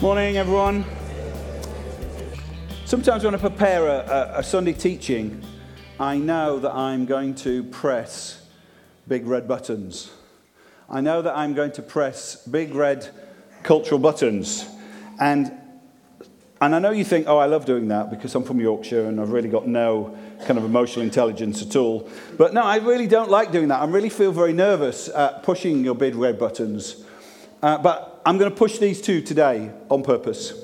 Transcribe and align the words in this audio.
Morning, 0.00 0.38
everyone. 0.38 0.86
Sometimes 2.86 3.22
when 3.22 3.34
I 3.34 3.36
prepare 3.36 3.86
a, 3.86 3.98
a, 3.98 4.38
a, 4.38 4.42
Sunday 4.42 4.72
teaching, 4.72 5.42
I 5.98 6.16
know 6.16 6.58
that 6.58 6.72
I'm 6.72 7.04
going 7.04 7.34
to 7.34 7.64
press 7.64 8.42
big 9.08 9.26
red 9.26 9.46
buttons. 9.46 10.10
I 10.88 11.02
know 11.02 11.20
that 11.20 11.36
I'm 11.36 11.52
going 11.52 11.72
to 11.72 11.82
press 11.82 12.36
big 12.46 12.74
red 12.74 13.10
cultural 13.62 13.98
buttons. 13.98 14.66
And, 15.20 15.52
and 16.62 16.74
I 16.74 16.78
know 16.78 16.92
you 16.92 17.04
think, 17.04 17.28
oh, 17.28 17.36
I 17.36 17.44
love 17.44 17.66
doing 17.66 17.88
that 17.88 18.08
because 18.08 18.34
I'm 18.34 18.44
from 18.44 18.58
Yorkshire 18.58 19.04
and 19.04 19.20
I've 19.20 19.32
really 19.32 19.50
got 19.50 19.68
no 19.68 20.16
kind 20.46 20.56
of 20.56 20.64
emotional 20.64 21.04
intelligence 21.04 21.60
at 21.60 21.76
all. 21.76 22.08
But 22.38 22.54
no, 22.54 22.62
I 22.62 22.76
really 22.76 23.06
don't 23.06 23.30
like 23.30 23.52
doing 23.52 23.68
that. 23.68 23.82
I 23.82 23.84
really 23.84 24.08
feel 24.08 24.32
very 24.32 24.54
nervous 24.54 25.10
at 25.10 25.42
pushing 25.42 25.84
your 25.84 25.94
big 25.94 26.14
red 26.14 26.38
buttons. 26.38 27.04
Uh, 27.62 27.76
but 27.78 28.22
I'm 28.24 28.38
going 28.38 28.50
to 28.50 28.56
push 28.56 28.78
these 28.78 29.02
two 29.02 29.20
today 29.20 29.70
on 29.90 30.02
purpose. 30.02 30.54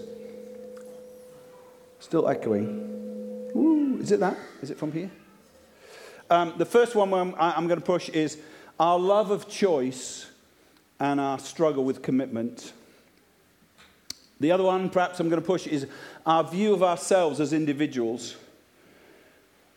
Still 2.00 2.28
echoing. 2.28 3.50
Ooh, 3.54 3.98
is 4.00 4.12
it 4.12 4.20
that? 4.20 4.38
Is 4.62 4.70
it 4.70 4.78
from 4.78 4.92
here? 4.92 5.10
Um, 6.30 6.54
the 6.56 6.64
first 6.64 6.94
one 6.94 7.12
I'm 7.38 7.66
going 7.66 7.80
to 7.80 7.84
push 7.84 8.08
is 8.08 8.38
our 8.80 8.98
love 8.98 9.30
of 9.30 9.48
choice 9.48 10.30
and 10.98 11.20
our 11.20 11.38
struggle 11.38 11.84
with 11.84 12.02
commitment. 12.02 12.72
The 14.40 14.52
other 14.52 14.64
one, 14.64 14.90
perhaps 14.90 15.20
I'm 15.20 15.28
going 15.28 15.40
to 15.40 15.46
push, 15.46 15.66
is 15.66 15.86
our 16.24 16.44
view 16.44 16.72
of 16.72 16.82
ourselves 16.82 17.40
as 17.40 17.52
individuals. 17.52 18.36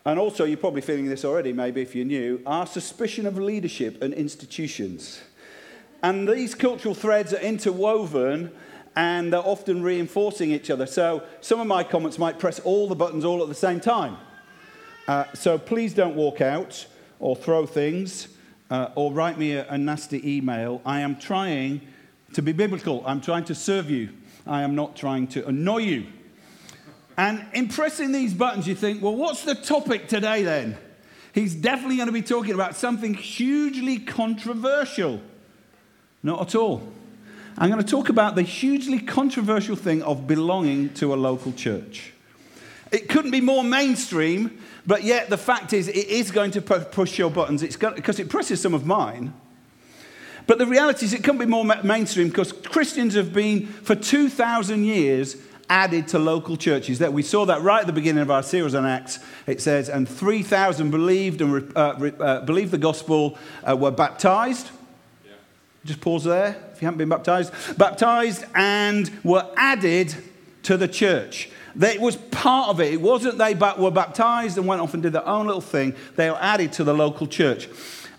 And 0.05 0.19
also, 0.19 0.45
you're 0.45 0.57
probably 0.57 0.81
feeling 0.81 1.07
this 1.07 1.25
already, 1.25 1.53
maybe 1.53 1.81
if 1.81 1.95
you're 1.95 2.05
new, 2.05 2.41
our 2.45 2.65
suspicion 2.65 3.25
of 3.25 3.37
leadership 3.37 4.01
and 4.01 4.13
institutions. 4.13 5.21
And 6.01 6.27
these 6.27 6.55
cultural 6.55 6.95
threads 6.95 7.33
are 7.33 7.39
interwoven 7.39 8.51
and 8.95 9.31
they're 9.33 9.39
often 9.39 9.83
reinforcing 9.83 10.51
each 10.51 10.69
other. 10.69 10.85
So 10.85 11.23
some 11.41 11.59
of 11.59 11.67
my 11.67 11.83
comments 11.83 12.17
might 12.17 12.39
press 12.39 12.59
all 12.59 12.87
the 12.87 12.95
buttons 12.95 13.25
all 13.25 13.41
at 13.41 13.47
the 13.49 13.55
same 13.55 13.79
time. 13.79 14.17
Uh, 15.07 15.25
so 15.33 15.57
please 15.57 15.93
don't 15.93 16.15
walk 16.15 16.41
out 16.41 16.85
or 17.19 17.35
throw 17.35 17.65
things 17.65 18.29
uh, 18.69 18.89
or 18.95 19.11
write 19.11 19.37
me 19.37 19.53
a, 19.53 19.67
a 19.69 19.77
nasty 19.77 20.37
email. 20.37 20.81
I 20.85 21.01
am 21.01 21.17
trying 21.17 21.81
to 22.33 22.41
be 22.41 22.51
biblical. 22.51 23.03
I'm 23.05 23.21
trying 23.21 23.45
to 23.45 23.55
serve 23.55 23.89
you. 23.89 24.09
I 24.45 24.61
am 24.61 24.75
not 24.75 24.95
trying 24.95 25.27
to 25.27 25.47
annoy 25.47 25.79
you. 25.79 26.05
And 27.17 27.45
in 27.53 27.67
pressing 27.67 28.11
these 28.11 28.33
buttons, 28.33 28.67
you 28.67 28.75
think, 28.75 29.01
well, 29.01 29.15
what's 29.15 29.43
the 29.43 29.55
topic 29.55 30.07
today 30.07 30.43
then? 30.43 30.77
He's 31.33 31.53
definitely 31.53 31.97
going 31.97 32.07
to 32.07 32.13
be 32.13 32.21
talking 32.21 32.53
about 32.53 32.75
something 32.75 33.13
hugely 33.13 33.99
controversial. 33.99 35.21
Not 36.21 36.41
at 36.41 36.55
all. 36.55 36.81
I'm 37.57 37.69
going 37.69 37.83
to 37.83 37.89
talk 37.89 38.09
about 38.09 38.35
the 38.35 38.41
hugely 38.41 38.99
controversial 38.99 39.75
thing 39.75 40.01
of 40.03 40.27
belonging 40.27 40.93
to 40.95 41.13
a 41.13 41.15
local 41.15 41.51
church. 41.51 42.13
It 42.91 43.09
couldn't 43.09 43.31
be 43.31 43.41
more 43.41 43.63
mainstream, 43.63 44.59
but 44.87 45.03
yet 45.03 45.29
the 45.29 45.37
fact 45.37 45.73
is, 45.73 45.87
it 45.87 46.07
is 46.07 46.31
going 46.31 46.51
to 46.51 46.61
push 46.61 47.19
your 47.19 47.29
buttons 47.29 47.61
it's 47.61 47.75
because 47.75 48.19
it 48.19 48.29
presses 48.29 48.61
some 48.61 48.73
of 48.73 48.85
mine. 48.85 49.33
But 50.47 50.57
the 50.57 50.65
reality 50.65 51.05
is, 51.05 51.13
it 51.13 51.23
couldn't 51.23 51.39
be 51.39 51.45
more 51.45 51.63
mainstream 51.83 52.29
because 52.29 52.51
Christians 52.51 53.13
have 53.13 53.31
been, 53.31 53.67
for 53.67 53.93
2,000 53.93 54.83
years, 54.83 55.37
added 55.69 56.07
to 56.07 56.17
local 56.17 56.57
churches. 56.57 56.97
That 56.97 57.13
we 57.13 57.21
saw 57.21 57.45
that 57.45 57.61
right 57.61 57.81
at 57.81 57.87
the 57.87 57.93
beginning 57.93 58.23
of 58.23 58.31
our 58.31 58.41
series 58.41 58.73
on 58.73 58.85
Acts. 58.85 59.19
It 59.45 59.61
says, 59.61 59.89
and 59.89 60.09
3,000 60.09 60.89
believed 60.89 61.41
and 61.41 61.71
uh, 61.77 61.79
uh, 61.79 62.45
believed 62.45 62.71
the 62.71 62.79
gospel, 62.79 63.37
uh, 63.63 63.75
were 63.75 63.91
baptized. 63.91 64.71
Just 65.89 66.01
pause 66.01 66.23
there 66.23 66.55
if 66.71 66.83
you 66.83 66.85
haven't 66.85 66.99
been 66.99 67.09
baptized. 67.09 67.51
Baptized 67.75 68.45
and 68.53 69.09
were 69.23 69.43
added 69.57 70.13
to 70.61 70.77
the 70.77 70.87
church. 70.87 71.49
It 71.81 71.99
was 71.99 72.15
part 72.15 72.69
of 72.69 72.79
it. 72.79 72.93
It 72.93 73.01
wasn't 73.01 73.39
they 73.39 73.55
but 73.55 73.79
were 73.79 73.89
baptized 73.89 74.59
and 74.59 74.67
went 74.67 74.81
off 74.81 74.93
and 74.93 75.01
did 75.01 75.13
their 75.13 75.27
own 75.27 75.47
little 75.47 75.61
thing. 75.61 75.95
They 76.15 76.29
were 76.29 76.37
added 76.39 76.73
to 76.73 76.83
the 76.83 76.93
local 76.93 77.25
church. 77.25 77.69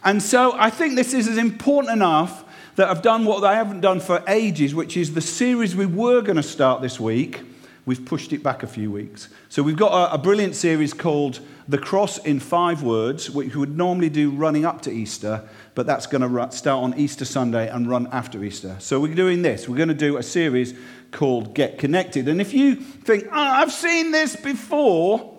And 0.03 0.21
so 0.21 0.53
I 0.59 0.69
think 0.69 0.97
this 0.97 1.15
is 1.15 1.29
as 1.29 1.39
important 1.39 1.93
enough 1.93 2.43
that 2.75 2.89
I've 2.89 3.03
done 3.03 3.25
what 3.25 3.45
I 3.45 3.55
haven't 3.55 3.83
done 3.83 4.01
for 4.01 4.21
ages, 4.27 4.75
which 4.75 4.97
is 4.97 5.15
the 5.15 5.21
series 5.21 5.77
we 5.77 5.87
were 5.87 6.23
going 6.23 6.39
to 6.39 6.43
start 6.43 6.83
this 6.83 6.99
week. 6.99 7.41
We've 7.87 8.05
pushed 8.05 8.33
it 8.33 8.43
back 8.43 8.65
a 8.65 8.67
few 8.67 8.91
weeks. 8.91 9.29
So 9.49 9.63
we've 9.63 9.77
got 9.77 9.93
a, 9.93 10.15
a 10.15 10.19
brilliant 10.19 10.57
series 10.57 10.93
called 10.93 11.39
The 11.71 11.79
Cross 11.79 12.19
in 12.19 12.41
Five 12.41 12.83
Words, 12.83 13.31
which 13.31 13.55
we 13.55 13.61
would 13.61 13.77
normally 13.77 14.11
do 14.11 14.31
running 14.31 14.65
up 14.65 14.83
to 14.83 14.91
Easter 14.91 15.49
but 15.75 15.87
that's 15.87 16.07
going 16.07 16.21
to 16.21 16.57
start 16.57 16.83
on 16.83 16.99
Easter 16.99 17.25
Sunday 17.25 17.69
and 17.69 17.89
run 17.89 18.09
after 18.13 18.43
Easter. 18.45 18.77
So 18.81 19.01
we're 19.01 19.15
doing 19.15 19.43
this. 19.43 19.69
We're 19.69 19.77
going 19.77 19.89
to 19.89 19.95
do 19.95 20.17
a 20.17 20.23
series 20.23 20.75
called 21.11 21.55
Get 21.55 21.79
Connected. 21.79 22.29
And 22.29 22.41
if 22.41 22.53
you 22.53 22.75
think, 22.75 23.25
oh, 23.27 23.31
I've 23.33 23.73
seen 23.73 24.11
this 24.11 24.37
before, 24.37 25.39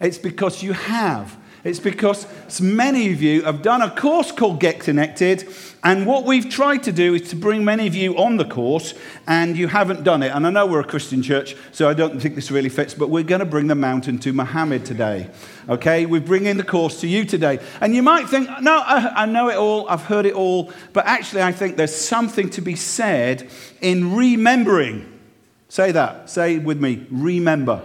it's 0.00 0.18
because 0.18 0.62
you 0.62 0.72
have. 0.72 1.36
It's 1.64 1.78
because 1.78 2.26
many 2.60 3.12
of 3.12 3.22
you 3.22 3.42
have 3.42 3.62
done 3.62 3.82
a 3.82 3.90
course 3.90 4.32
called 4.32 4.58
Get 4.58 4.80
Connected, 4.80 5.48
and 5.84 6.06
what 6.06 6.24
we've 6.24 6.48
tried 6.48 6.82
to 6.84 6.92
do 6.92 7.14
is 7.14 7.30
to 7.30 7.36
bring 7.36 7.64
many 7.64 7.86
of 7.86 7.94
you 7.94 8.16
on 8.16 8.36
the 8.36 8.44
course, 8.44 8.94
and 9.28 9.56
you 9.56 9.68
haven't 9.68 10.02
done 10.02 10.24
it. 10.24 10.32
And 10.34 10.44
I 10.44 10.50
know 10.50 10.66
we're 10.66 10.80
a 10.80 10.84
Christian 10.84 11.22
church, 11.22 11.54
so 11.70 11.88
I 11.88 11.94
don't 11.94 12.20
think 12.20 12.34
this 12.34 12.50
really 12.50 12.68
fits, 12.68 12.94
but 12.94 13.10
we're 13.10 13.22
going 13.22 13.40
to 13.40 13.46
bring 13.46 13.68
the 13.68 13.76
mountain 13.76 14.18
to 14.20 14.32
Muhammad 14.32 14.84
today. 14.84 15.30
Okay? 15.68 16.04
We're 16.04 16.20
bringing 16.20 16.56
the 16.56 16.64
course 16.64 17.00
to 17.02 17.08
you 17.08 17.24
today. 17.24 17.60
And 17.80 17.94
you 17.94 18.02
might 18.02 18.28
think, 18.28 18.48
no, 18.60 18.82
I, 18.84 19.26
know 19.26 19.48
it 19.48 19.56
all, 19.56 19.88
I've 19.88 20.02
heard 20.02 20.26
it 20.26 20.34
all, 20.34 20.72
but 20.92 21.06
actually, 21.06 21.42
I 21.42 21.52
think 21.52 21.76
there's 21.76 21.94
something 21.94 22.50
to 22.50 22.60
be 22.60 22.74
said 22.74 23.48
in 23.80 24.16
remembering. 24.16 25.20
Say 25.68 25.92
that. 25.92 26.28
Say 26.28 26.56
it 26.56 26.64
with 26.64 26.80
me. 26.80 27.06
Remember. 27.10 27.82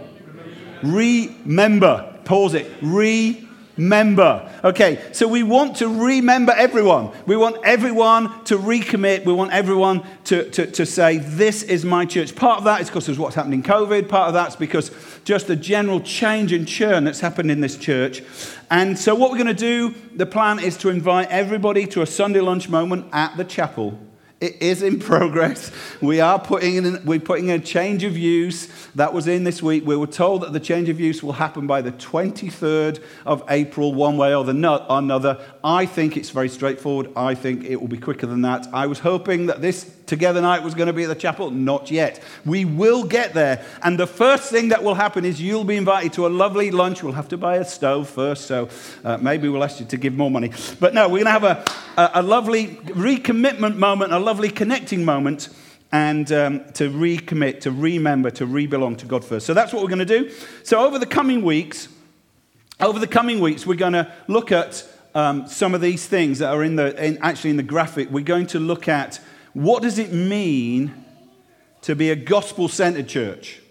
Remember. 0.82 2.20
Pause 2.26 2.56
it. 2.56 2.72
Remember 2.82 3.47
member. 3.78 4.52
Okay, 4.64 5.02
so 5.12 5.28
we 5.28 5.44
want 5.44 5.78
to 5.78 5.88
remember 5.88 6.52
everyone. 6.52 7.12
We 7.26 7.38
want 7.38 7.58
everyone 7.64 8.44
to 8.46 8.58
recommit. 8.58 9.26
We 9.26 9.34
want 9.34 9.52
everyone 9.52 10.04
to, 10.26 10.50
to, 10.52 10.66
to 10.72 10.86
say, 10.86 11.18
This 11.18 11.64
is 11.64 11.86
my 11.86 12.06
church. 12.06 12.36
Part 12.36 12.60
of 12.60 12.64
that 12.66 12.82
is 12.82 12.90
because 12.90 13.08
of 13.08 13.20
what's 13.20 13.36
happened 13.36 13.54
in 13.54 13.64
COVID. 13.64 14.10
Part 14.10 14.30
of 14.30 14.34
that's 14.34 14.56
because 14.56 14.92
just 15.24 15.48
the 15.48 15.56
general 15.56 16.02
change 16.02 16.52
and 16.52 16.68
churn 16.68 17.04
that's 17.04 17.20
happened 17.20 17.52
in 17.52 17.62
this 17.62 17.78
church. 17.78 18.24
And 18.70 18.98
so, 18.98 19.16
what 19.16 19.32
we're 19.32 19.38
going 19.38 19.48
to 19.48 19.54
do, 19.54 19.96
the 20.16 20.26
plan 20.26 20.60
is 20.60 20.78
to 20.78 20.90
invite 20.90 21.30
everybody 21.30 21.86
to 21.88 22.02
a 22.02 22.06
Sunday 22.06 22.42
lunch 22.42 22.70
moment 22.70 23.08
at 23.14 23.38
the 23.38 23.44
chapel 23.44 24.00
it 24.40 24.62
is 24.62 24.84
in 24.84 25.00
progress. 25.00 25.72
We 26.00 26.20
are 26.20 26.38
putting 26.40 26.76
in, 26.76 27.04
we're 27.06 27.20
putting 27.20 27.50
in 27.50 27.60
a 27.60 27.64
change 27.64 28.04
of 28.04 28.16
use. 28.16 28.68
That 28.94 29.14
was 29.14 29.28
in 29.28 29.44
this 29.44 29.64
week. 29.64 29.86
We 29.86 29.96
were 29.96 30.06
told 30.06 30.44
that 30.44 30.54
the 30.54 30.60
change 30.60 30.90
of 30.90 31.00
use 31.00 31.24
will 31.24 31.34
happen 31.34 31.66
by 31.66 31.82
the 31.82 31.92
23rd 31.92 33.02
of 33.26 33.44
April, 33.50 33.96
one 33.96 34.18
way 34.18 34.36
or 34.36 34.48
another. 34.48 35.40
I 35.64 35.88
think 35.88 36.18
it's 36.18 36.30
very 36.30 36.50
straightforward. 36.50 37.10
I 37.16 37.34
think 37.34 37.64
it 37.64 37.82
will 37.82 37.88
be 37.88 37.98
quicker 37.98 38.28
than 38.28 38.44
that. 38.44 38.68
I 38.72 38.86
was 38.86 39.00
hoping 39.00 39.48
that 39.48 39.62
this 39.62 39.97
together 40.08 40.42
night 40.42 40.64
was 40.64 40.74
going 40.74 40.88
to 40.88 40.94
be 40.94 41.04
at 41.04 41.10
the 41.10 41.16
chapel. 41.16 41.52
Not 41.52 41.92
yet. 41.92 42.22
We 42.46 42.66
will 42.66 43.04
get 43.04 43.34
there. 43.34 43.64
And 43.84 44.00
the 44.00 44.08
first 44.08 44.50
thing 44.50 44.70
that 44.70 44.84
will 44.84 44.96
happen 44.96 45.26
is 45.26 45.42
you'll 45.42 45.64
be 45.64 45.78
invited 45.78 46.14
to 46.14 46.26
a 46.26 46.30
lovely 46.30 46.72
lunch. 46.72 47.04
We'll 47.04 47.14
have 47.14 47.30
to 47.30 47.38
buy 47.38 47.58
a 47.58 47.66
stove 47.66 48.10
first, 48.10 48.48
so 48.48 48.70
uh, 49.04 49.18
maybe 49.18 49.50
we'll 49.50 49.64
ask 49.64 49.80
you 49.80 49.86
to 49.86 49.98
give 49.98 50.16
more 50.16 50.32
money. 50.32 50.52
But 50.80 50.94
no, 50.94 51.08
we're 51.08 51.24
going 51.24 51.26
to 51.26 51.32
have 51.32 51.44
a, 51.44 51.66
a, 51.98 52.12
a 52.16 52.24
lovely 52.24 52.68
recommitment 52.68 53.76
moment, 53.76 54.14
a 54.14 54.20
lovely 54.20 54.50
connecting 54.50 55.06
moment 55.06 55.50
and 55.92 56.32
um, 56.32 56.72
to 56.74 56.90
recommit, 56.90 57.62
to 57.62 57.72
remember, 57.72 58.30
to 58.32 58.46
rebelong 58.46 58.98
to 58.98 59.06
God 59.06 59.24
first. 59.24 59.46
So 59.46 59.54
that's 59.54 59.72
what 59.72 59.82
we're 59.82 59.90
going 59.90 60.06
to 60.06 60.06
do. 60.06 60.32
So 60.64 60.86
over 60.86 61.00
the 61.00 61.06
coming 61.06 61.44
weeks, 61.44 61.88
over 62.80 63.00
the 63.00 63.08
coming 63.08 63.40
weeks, 63.40 63.66
we're 63.66 63.76
going 63.76 63.94
to 63.94 64.12
look 64.28 64.52
at 64.52 64.86
um, 65.16 65.48
some 65.48 65.74
of 65.74 65.82
these 65.82 66.06
things 66.06 66.40
that 66.40 66.54
are 66.54 66.64
in 66.64 66.76
the 66.76 67.04
in, 67.04 67.18
actually 67.20 67.52
in 67.52 67.58
the 67.58 67.64
graphic. 67.64 68.12
We're 68.12 68.24
going 68.24 68.48
to 68.48 68.60
look 68.60 68.88
at 68.88 69.20
what 69.58 69.82
does 69.82 69.98
it 69.98 70.14
mean 70.14 70.94
to 71.82 71.96
be 71.96 72.12
a 72.12 72.16
gospel-centered 72.16 73.08
church. 73.08 73.62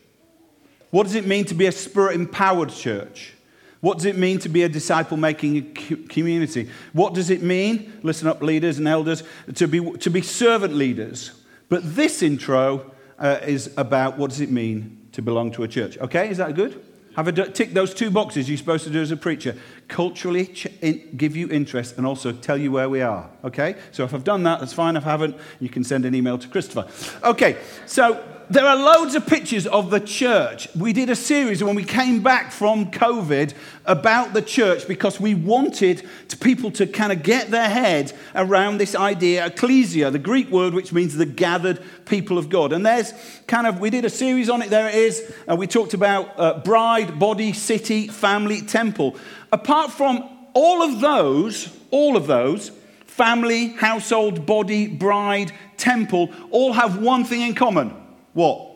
What 0.91 1.05
does 1.05 1.15
it 1.15 1.27
mean 1.27 1.44
to 1.47 1.55
be 1.55 1.67
a 1.67 1.73
spirit-empowered 1.73 2.71
church? 2.71 3.35
What 3.81 3.99
does 3.99 4.06
it 4.06 4.17
mean 4.17 4.38
to 4.41 4.49
be 4.49 4.62
a 4.62 4.69
disciple 4.69 5.17
making 5.17 5.75
community? 6.09 6.71
What 6.93 7.15
does 7.15 7.31
it 7.31 7.43
mean, 7.43 8.00
listen 8.03 8.27
up, 8.27 8.43
leaders 8.43 8.79
and 8.79 8.88
elders, 8.88 9.23
to 9.55 9.69
be, 9.69 9.93
to 9.99 10.11
be 10.11 10.23
servant 10.23 10.75
leaders? 10.75 11.33
But 11.69 11.94
this 11.94 12.23
intro 12.23 12.91
uh, 13.19 13.41
is 13.47 13.73
about 13.77 14.19
what 14.19 14.31
does 14.31 14.41
it 14.41 14.50
mean 14.50 15.09
to 15.12 15.23
belong 15.23 15.53
to 15.53 15.62
a 15.62 15.69
church. 15.69 15.99
Okay, 15.99 16.31
is 16.31 16.39
that 16.39 16.55
good? 16.55 16.82
Have 17.17 17.29
a 17.29 17.32
tick 17.32 17.73
those 17.73 17.94
two 17.94 18.11
boxes 18.11 18.49
you're 18.49 18.59
supposed 18.59 18.85
to 18.85 18.91
do 18.91 19.00
as 19.00 19.11
a 19.11 19.17
preacher. 19.17 19.56
Culturally 19.88 20.47
ch- 20.47 20.67
in, 20.81 21.17
give 21.17 21.37
you 21.37 21.49
interest 21.49 21.97
and 21.97 22.06
also 22.06 22.33
tell 22.33 22.59
you 22.59 22.73
where 22.73 22.88
we 22.88 23.03
are. 23.03 23.31
Okay? 23.44 23.77
So 23.93 24.05
if 24.05 24.12
I've 24.15 24.25
done 24.25 24.43
that, 24.44 24.61
that's 24.61 24.73
fine. 24.73 24.97
If 24.97 25.06
I 25.06 25.11
haven't, 25.11 25.37
you 25.61 25.69
can 25.69 25.85
send 25.85 26.05
an 26.05 26.15
email 26.15 26.38
to 26.38 26.49
Christopher. 26.49 26.88
Okay, 27.23 27.59
so 27.87 28.23
there 28.49 28.65
are 28.65 28.77
loads 28.77 29.17
of 29.17 29.27
pictures 29.27 29.67
of 29.67 29.91
the 29.91 29.99
church. 29.99 30.69
We 30.77 30.93
did 30.93 31.11
a 31.11 31.17
series 31.17 31.65
when 31.65 31.75
we 31.75 31.83
came 31.83 32.23
back 32.23 32.53
from 32.53 32.93
COVID 32.93 33.55
about 33.85 34.35
the 34.35 34.43
church 34.43 34.87
because 34.87 35.19
we 35.21 35.35
wanted 35.35 36.09
to 36.29 36.37
people 36.37 36.71
to 36.73 36.87
kind 36.87 37.11
of 37.11 37.25
get 37.25 37.50
their 37.50 37.69
head 37.69 38.12
around 38.37 38.79
this 38.79 38.94
idea, 38.94 39.47
ecclesia, 39.47 40.12
the 40.12 40.21
Greek 40.21 40.49
word 40.50 40.75
which 40.75 40.93
means 40.93 41.17
the 41.17 41.27
gathered 41.27 41.82
people 42.05 42.39
of 42.39 42.49
God. 42.49 42.73
And 42.73 42.87
there's 42.87 43.12
kind 43.49 43.67
of, 43.67 43.81
we 43.81 43.91
did 43.91 44.05
a 44.05 44.11
series 44.11 44.49
on 44.49 44.62
it, 44.62 44.71
there 44.71 44.89
it 44.89 44.94
is. 44.94 45.35
Uh, 45.50 45.56
we 45.56 45.67
talked 45.67 45.94
about 45.94 46.39
uh, 46.39 46.61
bride, 46.61 47.19
body, 47.19 47.53
city, 47.53 48.06
family, 48.06 48.61
temple. 48.61 49.17
Apart 49.52 49.93
from 49.93 50.28
all 50.54 50.82
of 50.82 51.00
those, 51.00 51.75
all 51.90 52.16
of 52.16 52.26
those, 52.26 52.70
family, 53.06 53.69
household, 53.69 54.46
body, 54.46 54.87
bride, 54.87 55.52
temple, 55.76 56.31
all 56.50 56.72
have 56.72 56.98
one 56.98 57.25
thing 57.25 57.43
in 57.43 57.54
common 57.54 57.94
what? 58.37 58.70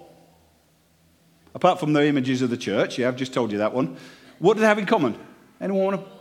Apart 1.55 1.81
from 1.81 1.93
the 1.93 2.07
images 2.07 2.41
of 2.41 2.49
the 2.49 2.57
church, 2.57 2.99
yeah, 2.99 3.09
I've 3.09 3.17
just 3.17 3.35
told 3.35 3.53
you 3.53 3.59
that 3.59 3.75
one. 3.75 3.99
What 4.39 4.55
do 4.55 4.61
they 4.61 4.67
have 4.67 4.79
in 4.79 4.87
common? 4.87 5.19
Anyone 5.61 5.85
want 5.85 6.01
to? 6.01 6.13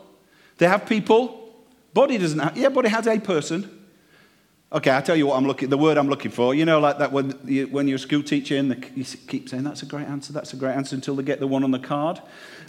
They 0.57 0.67
have 0.67 0.85
people. 0.85 1.53
Body 1.93 2.17
doesn't 2.17 2.37
have, 2.37 2.57
yeah, 2.57 2.67
body 2.67 2.89
has 2.89 3.07
a 3.07 3.17
person. 3.17 3.78
Okay, 4.71 4.91
I'll 4.91 5.01
tell 5.01 5.15
you 5.15 5.25
what 5.25 5.35
I'm 5.35 5.47
looking, 5.47 5.69
the 5.69 5.79
word 5.79 5.97
I'm 5.97 6.09
looking 6.09 6.29
for. 6.29 6.53
You 6.53 6.63
know, 6.63 6.79
like 6.79 6.99
that 6.99 7.11
when, 7.11 7.39
you, 7.43 7.65
when 7.67 7.87
you're 7.87 7.95
a 7.95 7.99
school 7.99 8.21
teacher 8.21 8.55
and 8.55 8.69
the, 8.69 8.87
you 8.95 9.03
keep 9.03 9.49
saying, 9.49 9.63
that's 9.63 9.81
a 9.81 9.87
great 9.87 10.07
answer, 10.07 10.31
that's 10.31 10.53
a 10.53 10.55
great 10.55 10.73
answer 10.73 10.95
until 10.95 11.15
they 11.15 11.23
get 11.23 11.39
the 11.39 11.47
one 11.47 11.63
on 11.63 11.71
the 11.71 11.79
card. 11.79 12.21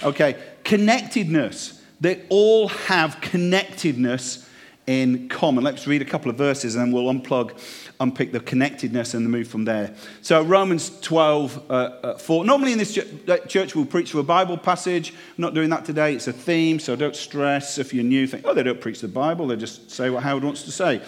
Okay, 0.02 0.36
connectedness. 0.64 1.82
They 2.00 2.22
all 2.30 2.68
have 2.68 3.20
connectedness 3.20 4.48
in 4.86 5.28
common. 5.28 5.62
Let's 5.62 5.86
read 5.86 6.00
a 6.00 6.06
couple 6.06 6.30
of 6.30 6.38
verses 6.38 6.74
and 6.74 6.86
then 6.86 6.92
we'll 6.92 7.12
unplug 7.12 7.52
unpick 8.00 8.32
the 8.32 8.40
connectedness 8.40 9.12
and 9.12 9.30
move 9.30 9.46
from 9.46 9.66
there. 9.66 9.94
So, 10.22 10.42
Romans 10.42 10.98
12, 11.00 11.70
uh, 11.70 11.72
uh, 11.72 12.18
4. 12.18 12.46
Normally 12.46 12.72
in 12.72 12.78
this 12.78 12.96
uh, 12.96 13.36
church, 13.46 13.76
we'll 13.76 13.84
preach 13.84 14.12
through 14.12 14.20
a 14.20 14.24
Bible 14.24 14.56
passage. 14.56 15.10
I'm 15.10 15.42
not 15.42 15.52
doing 15.52 15.68
that 15.68 15.84
today. 15.84 16.14
It's 16.14 16.26
a 16.26 16.32
theme, 16.32 16.80
so 16.80 16.96
don't 16.96 17.14
stress 17.14 17.76
if 17.76 17.92
you're 17.92 18.02
new. 18.02 18.26
Think, 18.26 18.46
oh, 18.46 18.54
they 18.54 18.62
don't 18.62 18.80
preach 18.80 19.02
the 19.02 19.08
Bible, 19.08 19.48
they 19.48 19.56
just 19.56 19.90
say 19.90 20.08
what 20.08 20.22
Howard 20.22 20.44
wants 20.44 20.62
to 20.62 20.72
say. 20.72 21.02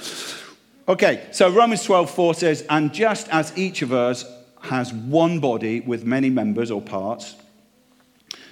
Okay, 0.88 1.28
so 1.30 1.48
Romans 1.48 1.84
12, 1.84 2.10
4 2.10 2.34
says, 2.34 2.66
And 2.68 2.92
just 2.92 3.28
as 3.28 3.56
each 3.56 3.82
of 3.82 3.92
us 3.92 4.24
has 4.62 4.92
one 4.92 5.38
body 5.38 5.80
with 5.80 6.04
many 6.04 6.28
members 6.28 6.72
or 6.72 6.82
parts, 6.82 7.36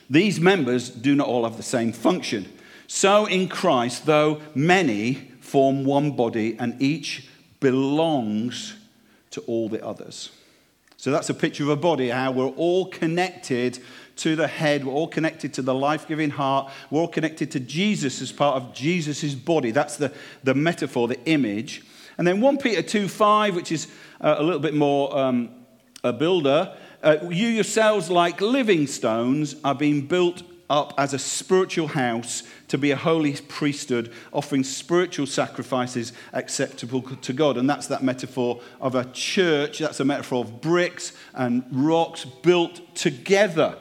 these 0.08 0.38
members 0.40 0.90
do 0.90 1.14
not 1.16 1.26
all 1.26 1.44
have 1.44 1.56
the 1.56 1.62
same 1.62 1.92
function. 1.92 2.52
So 2.86 3.26
in 3.26 3.48
Christ, 3.48 4.06
though 4.06 4.40
many 4.54 5.14
form 5.40 5.84
one 5.84 6.12
body 6.12 6.56
and 6.58 6.80
each 6.80 7.28
belongs 7.58 8.74
to 9.30 9.40
all 9.42 9.68
the 9.68 9.84
others. 9.84 10.30
So 10.96 11.10
that's 11.10 11.30
a 11.30 11.34
picture 11.34 11.62
of 11.64 11.70
a 11.70 11.76
body, 11.76 12.10
how 12.10 12.30
we're 12.30 12.48
all 12.48 12.86
connected 12.86 13.78
to 14.16 14.36
the 14.36 14.46
head, 14.46 14.84
we're 14.84 14.92
all 14.92 15.08
connected 15.08 15.54
to 15.54 15.62
the 15.62 15.74
life 15.74 16.06
giving 16.06 16.30
heart, 16.30 16.70
we're 16.90 17.00
all 17.00 17.08
connected 17.08 17.50
to 17.52 17.60
Jesus 17.60 18.20
as 18.20 18.30
part 18.30 18.56
of 18.56 18.74
Jesus' 18.74 19.34
body. 19.34 19.70
That's 19.70 19.96
the, 19.96 20.12
the 20.44 20.54
metaphor, 20.54 21.08
the 21.08 21.24
image. 21.24 21.82
And 22.20 22.28
then 22.28 22.42
1 22.42 22.58
Peter 22.58 22.82
2:5, 22.82 23.54
which 23.54 23.72
is 23.72 23.86
uh, 24.20 24.34
a 24.36 24.42
little 24.42 24.60
bit 24.60 24.74
more 24.74 25.16
um, 25.16 25.48
a 26.04 26.12
builder. 26.12 26.76
Uh, 27.02 27.16
you 27.30 27.48
yourselves, 27.48 28.10
like 28.10 28.42
living 28.42 28.86
stones, 28.86 29.56
are 29.64 29.74
being 29.74 30.02
built 30.02 30.42
up 30.68 30.92
as 30.98 31.14
a 31.14 31.18
spiritual 31.18 31.88
house 31.88 32.42
to 32.68 32.76
be 32.76 32.90
a 32.90 32.96
holy 32.96 33.36
priesthood, 33.48 34.12
offering 34.34 34.64
spiritual 34.64 35.26
sacrifices 35.26 36.12
acceptable 36.34 37.00
to 37.00 37.32
God. 37.32 37.56
And 37.56 37.70
that's 37.70 37.86
that 37.86 38.02
metaphor 38.02 38.60
of 38.82 38.94
a 38.94 39.06
church. 39.06 39.78
That's 39.78 40.00
a 40.00 40.04
metaphor 40.04 40.44
of 40.44 40.60
bricks 40.60 41.14
and 41.32 41.64
rocks 41.72 42.26
built 42.26 42.94
together. 42.94 43.78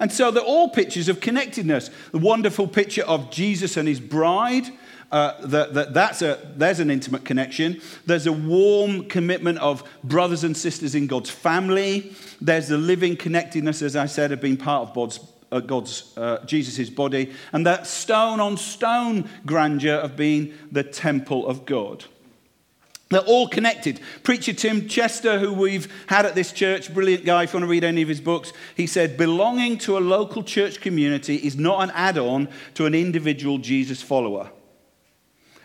And 0.00 0.10
so 0.10 0.32
they're 0.32 0.42
all 0.42 0.70
pictures 0.70 1.08
of 1.08 1.20
connectedness. 1.20 1.90
The 2.10 2.18
wonderful 2.18 2.66
picture 2.66 3.04
of 3.04 3.30
Jesus 3.30 3.76
and 3.76 3.86
his 3.86 4.00
bride. 4.00 4.72
Uh, 5.12 5.40
that, 5.46 5.74
that, 5.74 5.94
that's 5.94 6.20
a, 6.22 6.38
there's 6.56 6.80
an 6.80 6.90
intimate 6.90 7.24
connection. 7.24 7.80
There's 8.06 8.26
a 8.26 8.32
warm 8.32 9.04
commitment 9.04 9.58
of 9.58 9.88
brothers 10.02 10.42
and 10.42 10.56
sisters 10.56 10.94
in 10.94 11.06
God's 11.06 11.30
family. 11.30 12.14
There's 12.40 12.68
the 12.68 12.78
living 12.78 13.16
connectedness, 13.16 13.82
as 13.82 13.94
I 13.94 14.06
said, 14.06 14.32
of 14.32 14.40
being 14.40 14.56
part 14.56 14.88
of 14.88 14.94
God's, 14.94 15.20
uh, 15.52 15.60
God's 15.60 16.16
uh, 16.16 16.44
Jesus' 16.44 16.90
body, 16.90 17.32
and 17.52 17.64
that 17.66 17.86
stone 17.86 18.40
on 18.40 18.56
stone 18.56 19.28
grandeur 19.44 19.94
of 19.94 20.16
being 20.16 20.52
the 20.72 20.82
temple 20.82 21.46
of 21.46 21.64
God. 21.66 22.04
They're 23.08 23.20
all 23.20 23.46
connected. 23.46 24.00
Preacher 24.24 24.52
Tim 24.52 24.88
Chester, 24.88 25.38
who 25.38 25.52
we've 25.52 25.86
had 26.08 26.26
at 26.26 26.34
this 26.34 26.50
church, 26.50 26.92
brilliant 26.92 27.24
guy, 27.24 27.44
if 27.44 27.52
you 27.52 27.60
want 27.60 27.68
to 27.68 27.70
read 27.70 27.84
any 27.84 28.02
of 28.02 28.08
his 28.08 28.20
books, 28.20 28.52
he 28.74 28.88
said, 28.88 29.16
Belonging 29.16 29.78
to 29.78 29.96
a 29.96 30.00
local 30.00 30.42
church 30.42 30.80
community 30.80 31.36
is 31.36 31.56
not 31.56 31.84
an 31.84 31.92
add 31.94 32.18
on 32.18 32.48
to 32.74 32.86
an 32.86 32.96
individual 32.96 33.58
Jesus 33.58 34.02
follower. 34.02 34.50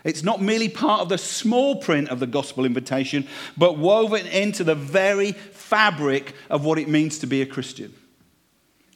It's 0.04 0.22
not 0.22 0.42
merely 0.42 0.68
part 0.68 1.00
of 1.00 1.08
the 1.08 1.18
small 1.18 1.76
print 1.76 2.08
of 2.08 2.18
the 2.18 2.26
gospel 2.26 2.64
invitation, 2.64 3.26
but 3.56 3.78
woven 3.78 4.26
into 4.26 4.64
the 4.64 4.74
very 4.74 5.32
fabric 5.32 6.34
of 6.50 6.64
what 6.64 6.78
it 6.78 6.88
means 6.88 7.18
to 7.20 7.26
be 7.26 7.40
a 7.40 7.46
Christian. 7.46 7.94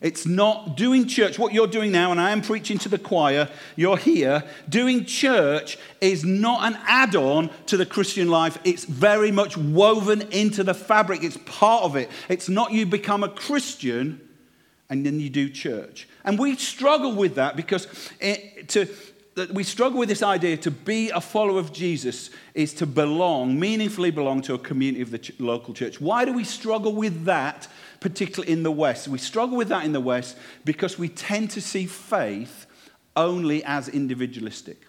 It's 0.02 0.26
not 0.26 0.76
doing 0.76 1.06
church. 1.06 1.38
What 1.38 1.54
you're 1.54 1.66
doing 1.66 1.90
now, 1.90 2.10
and 2.10 2.20
I 2.20 2.30
am 2.30 2.42
preaching 2.42 2.76
to 2.78 2.88
the 2.88 2.98
choir, 2.98 3.48
you're 3.76 3.96
here. 3.96 4.44
Doing 4.68 5.06
church 5.06 5.78
is 6.02 6.22
not 6.22 6.70
an 6.70 6.78
add 6.86 7.16
on 7.16 7.50
to 7.66 7.78
the 7.78 7.86
Christian 7.86 8.28
life. 8.28 8.58
It's 8.62 8.84
very 8.84 9.30
much 9.30 9.56
woven 9.56 10.22
into 10.32 10.62
the 10.62 10.74
fabric, 10.74 11.24
it's 11.24 11.38
part 11.46 11.84
of 11.84 11.96
it. 11.96 12.10
It's 12.28 12.48
not 12.48 12.72
you 12.72 12.84
become 12.84 13.24
a 13.24 13.28
Christian 13.28 14.20
and 14.90 15.04
then 15.04 15.18
you 15.18 15.30
do 15.30 15.48
church. 15.48 16.08
And 16.24 16.38
we 16.38 16.56
struggle 16.56 17.12
with 17.12 17.36
that 17.36 17.56
because 17.56 17.88
it, 18.20 18.68
to, 18.70 18.86
we 19.52 19.62
struggle 19.62 19.98
with 19.98 20.08
this 20.08 20.22
idea 20.22 20.56
to 20.58 20.70
be 20.70 21.10
a 21.10 21.20
follower 21.20 21.58
of 21.58 21.72
Jesus 21.72 22.30
is 22.54 22.72
to 22.74 22.86
belong, 22.86 23.60
meaningfully 23.60 24.10
belong 24.10 24.40
to 24.42 24.54
a 24.54 24.58
community 24.58 25.02
of 25.02 25.10
the 25.10 25.18
ch- 25.18 25.38
local 25.38 25.74
church. 25.74 26.00
Why 26.00 26.24
do 26.24 26.32
we 26.32 26.44
struggle 26.44 26.94
with 26.94 27.24
that? 27.24 27.68
particularly 28.00 28.52
in 28.52 28.62
the 28.62 28.70
West. 28.70 29.08
We 29.08 29.18
struggle 29.18 29.56
with 29.56 29.68
that 29.68 29.84
in 29.84 29.92
the 29.92 30.00
West 30.00 30.36
because 30.64 30.98
we 30.98 31.08
tend 31.08 31.50
to 31.52 31.60
see 31.60 31.86
faith 31.86 32.66
only 33.16 33.64
as 33.64 33.88
individualistic. 33.88 34.86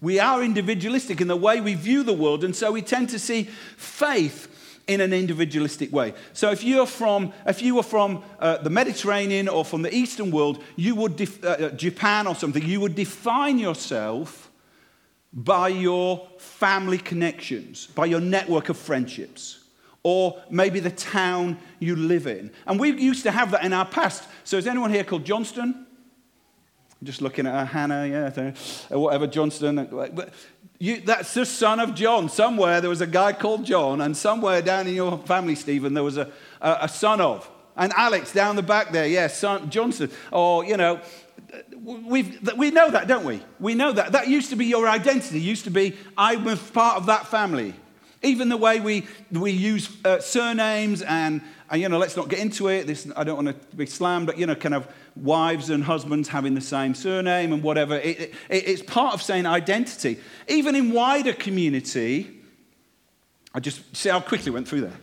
We 0.00 0.20
are 0.20 0.42
individualistic 0.42 1.20
in 1.20 1.28
the 1.28 1.36
way 1.36 1.60
we 1.60 1.74
view 1.74 2.02
the 2.02 2.12
world, 2.12 2.44
and 2.44 2.54
so 2.54 2.72
we 2.72 2.82
tend 2.82 3.08
to 3.10 3.18
see 3.18 3.44
faith 3.76 4.65
in 4.86 5.00
an 5.00 5.12
individualistic 5.12 5.92
way. 5.92 6.14
So 6.32 6.50
if 6.50 6.62
you're 6.62 6.86
from, 6.86 7.32
if 7.46 7.60
you 7.60 7.74
were 7.74 7.82
from 7.82 8.22
uh, 8.38 8.58
the 8.58 8.70
Mediterranean 8.70 9.48
or 9.48 9.64
from 9.64 9.82
the 9.82 9.94
Eastern 9.94 10.30
world, 10.30 10.62
you 10.76 10.94
would 10.94 11.16
def- 11.16 11.44
uh, 11.44 11.48
uh 11.48 11.70
Japan 11.70 12.26
or 12.26 12.34
something, 12.34 12.62
you 12.62 12.80
would 12.80 12.94
define 12.94 13.58
yourself 13.58 14.50
by 15.32 15.68
your 15.68 16.26
family 16.38 16.98
connections, 16.98 17.88
by 17.88 18.06
your 18.06 18.20
network 18.20 18.68
of 18.68 18.78
friendships 18.78 19.64
or 20.06 20.40
maybe 20.48 20.78
the 20.78 20.90
town 20.90 21.58
you 21.80 21.96
live 21.96 22.28
in. 22.28 22.48
And 22.64 22.78
we 22.78 22.92
used 22.92 23.24
to 23.24 23.32
have 23.32 23.50
that 23.50 23.64
in 23.64 23.72
our 23.72 23.84
past. 23.84 24.22
So 24.44 24.56
is 24.56 24.68
anyone 24.68 24.92
here 24.92 25.02
called 25.02 25.24
Johnston? 25.24 25.84
Just 27.02 27.20
looking 27.20 27.44
at 27.44 27.52
her, 27.52 27.64
Hannah, 27.64 28.06
yeah, 28.06 28.52
or 28.88 29.00
whatever, 29.00 29.26
Johnston. 29.26 29.76
You, 30.78 31.00
that's 31.00 31.32
the 31.32 31.46
son 31.46 31.80
of 31.80 31.94
John. 31.94 32.28
Somewhere 32.28 32.80
there 32.80 32.90
was 32.90 33.00
a 33.00 33.06
guy 33.06 33.32
called 33.32 33.64
John, 33.64 34.00
and 34.00 34.16
somewhere 34.16 34.60
down 34.60 34.86
in 34.86 34.94
your 34.94 35.18
family, 35.18 35.54
Stephen, 35.54 35.94
there 35.94 36.04
was 36.04 36.18
a, 36.18 36.30
a, 36.60 36.78
a 36.82 36.88
son 36.88 37.20
of. 37.20 37.48
And 37.76 37.92
Alex 37.94 38.32
down 38.32 38.56
the 38.56 38.62
back 38.62 38.92
there, 38.92 39.06
yes, 39.06 39.38
son, 39.38 39.70
Johnson. 39.70 40.10
Or, 40.32 40.64
you 40.64 40.76
know, 40.76 41.00
we 41.82 42.38
we 42.56 42.70
know 42.70 42.90
that, 42.90 43.06
don't 43.06 43.24
we? 43.24 43.42
We 43.60 43.74
know 43.74 43.92
that. 43.92 44.12
That 44.12 44.28
used 44.28 44.50
to 44.50 44.56
be 44.56 44.66
your 44.66 44.88
identity, 44.88 45.40
used 45.40 45.64
to 45.64 45.70
be, 45.70 45.96
I'm 46.16 46.44
part 46.72 46.96
of 46.96 47.06
that 47.06 47.26
family. 47.26 47.74
Even 48.22 48.48
the 48.48 48.56
way 48.56 48.80
we, 48.80 49.06
we 49.30 49.52
use 49.52 49.90
uh, 50.04 50.20
surnames 50.20 51.02
and, 51.02 51.42
and, 51.70 51.80
you 51.82 51.88
know, 51.88 51.98
let's 51.98 52.16
not 52.16 52.28
get 52.28 52.38
into 52.38 52.68
it. 52.68 52.86
This, 52.86 53.10
I 53.16 53.24
don't 53.24 53.44
want 53.44 53.48
to 53.48 53.76
be 53.76 53.86
slammed, 53.86 54.26
but, 54.26 54.38
you 54.38 54.46
know, 54.46 54.54
kind 54.54 54.74
of 54.74 54.86
wives 55.16 55.70
and 55.70 55.82
husbands 55.82 56.28
having 56.28 56.54
the 56.54 56.60
same 56.60 56.94
surname 56.94 57.52
and 57.52 57.62
whatever. 57.62 57.96
It, 57.96 58.20
it, 58.20 58.34
it's 58.48 58.82
part 58.82 59.14
of 59.14 59.22
saying 59.22 59.46
identity. 59.46 60.18
Even 60.48 60.76
in 60.76 60.92
wider 60.92 61.32
community, 61.32 62.40
I 63.52 63.60
just 63.60 63.96
see 63.96 64.08
how 64.08 64.20
quickly 64.20 64.52
went 64.52 64.68
through 64.68 64.82
there. 64.82 64.98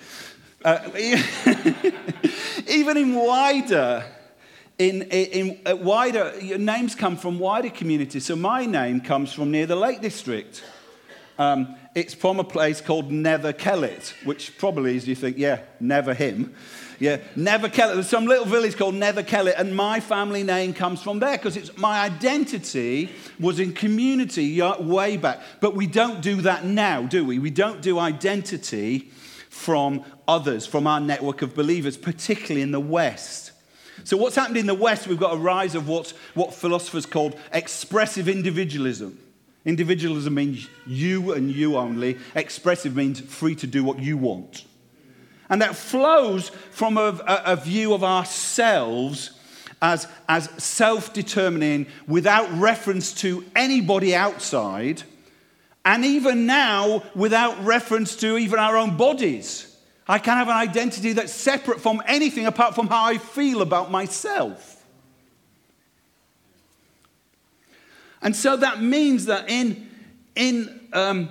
Uh, 0.63 0.89
even 2.67 2.97
in 2.97 3.15
wider 3.15 4.05
in, 4.79 5.03
in, 5.03 5.59
in 5.65 5.83
wider, 5.83 6.33
names 6.57 6.95
come 6.95 7.15
from 7.15 7.39
wider 7.39 7.69
communities. 7.69 8.25
So 8.25 8.35
my 8.35 8.65
name 8.65 9.01
comes 9.01 9.31
from 9.31 9.51
near 9.51 9.65
the 9.65 9.75
Lake 9.75 10.01
District. 10.01 10.63
Um, 11.37 11.75
it's 11.95 12.13
from 12.13 12.39
a 12.39 12.43
place 12.43 12.81
called 12.81 13.11
Nether 13.11 13.53
Kellet, 13.53 14.15
which 14.23 14.57
probably 14.57 14.95
is, 14.95 15.07
you 15.07 15.15
think, 15.15 15.37
yeah, 15.37 15.61
never 15.79 16.13
him. 16.13 16.55
Yeah, 16.99 17.17
Nether 17.35 17.69
Kellet. 17.69 17.95
There's 17.95 18.09
some 18.09 18.25
little 18.25 18.45
village 18.45 18.77
called 18.77 18.95
Nether 18.95 19.23
Kellet, 19.23 19.55
and 19.57 19.75
my 19.75 19.99
family 19.99 20.43
name 20.43 20.73
comes 20.73 21.01
from 21.01 21.19
there 21.19 21.37
because 21.37 21.57
it's 21.57 21.75
my 21.77 21.99
identity 21.99 23.09
was 23.39 23.59
in 23.59 23.73
community 23.73 24.61
way 24.79 25.17
back. 25.17 25.41
But 25.59 25.75
we 25.75 25.85
don't 25.85 26.21
do 26.21 26.41
that 26.41 26.65
now, 26.65 27.03
do 27.03 27.25
we? 27.25 27.39
We 27.39 27.49
don't 27.49 27.81
do 27.81 27.99
identity 27.99 29.11
from 29.49 30.03
others, 30.27 30.65
from 30.65 30.87
our 30.87 30.99
network 30.99 31.41
of 31.41 31.53
believers, 31.53 31.97
particularly 31.97 32.61
in 32.61 32.71
the 32.71 32.79
West. 32.79 33.51
So, 34.03 34.17
what's 34.17 34.35
happened 34.35 34.57
in 34.57 34.65
the 34.65 34.73
West, 34.73 35.07
we've 35.07 35.19
got 35.19 35.33
a 35.33 35.37
rise 35.37 35.75
of 35.75 35.87
what's, 35.87 36.11
what 36.33 36.53
philosophers 36.53 37.05
called 37.05 37.37
expressive 37.51 38.27
individualism. 38.27 39.19
Individualism 39.65 40.33
means 40.33 40.67
you 40.85 41.33
and 41.33 41.49
you 41.49 41.77
only, 41.77 42.17
expressive 42.35 42.95
means 42.95 43.21
free 43.21 43.55
to 43.55 43.67
do 43.67 43.83
what 43.83 43.99
you 43.99 44.17
want. 44.17 44.65
And 45.49 45.61
that 45.61 45.75
flows 45.75 46.49
from 46.71 46.97
a, 46.97 47.21
a, 47.45 47.55
view 47.55 47.93
of 47.93 48.03
ourselves 48.03 49.31
as, 49.81 50.07
as 50.27 50.49
self 50.61 51.13
determining 51.13 51.87
without 52.07 52.51
reference 52.53 53.13
to 53.15 53.45
anybody 53.55 54.15
outside, 54.15 55.03
and 55.85 56.05
even 56.05 56.45
now 56.45 57.03
without 57.13 57.63
reference 57.63 58.15
to 58.17 58.37
even 58.37 58.59
our 58.59 58.77
own 58.77 58.97
bodies. 58.97 59.69
I 60.07 60.19
can 60.19 60.37
have 60.37 60.47
an 60.49 60.55
identity 60.55 61.13
that's 61.13 61.33
separate 61.33 61.79
from 61.79 62.01
anything 62.05 62.45
apart 62.45 62.75
from 62.75 62.87
how 62.87 63.05
I 63.05 63.17
feel 63.17 63.61
about 63.61 63.91
myself. 63.91 64.72
And 68.23 68.35
so 68.35 68.57
that 68.57 68.81
means 68.81 69.25
that 69.25 69.49
in, 69.49 69.89
in, 70.35 70.87
um, 70.93 71.29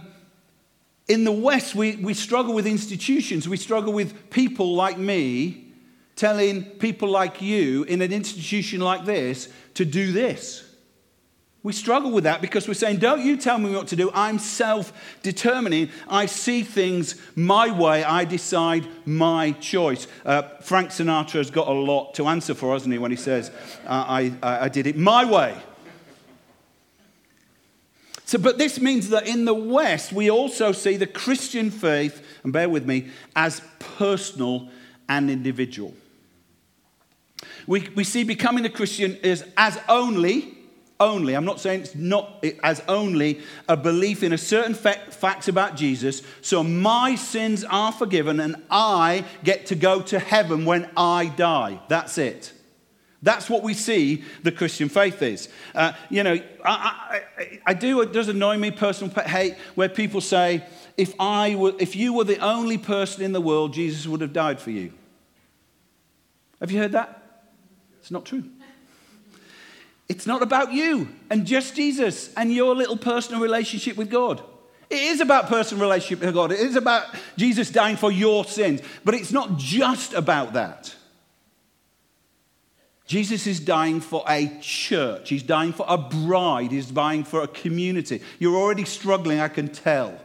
in 1.09 1.25
the 1.25 1.33
West, 1.33 1.75
we, 1.75 1.97
we 1.97 2.15
struggle 2.15 2.55
with 2.55 2.67
institutions. 2.67 3.49
We 3.49 3.57
struggle 3.57 3.93
with 3.95 4.31
people 4.31 4.75
like 4.75 4.99
me 4.99 5.73
telling 6.15 6.63
people 6.63 7.09
like 7.09 7.41
you 7.41 7.85
in 7.85 8.03
an 8.03 8.13
institution 8.13 8.81
like 8.81 9.07
this 9.07 9.49
to 9.75 9.85
do 9.87 10.13
this. 10.13 10.69
We 11.65 11.73
struggle 11.73 12.11
with 12.11 12.25
that 12.25 12.43
because 12.43 12.67
we're 12.67 12.75
saying, 12.75 12.99
Don't 12.99 13.25
you 13.25 13.37
tell 13.37 13.57
me 13.57 13.75
what 13.75 13.87
to 13.89 13.97
do. 13.97 14.11
I'm 14.13 14.39
self 14.41 14.93
determining. 15.23 15.91
I 16.09 16.27
see 16.27 16.63
things 16.65 17.15
my 17.37 17.71
way. 17.71 18.03
I 18.03 18.25
decide 18.25 18.87
my 19.07 19.53
choice. 19.53 20.09
Uh, 20.25 20.43
Frank 20.61 20.91
Sinatra 20.91 21.35
has 21.35 21.53
got 21.53 21.69
a 21.69 21.73
lot 21.73 22.15
to 22.15 22.27
answer 22.27 22.55
for, 22.55 22.73
hasn't 22.73 22.93
he, 22.93 22.99
when 22.99 23.13
he 23.13 23.17
says, 23.17 23.53
I, 23.87 24.33
I, 24.43 24.65
I 24.65 24.69
did 24.69 24.89
it 24.89 24.97
my 24.97 25.25
way. 25.25 25.57
So, 28.25 28.39
but 28.39 28.59
this 28.59 28.81
means 28.81 29.09
that 29.11 29.27
in 29.27 29.45
the 29.45 29.55
West, 29.55 30.13
we 30.13 30.31
also 30.31 30.73
see 30.73 30.97
the 30.97 31.07
Christian 31.07 31.71
faith, 31.71 32.25
and 32.45 32.53
bear 32.53 32.69
with 32.69 32.87
me, 32.87 33.09
as 33.37 33.61
personal 33.79 34.71
and 35.09 35.31
individual. 35.31 35.95
We, 37.67 37.89
we 37.95 38.05
see 38.05 38.25
becoming 38.25 38.65
a 38.65 38.71
Christian 38.71 39.17
is 39.17 39.45
as 39.57 39.79
only 39.89 40.57
only, 41.03 41.35
I'm 41.35 41.45
not 41.45 41.61
saying 41.61 41.81
it's 41.81 41.95
not 41.95 42.45
as 42.63 42.81
only 42.87 43.41
a 43.69 43.77
belief 43.77 44.23
in 44.23 44.33
a 44.33 44.39
certain 44.39 44.75
facts 44.75 45.49
about 45.49 45.77
Jesus. 45.77 46.23
So 46.41 46.63
my 46.63 47.17
sins 47.17 47.65
are 47.65 47.93
forgiven 47.93 48.39
and 48.39 48.57
I 48.71 49.25
get 49.43 49.67
to 49.67 49.75
go 49.75 50.01
to 50.03 50.19
heaven 50.19 50.65
when 50.65 50.89
I 50.97 51.27
die. 51.27 51.81
That's 51.89 52.19
it. 52.19 52.53
That's 53.23 53.49
what 53.49 53.63
we 53.63 53.75
see 53.75 54.25
the 54.43 54.51
Christian 54.51 54.89
faith 54.89 55.23
is. 55.23 55.49
Uh, 55.75 55.93
you 56.11 56.25
know, 56.25 56.41
I, 56.65 57.23
I, 57.39 57.61
I, 57.67 57.75
do, 57.75 58.01
it 58.01 58.13
does 58.13 58.29
annoy 58.29 58.59
me, 58.59 58.73
personal 58.73 59.15
hate, 59.15 59.57
where 59.77 59.89
people 59.89 60.21
say, 60.21 60.65
if, 60.97 61.15
I 61.21 61.55
were, 61.55 61.73
if 61.79 61.95
you 61.95 62.13
were 62.15 62.25
the 62.25 62.39
only 62.39 62.79
person 62.79 63.23
in 63.23 63.33
the 63.33 63.41
world, 63.41 63.75
Jesus 63.75 64.07
would 64.07 64.21
have 64.23 64.33
died 64.33 64.61
for 64.61 64.71
you. 64.71 64.93
Have 66.61 66.73
you 66.73 66.81
heard 66.81 66.93
that? 66.93 67.23
It's 68.01 68.11
not 68.11 68.25
true. 68.25 68.45
It's 70.09 70.27
not 70.27 70.43
about 70.43 70.73
you 70.73 71.09
and 71.31 71.47
just 71.47 71.77
Jesus 71.77 72.35
and 72.35 72.53
your 72.53 72.75
little 72.75 72.97
personal 72.97 73.41
relationship 73.41 73.97
with 73.97 74.11
God. 74.11 74.43
It 74.91 74.99
is 74.99 75.21
about 75.21 75.47
personal 75.47 75.83
relationship 75.83 76.25
with 76.25 76.35
God. 76.35 76.53
It 76.53 76.61
is 76.61 76.77
about 76.77 77.07
Jesus 77.37 77.71
dying 77.71 77.97
for 77.97 78.13
your 78.13 78.45
sins. 78.45 78.83
But 79.05 79.15
it's 79.15 79.33
not 79.33 79.57
just 79.57 80.13
about 80.13 80.53
that. 80.53 80.95
Jesus 83.13 83.47
is 83.47 83.61
dying 83.61 84.01
for 84.01 84.25
a 84.27 84.51
church. 84.63 85.29
He's 85.29 85.43
dying 85.43 85.75
for 85.75 85.85
a 85.87 85.99
bride. 85.99 86.73
He's 86.73 86.87
dying 86.87 87.25
for 87.25 87.43
a 87.43 87.47
community. 87.47 88.23
You're 88.39 88.57
already 88.57 88.87
struggling, 88.87 89.39
I 89.39 89.49
can 89.49 89.69
tell. 89.69 90.19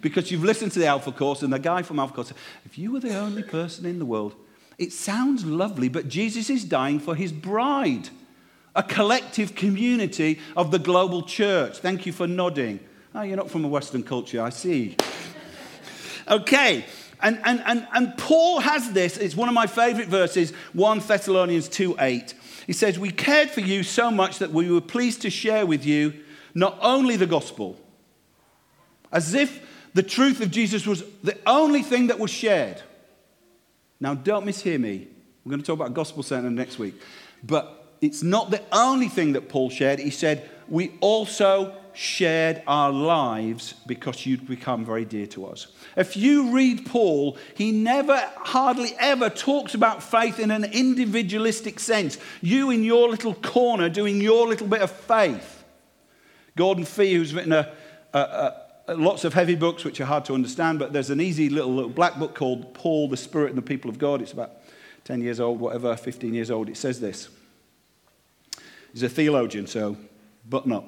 Because 0.00 0.30
you've 0.30 0.42
listened 0.42 0.72
to 0.72 0.78
the 0.78 0.86
Alpha 0.86 1.12
Course, 1.12 1.42
and 1.42 1.52
the 1.52 1.58
guy 1.58 1.82
from 1.82 1.98
Alpha 1.98 2.14
Course 2.14 2.28
said, 2.28 2.38
If 2.64 2.78
you 2.78 2.90
were 2.90 3.00
the 3.00 3.18
only 3.18 3.42
person 3.42 3.84
in 3.84 3.98
the 3.98 4.06
world, 4.06 4.34
it 4.78 4.94
sounds 4.94 5.44
lovely, 5.44 5.90
but 5.90 6.08
Jesus 6.08 6.48
is 6.48 6.64
dying 6.64 7.00
for 7.00 7.14
his 7.14 7.32
bride 7.32 8.08
a 8.74 8.82
collective 8.82 9.54
community 9.54 10.38
of 10.56 10.70
the 10.70 10.78
global 10.78 11.20
church. 11.24 11.80
Thank 11.80 12.06
you 12.06 12.12
for 12.12 12.26
nodding. 12.26 12.80
Oh, 13.14 13.20
you're 13.20 13.36
not 13.36 13.50
from 13.50 13.66
a 13.66 13.68
Western 13.68 14.02
culture, 14.02 14.40
I 14.40 14.48
see. 14.48 14.96
okay. 16.28 16.86
And, 17.22 17.40
and, 17.44 17.62
and, 17.64 17.86
and 17.94 18.18
Paul 18.18 18.60
has 18.60 18.92
this, 18.92 19.16
it's 19.16 19.36
one 19.36 19.48
of 19.48 19.54
my 19.54 19.66
favorite 19.66 20.08
verses, 20.08 20.50
1 20.72 20.98
Thessalonians 20.98 21.68
2 21.68 21.96
8. 21.98 22.34
He 22.66 22.72
says, 22.72 22.98
We 22.98 23.10
cared 23.10 23.50
for 23.50 23.60
you 23.60 23.82
so 23.82 24.10
much 24.10 24.38
that 24.40 24.50
we 24.50 24.70
were 24.70 24.80
pleased 24.80 25.22
to 25.22 25.30
share 25.30 25.64
with 25.64 25.86
you 25.86 26.14
not 26.54 26.76
only 26.80 27.16
the 27.16 27.26
gospel, 27.26 27.78
as 29.12 29.34
if 29.34 29.64
the 29.94 30.02
truth 30.02 30.40
of 30.40 30.50
Jesus 30.50 30.86
was 30.86 31.04
the 31.22 31.38
only 31.46 31.82
thing 31.82 32.08
that 32.08 32.18
was 32.18 32.30
shared. 32.30 32.82
Now, 34.00 34.14
don't 34.14 34.44
mishear 34.44 34.80
me. 34.80 35.06
We're 35.44 35.50
going 35.50 35.60
to 35.60 35.66
talk 35.66 35.76
about 35.76 35.94
gospel 35.94 36.22
center 36.22 36.50
next 36.50 36.78
week. 36.78 36.94
But 37.44 37.96
it's 38.00 38.22
not 38.22 38.50
the 38.50 38.62
only 38.72 39.08
thing 39.08 39.34
that 39.34 39.48
Paul 39.48 39.70
shared. 39.70 39.98
He 39.98 40.10
said, 40.10 40.50
We 40.68 40.92
also 41.00 41.76
shared 41.94 42.62
our 42.66 42.90
lives 42.90 43.74
because 43.86 44.24
you'd 44.26 44.46
become 44.46 44.84
very 44.84 45.04
dear 45.04 45.26
to 45.28 45.46
us. 45.46 45.66
If 45.96 46.16
you 46.16 46.50
read 46.52 46.86
Paul, 46.86 47.36
he 47.54 47.72
never, 47.72 48.16
hardly 48.36 48.94
ever 48.98 49.28
talks 49.28 49.74
about 49.74 50.02
faith 50.02 50.38
in 50.38 50.50
an 50.50 50.64
individualistic 50.64 51.78
sense. 51.78 52.18
You 52.40 52.70
in 52.70 52.84
your 52.84 53.08
little 53.08 53.34
corner 53.34 53.88
doing 53.88 54.20
your 54.20 54.46
little 54.46 54.66
bit 54.66 54.80
of 54.80 54.90
faith. 54.90 55.64
Gordon 56.56 56.84
Fee, 56.84 57.14
who's 57.14 57.34
written 57.34 57.52
a, 57.52 57.72
a, 58.12 58.54
a, 58.88 58.94
lots 58.94 59.24
of 59.24 59.34
heavy 59.34 59.54
books 59.54 59.84
which 59.84 60.00
are 60.00 60.06
hard 60.06 60.24
to 60.26 60.34
understand, 60.34 60.78
but 60.78 60.92
there's 60.92 61.10
an 61.10 61.20
easy 61.20 61.48
little, 61.48 61.74
little 61.74 61.90
black 61.90 62.18
book 62.18 62.34
called 62.34 62.74
Paul, 62.74 63.08
the 63.08 63.16
Spirit 63.16 63.50
and 63.50 63.58
the 63.58 63.62
People 63.62 63.90
of 63.90 63.98
God. 63.98 64.20
It's 64.22 64.32
about 64.32 64.52
10 65.04 65.22
years 65.22 65.40
old, 65.40 65.60
whatever, 65.60 65.96
15 65.96 66.34
years 66.34 66.50
old. 66.50 66.68
It 66.68 66.76
says 66.76 67.00
this. 67.00 67.28
He's 68.92 69.02
a 69.02 69.08
theologian, 69.08 69.66
so 69.66 69.96
button 70.48 70.72
up. 70.72 70.86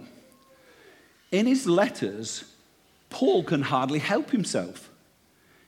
In 1.34 1.46
his 1.46 1.66
letters, 1.66 2.44
Paul 3.10 3.42
can 3.42 3.62
hardly 3.62 3.98
help 3.98 4.30
himself. 4.30 4.88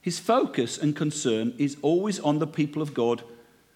His 0.01 0.21
focus 0.21 0.79
and 0.79 0.95
concern 0.95 1.55
is 1.59 1.77
always 1.83 2.21
on 2.21 2.39
the 2.39 2.47
people 2.47 2.83
of 2.83 2.95
God, 2.95 3.25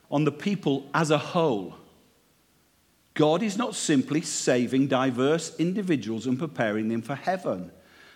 on 0.09 0.23
the 0.23 0.31
people 0.31 0.89
as 0.95 1.11
a 1.11 1.19
whole. 1.19 1.75
God 3.15 3.43
is 3.43 3.59
not 3.59 3.75
simply 3.75 4.21
saving 4.21 4.87
diverse 4.87 5.57
individuals 5.59 6.29
and 6.29 6.39
preparing 6.39 6.87
them 6.87 7.03
for 7.03 7.17
heaven. 7.17 7.73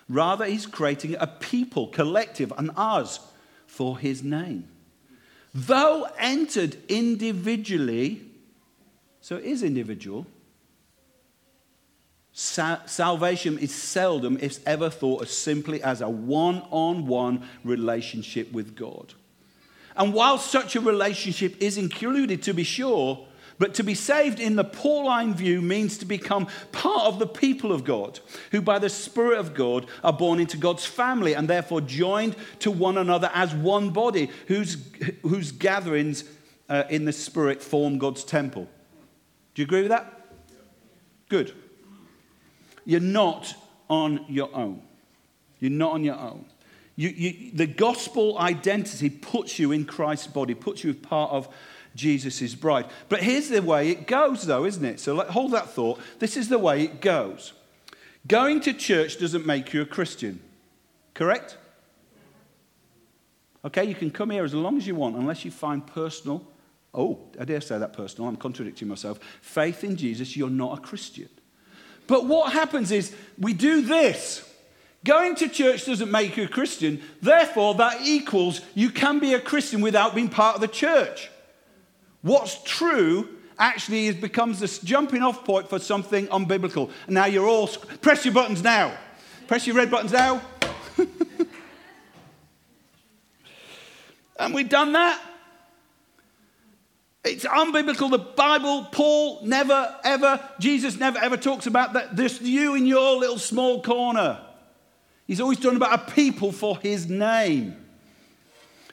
Rather, 0.07 0.45
he's 0.45 0.65
creating 0.65 1.17
a 1.19 1.27
people, 1.27 1.87
collective, 1.87 2.53
and 2.57 2.71
us 2.77 3.19
for 3.67 3.99
his 3.99 4.23
name. 4.23 4.69
Though 5.53 6.07
entered 6.17 6.77
individually, 6.87 8.21
so 9.19 9.35
it 9.35 9.43
is 9.43 9.63
individual, 9.63 10.27
Sa- 12.37 12.85
salvation 12.85 13.57
is 13.57 13.73
seldom, 13.73 14.37
if 14.41 14.59
ever, 14.67 14.89
thought 14.89 15.21
as 15.21 15.29
simply 15.29 15.81
as 15.81 16.01
a 16.01 16.09
one 16.09 16.63
on 16.69 17.07
one 17.07 17.47
relationship 17.63 18.51
with 18.51 18.75
God. 18.75 19.13
And 19.95 20.13
while 20.13 20.37
such 20.37 20.75
a 20.75 20.81
relationship 20.81 21.55
is 21.61 21.77
included, 21.77 22.43
to 22.43 22.53
be 22.53 22.65
sure, 22.65 23.25
but 23.57 23.73
to 23.75 23.83
be 23.83 23.95
saved 23.95 24.41
in 24.41 24.57
the 24.57 24.65
Pauline 24.65 25.33
view 25.33 25.61
means 25.61 25.97
to 25.99 26.05
become 26.05 26.47
part 26.73 27.05
of 27.05 27.19
the 27.19 27.25
people 27.25 27.71
of 27.71 27.85
God, 27.85 28.19
who 28.51 28.61
by 28.61 28.79
the 28.79 28.89
Spirit 28.89 29.39
of 29.39 29.53
God 29.53 29.85
are 30.03 30.11
born 30.11 30.41
into 30.41 30.57
God's 30.57 30.85
family 30.85 31.35
and 31.35 31.47
therefore 31.47 31.79
joined 31.79 32.35
to 32.59 32.69
one 32.69 32.97
another 32.97 33.31
as 33.33 33.55
one 33.55 33.91
body, 33.91 34.29
whose, 34.49 34.75
whose 35.21 35.53
gatherings 35.53 36.25
uh, 36.67 36.83
in 36.89 37.05
the 37.05 37.13
Spirit 37.13 37.63
form 37.63 37.97
God's 37.97 38.25
temple. 38.25 38.67
Do 39.53 39.61
you 39.61 39.65
agree 39.65 39.83
with 39.83 39.91
that? 39.91 40.27
Good. 41.29 41.53
You're 42.85 42.99
not 42.99 43.55
on 43.89 44.25
your 44.29 44.49
own. 44.53 44.81
You're 45.59 45.71
not 45.71 45.93
on 45.93 46.03
your 46.03 46.15
own. 46.15 46.45
You, 46.95 47.09
you, 47.09 47.51
the 47.51 47.67
gospel 47.67 48.37
identity 48.37 49.09
puts 49.09 49.59
you 49.59 49.71
in 49.71 49.85
Christ's 49.85 50.27
body, 50.27 50.53
puts 50.53 50.83
you 50.83 50.91
as 50.91 50.95
part 50.95 51.31
of 51.31 51.49
Jesus' 51.95 52.55
bride. 52.55 52.85
But 53.09 53.21
here's 53.21 53.49
the 53.49 53.61
way 53.61 53.89
it 53.89 54.07
goes, 54.07 54.45
though, 54.45 54.65
isn't 54.65 54.85
it? 54.85 54.99
So 54.99 55.15
let, 55.15 55.29
hold 55.29 55.51
that 55.51 55.69
thought. 55.69 55.99
This 56.19 56.37
is 56.37 56.47
the 56.47 56.59
way 56.59 56.83
it 56.83 57.01
goes. 57.01 57.53
Going 58.27 58.61
to 58.61 58.73
church 58.73 59.19
doesn't 59.19 59.45
make 59.45 59.73
you 59.73 59.81
a 59.81 59.85
Christian, 59.85 60.39
correct? 61.13 61.57
Okay, 63.63 63.83
you 63.83 63.95
can 63.95 64.11
come 64.11 64.29
here 64.29 64.43
as 64.43 64.53
long 64.53 64.77
as 64.77 64.87
you 64.87 64.95
want, 64.95 65.15
unless 65.15 65.43
you 65.43 65.51
find 65.51 65.85
personal, 65.85 66.45
oh, 66.93 67.19
I 67.39 67.45
dare 67.45 67.61
say 67.61 67.77
that 67.77 67.93
personal, 67.93 68.29
I'm 68.29 68.35
contradicting 68.35 68.87
myself, 68.87 69.19
faith 69.41 69.83
in 69.83 69.95
Jesus, 69.95 70.37
you're 70.37 70.49
not 70.49 70.77
a 70.77 70.81
Christian. 70.81 71.29
But 72.07 72.25
what 72.25 72.53
happens 72.53 72.91
is 72.91 73.15
we 73.37 73.53
do 73.53 73.81
this. 73.81 74.41
Going 75.03 75.35
to 75.35 75.47
church 75.47 75.85
doesn't 75.85 76.09
make 76.09 76.35
you 76.35 76.45
a 76.45 76.47
Christian. 76.47 77.01
Therefore, 77.21 77.75
that 77.75 78.01
equals 78.01 78.61
you 78.73 78.89
can 78.89 79.19
be 79.19 79.33
a 79.33 79.39
Christian 79.39 79.81
without 79.81 80.15
being 80.15 80.29
part 80.29 80.55
of 80.55 80.61
the 80.61 80.67
church. 80.67 81.29
What's 82.21 82.61
true 82.63 83.29
actually 83.57 84.07
is, 84.07 84.15
becomes 84.15 84.59
this 84.59 84.79
jumping 84.79 85.21
off 85.21 85.45
point 85.45 85.69
for 85.69 85.77
something 85.79 86.27
unbiblical. 86.27 86.89
Now 87.07 87.25
you're 87.25 87.47
all, 87.47 87.67
press 87.67 88.25
your 88.25 88.33
buttons 88.33 88.63
now. 88.63 88.97
Press 89.47 89.67
your 89.67 89.75
red 89.75 89.91
buttons 89.91 90.11
now. 90.11 90.41
and 94.39 94.53
we've 94.55 94.69
done 94.69 94.93
that. 94.93 95.21
It's 97.25 97.43
unbiblical. 97.43 98.11
The 98.11 98.19
Bible, 98.19 98.87
Paul 98.91 99.41
never, 99.43 99.95
ever, 100.03 100.39
Jesus 100.59 100.97
never, 100.99 101.17
ever 101.17 101.37
talks 101.37 101.65
about 101.65 101.93
that. 101.93 102.15
Just 102.15 102.41
you 102.41 102.75
in 102.75 102.85
your 102.85 103.17
little 103.17 103.39
small 103.39 103.81
corner. 103.81 104.39
He's 105.25 105.41
always 105.41 105.59
talking 105.59 105.77
about 105.77 106.07
a 106.07 106.11
people 106.11 106.51
for 106.51 106.77
his 106.77 107.09
name. 107.09 107.83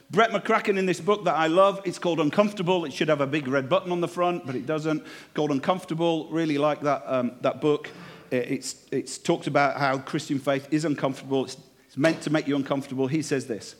Brett 0.09 0.31
McCracken 0.31 0.79
in 0.79 0.87
this 0.87 0.99
book 0.99 1.25
that 1.25 1.35
I 1.35 1.45
love, 1.45 1.81
it's 1.85 1.99
called 1.99 2.19
Uncomfortable. 2.19 2.85
It 2.85 2.93
should 2.93 3.07
have 3.07 3.21
a 3.21 3.27
big 3.27 3.47
red 3.47 3.69
button 3.69 3.91
on 3.91 4.01
the 4.01 4.07
front, 4.07 4.45
but 4.45 4.55
it 4.55 4.65
doesn't. 4.65 5.03
Called 5.35 5.51
Uncomfortable. 5.51 6.27
Really 6.29 6.57
like 6.57 6.81
that, 6.81 7.03
um, 7.05 7.33
that 7.41 7.61
book. 7.61 7.89
It's, 8.31 8.87
it's 8.91 9.19
talked 9.19 9.45
about 9.45 9.77
how 9.77 9.99
Christian 9.99 10.39
faith 10.39 10.67
is 10.71 10.85
uncomfortable. 10.85 11.45
It's, 11.45 11.57
it's 11.85 11.97
meant 11.97 12.21
to 12.23 12.31
make 12.31 12.47
you 12.47 12.55
uncomfortable. 12.55 13.05
He 13.05 13.21
says 13.21 13.45
this 13.45 13.75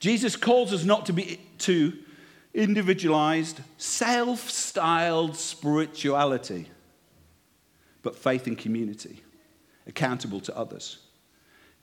Jesus 0.00 0.34
calls 0.34 0.72
us 0.72 0.84
not 0.84 1.04
to 1.06 1.12
be 1.12 1.40
to 1.58 1.92
individualized, 2.56 3.60
self 3.76 4.50
styled 4.50 5.36
spirituality, 5.36 6.68
but 8.02 8.16
faith 8.16 8.48
in 8.48 8.56
community, 8.56 9.22
accountable 9.86 10.40
to 10.40 10.56
others. 10.56 10.98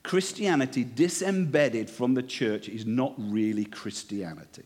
Christianity 0.01 0.83
disembedded 0.83 1.89
from 1.89 2.13
the 2.13 2.23
church 2.23 2.67
is 2.67 2.85
not 2.85 3.13
really 3.17 3.63
Christianity. 3.63 4.65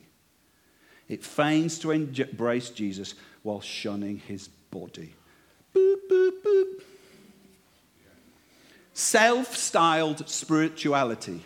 It 1.07 1.23
feigns 1.23 1.77
to 1.79 1.91
embrace 1.91 2.69
Jesus 2.71 3.13
while 3.43 3.61
shunning 3.61 4.17
his 4.17 4.47
body. 4.47 5.13
Boop, 5.75 5.95
boop, 6.09 6.31
boop. 6.43 6.81
Self 8.93 9.55
styled 9.55 10.27
spirituality. 10.27 11.45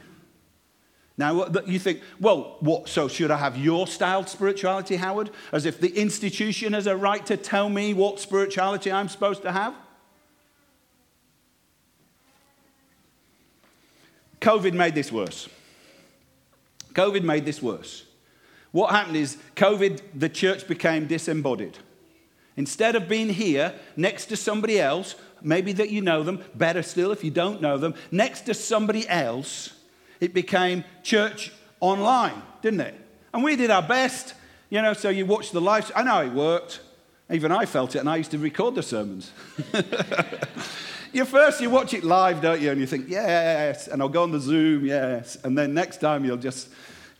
Now, 1.21 1.45
you 1.67 1.77
think, 1.77 2.01
well, 2.19 2.57
what? 2.61 2.89
So, 2.89 3.07
should 3.07 3.29
I 3.29 3.37
have 3.37 3.55
your 3.55 3.85
styled 3.85 4.27
spirituality, 4.27 4.95
Howard? 4.95 5.29
As 5.51 5.67
if 5.67 5.79
the 5.79 5.95
institution 5.95 6.73
has 6.73 6.87
a 6.87 6.97
right 6.97 7.23
to 7.27 7.37
tell 7.37 7.69
me 7.69 7.93
what 7.93 8.19
spirituality 8.19 8.91
I'm 8.91 9.07
supposed 9.07 9.43
to 9.43 9.51
have? 9.51 9.75
COVID 14.39 14.73
made 14.73 14.95
this 14.95 15.11
worse. 15.11 15.47
COVID 16.93 17.21
made 17.21 17.45
this 17.45 17.61
worse. 17.61 18.05
What 18.71 18.89
happened 18.89 19.17
is, 19.17 19.37
COVID, 19.55 20.01
the 20.15 20.27
church 20.27 20.67
became 20.67 21.05
disembodied. 21.05 21.77
Instead 22.57 22.95
of 22.95 23.07
being 23.07 23.29
here 23.29 23.75
next 23.95 24.25
to 24.25 24.35
somebody 24.35 24.79
else, 24.79 25.13
maybe 25.43 25.71
that 25.73 25.91
you 25.91 26.01
know 26.01 26.23
them, 26.23 26.43
better 26.55 26.81
still 26.81 27.11
if 27.11 27.23
you 27.23 27.29
don't 27.29 27.61
know 27.61 27.77
them, 27.77 27.93
next 28.09 28.41
to 28.47 28.55
somebody 28.55 29.07
else, 29.07 29.75
it 30.21 30.33
became 30.33 30.85
church 31.03 31.51
online, 31.81 32.41
didn't 32.61 32.81
it? 32.81 32.95
And 33.33 33.43
we 33.43 33.55
did 33.55 33.71
our 33.71 33.81
best, 33.81 34.35
you 34.69 34.81
know, 34.81 34.93
so 34.93 35.09
you 35.09 35.25
watch 35.25 35.51
the 35.51 35.59
live. 35.59 35.91
I 35.95 36.03
know 36.03 36.21
it 36.21 36.31
worked. 36.31 36.79
Even 37.29 37.51
I 37.51 37.65
felt 37.65 37.95
it, 37.95 37.99
and 37.99 38.09
I 38.09 38.17
used 38.17 38.31
to 38.31 38.37
record 38.37 38.75
the 38.75 38.83
sermons. 38.83 39.31
you 41.13 41.23
first 41.25 41.61
you 41.61 41.69
watch 41.69 41.93
it 41.93 42.03
live, 42.03 42.41
don't 42.41 42.61
you? 42.61 42.71
And 42.71 42.79
you 42.79 42.85
think, 42.85 43.09
yes, 43.09 43.87
and 43.87 44.01
I'll 44.01 44.09
go 44.09 44.23
on 44.23 44.31
the 44.31 44.39
Zoom, 44.39 44.85
yes. 44.85 45.37
And 45.43 45.57
then 45.57 45.73
next 45.73 45.97
time 45.97 46.25
you'll 46.25 46.37
just 46.37 46.69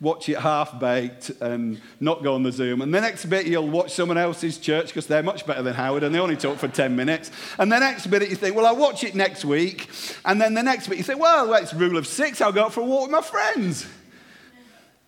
watch 0.02 0.28
it 0.28 0.40
half 0.40 0.80
baked 0.80 1.30
and 1.42 1.78
um, 1.78 1.82
not 2.00 2.24
go 2.24 2.34
on 2.34 2.42
the 2.42 2.52
Zoom. 2.52 2.82
And 2.82 2.94
the 2.94 3.00
next 3.00 3.26
bit 3.28 3.46
you'll 3.46 3.70
watch 3.70 3.92
someone 3.92 4.18
else's 4.18 4.58
church 4.58 4.88
because 4.88 5.06
they're 5.06 5.22
much 5.22 5.46
better 5.46 5.62
than 5.62 5.76
Howard 5.76 6.02
and 6.02 6.14
they 6.14 6.20
only 6.20 6.36
talk 6.36 6.58
for 6.58 6.68
10 6.68 6.96
minutes. 6.96 7.30
And 7.60 7.72
the 7.72 7.80
next 7.80 8.08
bit 8.08 8.28
you 8.28 8.36
think, 8.36 8.56
well, 8.56 8.66
I'll 8.66 8.76
watch 8.76 9.04
it 9.04 9.14
next 9.14 9.46
week. 9.46 9.90
And 10.26 10.42
then 10.42 10.56
the 10.56 10.64
next 10.64 10.88
bit 10.88 10.98
you 10.98 11.18
well, 11.18 11.48
well 11.48 11.62
it's 11.62 11.74
rule 11.74 11.98
of 11.98 12.08
six, 12.08 12.42
I'll 12.42 12.52
go 12.52 12.66
out 12.66 12.74
for 12.74 12.82
a 12.82 12.84
walk 12.84 13.04
with 13.04 13.12
my 13.12 13.22
friends. 13.22 13.86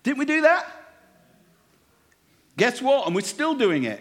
Didn't 0.04 0.18
we 0.18 0.26
do 0.26 0.42
that? 0.42 0.64
Guess 2.56 2.80
what? 2.80 3.06
And 3.06 3.16
we're 3.16 3.22
still 3.22 3.54
doing 3.54 3.82
it. 3.82 4.00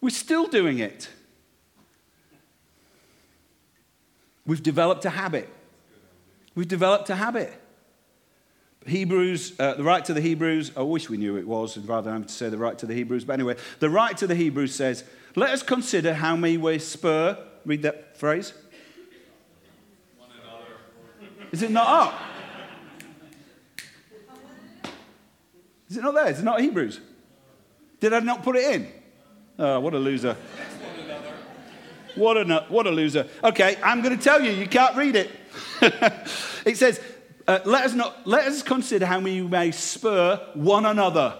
We're 0.00 0.10
still 0.10 0.46
doing 0.46 0.78
it. 0.78 1.08
We've 4.46 4.62
developed 4.62 5.04
a 5.04 5.10
habit. 5.10 5.48
We've 6.54 6.68
developed 6.68 7.10
a 7.10 7.16
habit. 7.16 7.52
Hebrews, 8.86 9.58
uh, 9.58 9.74
the 9.74 9.84
right 9.84 10.04
to 10.04 10.14
the 10.14 10.20
Hebrews, 10.20 10.72
I 10.76 10.82
wish 10.82 11.08
we 11.08 11.16
knew 11.16 11.36
it 11.36 11.46
was, 11.46 11.78
rather 11.78 12.10
than 12.10 12.24
to 12.24 12.32
say 12.32 12.48
the 12.48 12.58
right 12.58 12.76
to 12.78 12.86
the 12.86 12.94
Hebrews. 12.94 13.24
But 13.24 13.34
anyway, 13.34 13.56
the 13.80 13.90
right 13.90 14.16
to 14.18 14.26
the 14.26 14.34
Hebrews 14.34 14.74
says, 14.74 15.04
Let 15.36 15.50
us 15.50 15.62
consider 15.62 16.14
how 16.14 16.36
may 16.36 16.56
we 16.56 16.78
spur, 16.78 17.38
read 17.64 17.82
that 17.82 18.16
phrase. 18.16 18.52
Is 21.52 21.62
it 21.62 21.70
not 21.70 21.86
up? 21.86 22.20
Is 25.88 25.98
it 25.98 26.02
not 26.02 26.14
there? 26.14 26.28
Is 26.28 26.38
it 26.38 26.44
not 26.44 26.60
Hebrews? 26.60 27.00
Did 28.00 28.14
I 28.14 28.20
not 28.20 28.42
put 28.42 28.56
it 28.56 28.74
in? 28.74 28.88
Oh, 29.58 29.78
what 29.80 29.92
a 29.94 29.98
loser. 29.98 30.36
What 32.14 32.36
a, 32.36 32.66
what 32.68 32.86
a 32.86 32.90
loser. 32.90 33.26
Okay, 33.44 33.76
I'm 33.82 34.02
going 34.02 34.16
to 34.16 34.22
tell 34.22 34.40
you, 34.42 34.50
you 34.50 34.66
can't 34.66 34.96
read 34.96 35.16
it. 35.16 35.30
it 36.66 36.76
says, 36.76 37.00
uh, 37.46 37.60
let, 37.64 37.84
us 37.84 37.94
not, 37.94 38.26
let 38.26 38.46
us 38.46 38.62
consider 38.62 39.06
how 39.06 39.20
we 39.20 39.40
may 39.42 39.70
spur 39.70 40.36
one 40.54 40.86
another. 40.86 41.36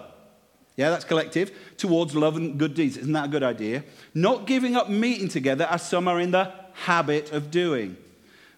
Yeah, 0.75 0.89
that's 0.89 1.05
collective, 1.05 1.51
towards 1.77 2.15
love 2.15 2.35
and 2.35 2.57
good 2.57 2.73
deeds. 2.73 2.97
Isn't 2.97 3.13
that 3.13 3.25
a 3.25 3.27
good 3.27 3.43
idea? 3.43 3.83
Not 4.13 4.47
giving 4.47 4.75
up 4.75 4.89
meeting 4.89 5.27
together 5.27 5.67
as 5.69 5.87
some 5.87 6.07
are 6.07 6.19
in 6.19 6.31
the 6.31 6.51
habit 6.73 7.31
of 7.31 7.51
doing, 7.51 7.95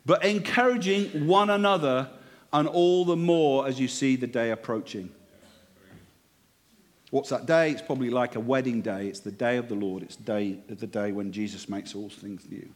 but 0.05 0.23
encouraging 0.23 1.27
one 1.27 1.49
another, 1.49 2.09
and 2.53 2.69
all 2.69 3.03
the 3.03 3.17
more 3.17 3.67
as 3.67 3.79
you 3.79 3.89
see 3.89 4.15
the 4.15 4.27
day 4.27 4.51
approaching. 4.51 5.09
What's 7.11 7.29
that 7.29 7.45
day? 7.45 7.71
It's 7.71 7.81
probably 7.81 8.09
like 8.09 8.35
a 8.35 8.39
wedding 8.39 8.81
day. 8.81 9.07
It's 9.07 9.19
the 9.19 9.31
day 9.31 9.57
of 9.57 9.67
the 9.67 9.75
Lord. 9.75 10.03
It's 10.03 10.15
day, 10.15 10.59
the 10.67 10.87
day 10.87 11.11
when 11.11 11.31
Jesus 11.33 11.67
makes 11.67 11.95
all 11.95 12.09
things 12.09 12.47
new. 12.49 12.69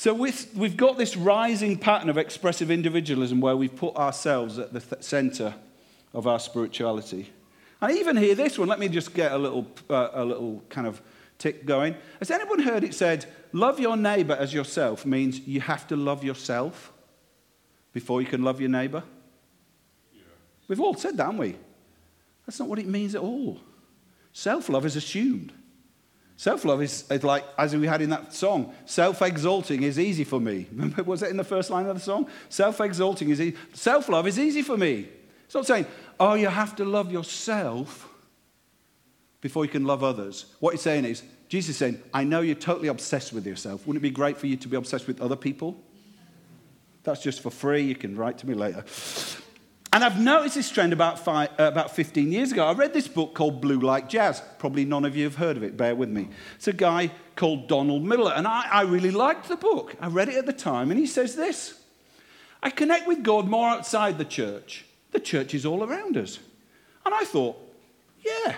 So 0.00 0.14
we've 0.14 0.78
got 0.78 0.96
this 0.96 1.14
rising 1.14 1.76
pattern 1.76 2.08
of 2.08 2.16
expressive 2.16 2.70
individualism 2.70 3.38
where 3.42 3.54
we've 3.54 3.76
put 3.76 3.96
ourselves 3.96 4.58
at 4.58 4.72
the 4.72 4.80
th- 4.80 5.02
center 5.02 5.54
of 6.14 6.26
our 6.26 6.38
spirituality. 6.38 7.30
And 7.82 7.94
even 7.94 8.16
here, 8.16 8.34
this 8.34 8.58
one. 8.58 8.66
Let 8.66 8.78
me 8.78 8.88
just 8.88 9.12
get 9.12 9.30
a 9.30 9.36
little, 9.36 9.66
uh, 9.90 10.08
a 10.14 10.24
little 10.24 10.62
kind 10.70 10.86
of 10.86 11.02
tick 11.36 11.66
going. 11.66 11.96
Has 12.18 12.30
anyone 12.30 12.60
heard 12.60 12.82
it 12.82 12.94
said, 12.94 13.26
love 13.52 13.78
your 13.78 13.94
neighbor 13.94 14.32
as 14.32 14.54
yourself 14.54 15.04
means 15.04 15.40
you 15.40 15.60
have 15.60 15.86
to 15.88 15.96
love 15.96 16.24
yourself 16.24 16.94
before 17.92 18.22
you 18.22 18.26
can 18.26 18.42
love 18.42 18.58
your 18.58 18.70
neighbor? 18.70 19.02
Yeah. 20.14 20.22
We've 20.66 20.80
all 20.80 20.94
said 20.94 21.18
that, 21.18 21.24
haven't 21.24 21.40
we? 21.40 21.56
That's 22.46 22.58
not 22.58 22.70
what 22.70 22.78
it 22.78 22.86
means 22.86 23.14
at 23.14 23.20
all. 23.20 23.60
Self 24.32 24.70
love 24.70 24.86
is 24.86 24.96
assumed. 24.96 25.52
Self 26.40 26.64
love 26.64 26.80
is, 26.80 27.04
is, 27.10 27.22
like, 27.22 27.44
as 27.58 27.76
we 27.76 27.86
had 27.86 28.00
in 28.00 28.08
that 28.08 28.32
song, 28.32 28.72
self 28.86 29.20
exalting 29.20 29.82
is 29.82 29.98
easy 29.98 30.24
for 30.24 30.40
me. 30.40 30.66
Remember, 30.72 31.02
was 31.02 31.22
it 31.22 31.28
in 31.28 31.36
the 31.36 31.44
first 31.44 31.68
line 31.68 31.84
of 31.84 31.94
the 31.94 32.00
song? 32.00 32.30
Self 32.48 32.80
exalting 32.80 33.28
is 33.28 33.42
easy. 33.42 33.58
Self 33.74 34.08
love 34.08 34.26
is 34.26 34.38
easy 34.38 34.62
for 34.62 34.78
me. 34.78 35.06
It's 35.44 35.54
not 35.54 35.66
saying, 35.66 35.84
oh, 36.18 36.32
you 36.32 36.46
have 36.48 36.74
to 36.76 36.86
love 36.86 37.12
yourself 37.12 38.08
before 39.42 39.66
you 39.66 39.70
can 39.70 39.84
love 39.84 40.02
others. 40.02 40.46
What 40.60 40.70
he's 40.70 40.80
saying 40.80 41.04
is, 41.04 41.22
Jesus 41.50 41.74
is 41.74 41.76
saying, 41.76 42.02
I 42.14 42.24
know 42.24 42.40
you're 42.40 42.54
totally 42.54 42.88
obsessed 42.88 43.34
with 43.34 43.46
yourself. 43.46 43.86
Wouldn't 43.86 44.02
it 44.02 44.08
be 44.08 44.10
great 44.10 44.38
for 44.38 44.46
you 44.46 44.56
to 44.56 44.68
be 44.68 44.78
obsessed 44.78 45.06
with 45.06 45.20
other 45.20 45.36
people? 45.36 45.78
That's 47.02 47.22
just 47.22 47.42
for 47.42 47.50
free. 47.50 47.82
You 47.82 47.96
can 47.96 48.16
write 48.16 48.38
to 48.38 48.48
me 48.48 48.54
later. 48.54 48.82
And 49.92 50.04
I've 50.04 50.20
noticed 50.20 50.54
this 50.54 50.70
trend 50.70 50.92
about, 50.92 51.18
five, 51.18 51.50
uh, 51.58 51.64
about 51.64 51.94
15 51.96 52.30
years 52.30 52.52
ago. 52.52 52.64
I 52.64 52.72
read 52.72 52.94
this 52.94 53.08
book 53.08 53.34
called 53.34 53.60
Blue 53.60 53.80
Like 53.80 54.08
Jazz. 54.08 54.40
Probably 54.58 54.84
none 54.84 55.04
of 55.04 55.16
you 55.16 55.24
have 55.24 55.34
heard 55.34 55.56
of 55.56 55.64
it, 55.64 55.76
bear 55.76 55.96
with 55.96 56.08
me. 56.08 56.28
It's 56.54 56.68
a 56.68 56.72
guy 56.72 57.10
called 57.34 57.66
Donald 57.66 58.04
Miller, 58.04 58.32
and 58.32 58.46
I, 58.46 58.68
I 58.70 58.82
really 58.82 59.10
liked 59.10 59.48
the 59.48 59.56
book. 59.56 59.96
I 60.00 60.06
read 60.06 60.28
it 60.28 60.36
at 60.36 60.46
the 60.46 60.52
time, 60.52 60.90
and 60.90 61.00
he 61.00 61.06
says 61.06 61.34
this 61.34 61.80
I 62.62 62.70
connect 62.70 63.08
with 63.08 63.22
God 63.22 63.48
more 63.48 63.68
outside 63.68 64.18
the 64.18 64.24
church. 64.24 64.84
The 65.10 65.20
church 65.20 65.54
is 65.54 65.66
all 65.66 65.82
around 65.82 66.16
us. 66.16 66.38
And 67.04 67.14
I 67.14 67.24
thought, 67.24 67.56
Yeah, 68.24 68.54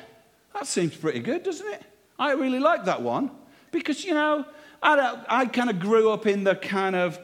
that 0.52 0.66
seems 0.66 0.94
pretty 0.94 1.20
good, 1.20 1.44
doesn't 1.44 1.66
it? 1.66 1.82
I 2.18 2.32
really 2.32 2.58
like 2.58 2.84
that 2.84 3.00
one 3.00 3.30
because, 3.70 4.04
you 4.04 4.12
know, 4.12 4.44
I, 4.82 5.22
I 5.28 5.46
kind 5.46 5.70
of 5.70 5.80
grew 5.80 6.10
up 6.10 6.26
in 6.26 6.44
the 6.44 6.56
kind 6.56 6.94
of 6.94 7.18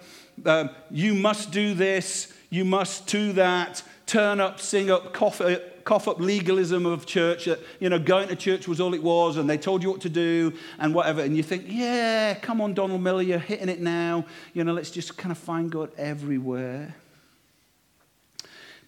um, 0.47 0.71
you 0.91 1.15
must 1.15 1.51
do 1.51 1.75
this, 1.75 2.33
you 2.51 2.65
must 2.65 3.07
do 3.07 3.33
that, 3.35 3.83
turn 4.09 4.41
up, 4.41 4.59
sing 4.59 4.91
up, 4.91 5.13
cough, 5.13 5.41
uh, 5.41 5.61
cough 5.85 6.09
up 6.09 6.19
legalism 6.19 6.87
of 6.87 7.07
church. 7.07 7.45
That, 7.45 7.61
you 7.79 7.89
know, 7.89 7.99
going 7.99 8.29
to 8.29 8.37
church 8.37 8.67
was 8.67 8.81
all 8.81 8.95
it 8.95 9.03
was, 9.03 9.37
and 9.37 9.49
they 9.49 9.59
told 9.59 9.83
you 9.85 9.91
what 9.91 10.01
to 10.01 10.09
do 10.09 10.55
and 10.81 10.95
whatever. 10.95 11.23
And 11.23 11.37
you 11.37 11.43
think, 11.43 11.67
yeah, 11.69 12.35
come 12.35 12.61
on, 12.61 12.75
Donald 12.75 13.03
Miller, 13.03 13.23
you're 13.23 13.39
hitting 13.39 13.69
it 13.69 13.81
now. 13.81 14.25
You 14.55 14.65
know, 14.65 14.73
let's 14.73 14.91
just 14.91 15.17
kind 15.17 15.31
of 15.31 15.39
find 15.39 15.71
God 15.71 15.93
everywhere. 15.97 16.97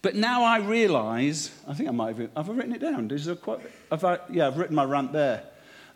But 0.01 0.15
now 0.15 0.43
I 0.43 0.57
realize, 0.57 1.51
I 1.67 1.75
think 1.75 1.87
I 1.87 1.91
might 1.91 2.17
have, 2.17 2.29
have 2.35 2.49
I 2.49 2.53
written 2.53 2.73
it 2.73 2.81
down? 2.81 3.09
Is 3.11 3.29
quite, 3.41 3.59
have 3.91 4.03
I, 4.03 4.17
yeah, 4.31 4.47
I've 4.47 4.57
written 4.57 4.75
my 4.75 4.83
rant 4.83 5.13
there. 5.13 5.43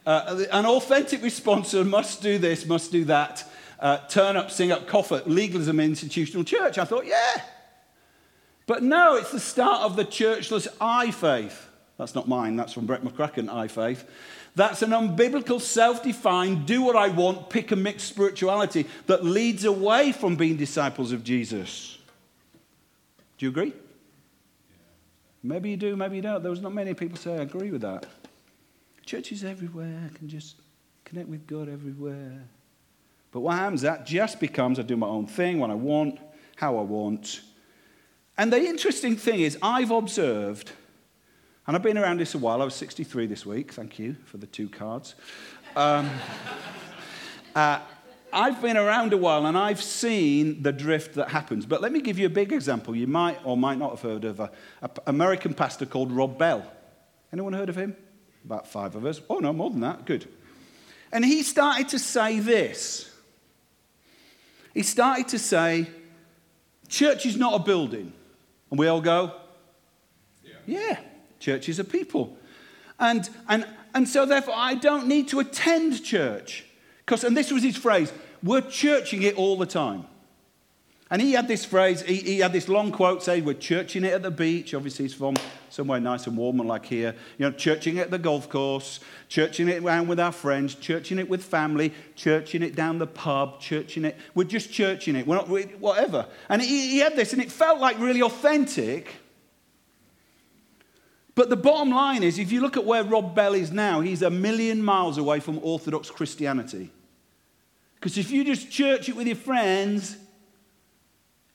Uh, 0.06 0.46
an 0.52 0.68
authentic 0.68 1.24
response 1.24 1.74
must 1.74 2.22
do 2.22 2.38
this, 2.38 2.68
must 2.68 2.92
do 2.92 3.06
that, 3.06 3.44
uh, 3.80 3.98
turn 4.08 4.38
up, 4.38 4.52
sing 4.52 4.72
up, 4.72 4.88
cough 4.88 5.12
at 5.12 5.28
legalism 5.28 5.80
institutional 5.80 6.44
church. 6.44 6.78
I 6.78 6.86
thought, 6.86 7.08
yeah. 7.08 7.42
But 8.67 8.84
no, 8.84 9.15
it's 9.15 9.32
the 9.32 9.39
start 9.39 9.82
of 9.82 9.95
the 9.95 10.06
churchless 10.06 10.67
I 10.82 11.12
faith. 11.12 11.69
That's 11.97 12.15
not 12.15 12.28
mine, 12.28 12.56
that's 12.56 12.73
from 12.73 12.86
Brett 12.86 13.04
McCracken, 13.04 13.49
I 13.49 13.67
faith. 13.67 14.06
That's 14.56 14.82
an 14.82 14.91
unbiblical, 14.91 15.62
self 15.62 16.01
defined, 16.04 16.65
do 16.65 16.82
what 16.82 16.95
I 16.95 17.10
want, 17.10 17.49
pick 17.49 17.71
and 17.71 17.84
mix 17.84 18.04
spirituality 18.04 18.88
that 19.08 19.23
leads 19.23 19.65
away 19.65 20.12
from 20.12 20.36
being 20.36 20.58
disciples 20.58 21.12
of 21.12 21.23
Jesus. 21.23 21.97
Do 23.38 23.45
you 23.45 23.49
agree? 23.49 23.73
Maybe 25.43 25.69
you 25.69 25.78
do, 25.78 25.95
maybe 25.95 26.15
you 26.15 26.21
don't. 26.21 26.41
There's 26.41 26.62
not 26.62 26.73
many 26.73 26.93
people 26.93 27.17
say 27.17 27.34
I 27.34 27.41
agree 27.41 27.69
with 27.69 27.82
that. 27.82 28.06
Churches 29.06 29.43
everywhere 29.43 30.10
can 30.15 30.28
just 30.28 30.56
connect 31.04 31.28
with 31.28 31.45
God 31.45 31.69
everywhere. 31.69 32.41
But 33.32 33.41
what 33.41 33.56
happens? 33.56 33.82
That 33.82 34.06
just 34.06 34.39
becomes 34.39 34.80
I 34.80 34.82
do 34.82 34.97
my 34.97 35.08
own 35.08 35.28
thing 35.28 35.60
when 35.60 35.69
I 35.69 35.75
want, 35.75 36.19
how 36.56 36.78
I 36.78 36.82
want. 36.82 37.41
And 38.38 38.52
the 38.52 38.60
interesting 38.60 39.15
thing 39.15 39.39
is, 39.39 39.58
I've 39.62 39.91
observed, 39.91 40.71
and 41.67 41.76
I've 41.76 41.84
been 41.84 41.98
around 41.98 42.19
this 42.19 42.36
a 42.36 42.38
while. 42.38 42.62
I 42.62 42.65
was 42.65 42.76
63 42.76 43.28
this 43.28 43.45
week. 43.45 43.71
Thank 43.71 43.98
you 43.98 44.15
for 44.26 44.38
the 44.38 44.48
two 44.48 44.67
cards. 44.67 45.15
Um, 45.76 46.10
uh, 47.56 47.80
I've 48.36 48.62
been 48.62 48.76
around 48.76 49.13
a 49.13 49.17
while 49.17 49.45
and 49.45 49.58
I've 49.58 49.82
seen 49.82 50.62
the 50.62 50.74
drift 50.74 51.15
that 51.15 51.30
happens. 51.30 51.65
But 51.65 51.82
let 51.82 51.93
me 51.93 52.02
give 52.02 52.19
you 52.19 52.26
a 52.26 52.30
big 52.30 52.52
example. 52.52 52.93
You 52.93 53.08
might 53.08 53.39
or 53.45 53.56
might 53.56 53.78
not 53.78 53.91
have 53.91 54.02
heard 54.02 54.26
of 54.26 54.41
an 54.41 54.50
American 55.08 55.54
pastor 55.54 55.86
called 55.86 56.12
Rob 56.12 56.38
Bell. 56.38 56.69
Anyone 57.32 57.54
heard 57.54 57.69
of 57.69 57.78
him? 57.78 57.95
About 58.43 58.67
five 58.67 58.95
of 58.95 59.06
us. 59.06 59.21
Oh, 59.30 59.39
no, 59.39 59.54
more 59.54 59.69
than 59.69 59.80
that. 59.80 60.06
Good. 60.06 60.28
And 61.13 61.24
he 61.24 61.43
started 61.43 61.88
to 61.89 62.00
say 62.00 62.39
this. 62.39 63.10
He 64.74 64.84
started 64.84 65.30
to 65.30 65.39
say, 65.39 65.88
church 66.89 67.26
is 67.26 67.38
not 67.38 67.54
a 67.54 67.60
building. 67.60 68.12
And 68.69 68.80
we 68.80 68.88
all 68.88 69.01
go, 69.01 69.34
yeah, 70.43 70.54
yeah 70.65 70.99
church 71.39 71.69
is 71.69 71.80
a 71.80 71.84
people. 71.84 72.38
And, 72.99 73.30
and, 73.47 73.67
and 73.93 74.08
so, 74.08 74.25
therefore, 74.25 74.56
I 74.58 74.75
don't 74.75 75.08
need 75.08 75.28
to 75.30 75.39
attend 75.39 76.04
church. 76.04 76.65
Because, 76.99 77.23
and 77.23 77.38
this 77.38 77.51
was 77.51 77.63
his 77.63 77.78
phrase 77.78 78.12
we're 78.43 78.62
churching 78.62 79.23
it 79.23 79.36
all 79.36 79.58
the 79.58 79.65
time. 79.65 80.06
And 81.10 81.21
he 81.21 81.34
had 81.34 81.47
this 81.47 81.65
phrase, 81.65 82.01
he, 82.01 82.15
he, 82.17 82.39
had 82.39 82.51
this 82.51 82.67
long 82.67 82.91
quote 82.91 83.23
saying, 83.23 83.45
We're 83.45 83.54
churching 83.54 84.04
it 84.04 84.13
at 84.13 84.23
the 84.23 84.32
beach. 84.32 84.73
Obviously, 84.73 85.06
he's 85.06 85.13
from 85.13 85.36
somewhere 85.76 86.00
nice 86.00 86.26
and 86.26 86.38
warm 86.38 86.60
and 86.62 86.70
like 86.70 86.86
here. 86.86 87.14
You 87.38 87.46
know, 87.46 87.52
churching 87.52 88.00
at 88.00 88.10
the 88.10 88.18
golf 88.18 88.50
course, 88.50 89.02
churching 89.28 89.68
it 89.68 89.84
around 89.84 90.08
with 90.08 90.20
our 90.20 90.32
friends, 90.32 90.74
churching 90.74 91.20
it 91.20 91.30
with 91.30 91.44
family, 91.44 91.94
churching 92.16 92.64
it 92.64 92.76
down 92.76 92.98
the 92.98 93.08
pub, 93.08 93.60
churching 93.60 94.06
it. 94.06 94.16
We're 94.34 94.46
just 94.46 94.72
churching 94.72 95.16
it. 95.18 95.28
We're 95.28 95.36
not, 95.36 95.50
whatever. 95.80 96.28
And 96.48 96.62
he, 96.62 96.92
he 96.92 96.98
had 97.00 97.16
this, 97.16 97.34
and 97.34 97.42
it 97.42 97.52
felt 97.52 97.80
like 97.80 98.00
really 98.00 98.22
authentic. 98.22 99.14
But 101.36 101.50
the 101.50 101.58
bottom 101.58 101.90
line 101.92 102.24
is 102.24 102.40
if 102.40 102.54
you 102.54 102.62
look 102.62 102.78
at 102.78 102.86
where 102.86 103.04
Rob 103.04 103.36
Bell 103.36 103.54
is 103.54 103.72
now, 103.72 104.00
he's 104.00 104.22
a 104.22 104.30
million 104.30 104.82
miles 104.82 105.18
away 105.18 105.42
from 105.42 105.60
Orthodox 105.62 106.10
Christianity. 106.10 106.90
Because 107.96 108.18
if 108.18 108.32
you 108.32 108.46
just 108.46 108.72
church 108.72 109.10
it 109.10 109.16
with 109.18 109.28
your 109.28 109.36
friends, 109.36 110.16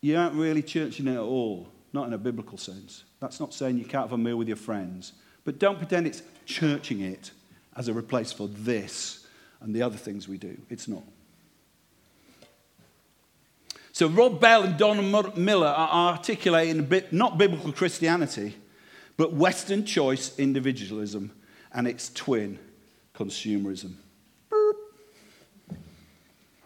you 0.03 0.19
aren't 0.19 0.35
really 0.35 0.63
churching 0.63 1.07
it 1.09 1.15
at 1.15 1.21
all, 1.21 1.69
not 1.93 2.07
in 2.07 2.13
a 2.13 2.19
biblical 2.19 2.59
sense. 2.59 3.05
That's 3.21 3.41
not 3.41 3.53
saying 3.53 3.79
you 3.79 3.85
can't 3.85 4.05
have 4.05 4.13
a 4.13 4.19
meal 4.19 4.37
with 4.37 4.49
your 4.49 4.57
friends. 4.57 5.13
But 5.45 5.59
don't 5.59 5.79
pretend 5.79 6.07
it's 6.07 6.23
churching 6.47 7.01
it 7.01 7.31
as 7.77 7.89
a 7.89 7.95
replace 7.95 8.33
for 8.33 8.49
this 8.49 9.27
and 9.61 9.75
the 9.75 9.83
other 9.83 9.97
things 9.97 10.29
we 10.29 10.39
do. 10.39 10.57
It's 10.69 10.89
not. 10.89 11.03
So 13.93 14.09
Rob 14.09 14.41
Bell 14.41 14.63
and 14.63 14.79
Don 14.79 15.11
Miller 15.37 15.67
are 15.67 16.13
articulating 16.13 16.79
a 16.79 16.83
bit, 16.83 17.13
not 17.13 17.37
biblical 17.37 17.73
Christianity, 17.73 18.57
but 19.17 19.35
Western 19.35 19.85
choice 19.85 20.39
individualism 20.39 21.33
and 21.73 21.87
its 21.87 22.11
twin, 22.13 22.59
consumerism. 23.15 23.97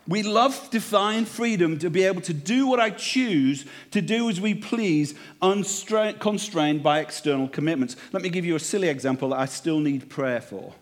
We 0.06 0.22
love 0.22 0.68
divine 0.70 1.24
freedom 1.24 1.78
to 1.78 1.88
be 1.88 2.02
able 2.02 2.20
to 2.22 2.34
do 2.34 2.66
what 2.66 2.78
I 2.78 2.90
choose, 2.90 3.64
to 3.92 4.02
do 4.02 4.28
as 4.28 4.40
we 4.40 4.54
please, 4.54 5.14
unconstrained 5.40 6.82
by 6.82 7.00
external 7.00 7.48
commitments. 7.48 7.96
Let 8.12 8.22
me 8.22 8.28
give 8.28 8.44
you 8.44 8.54
a 8.54 8.60
silly 8.60 8.88
example 8.88 9.30
that 9.30 9.38
I 9.38 9.46
still 9.46 9.80
need 9.80 10.10
prayer 10.10 10.42
for. 10.42 10.74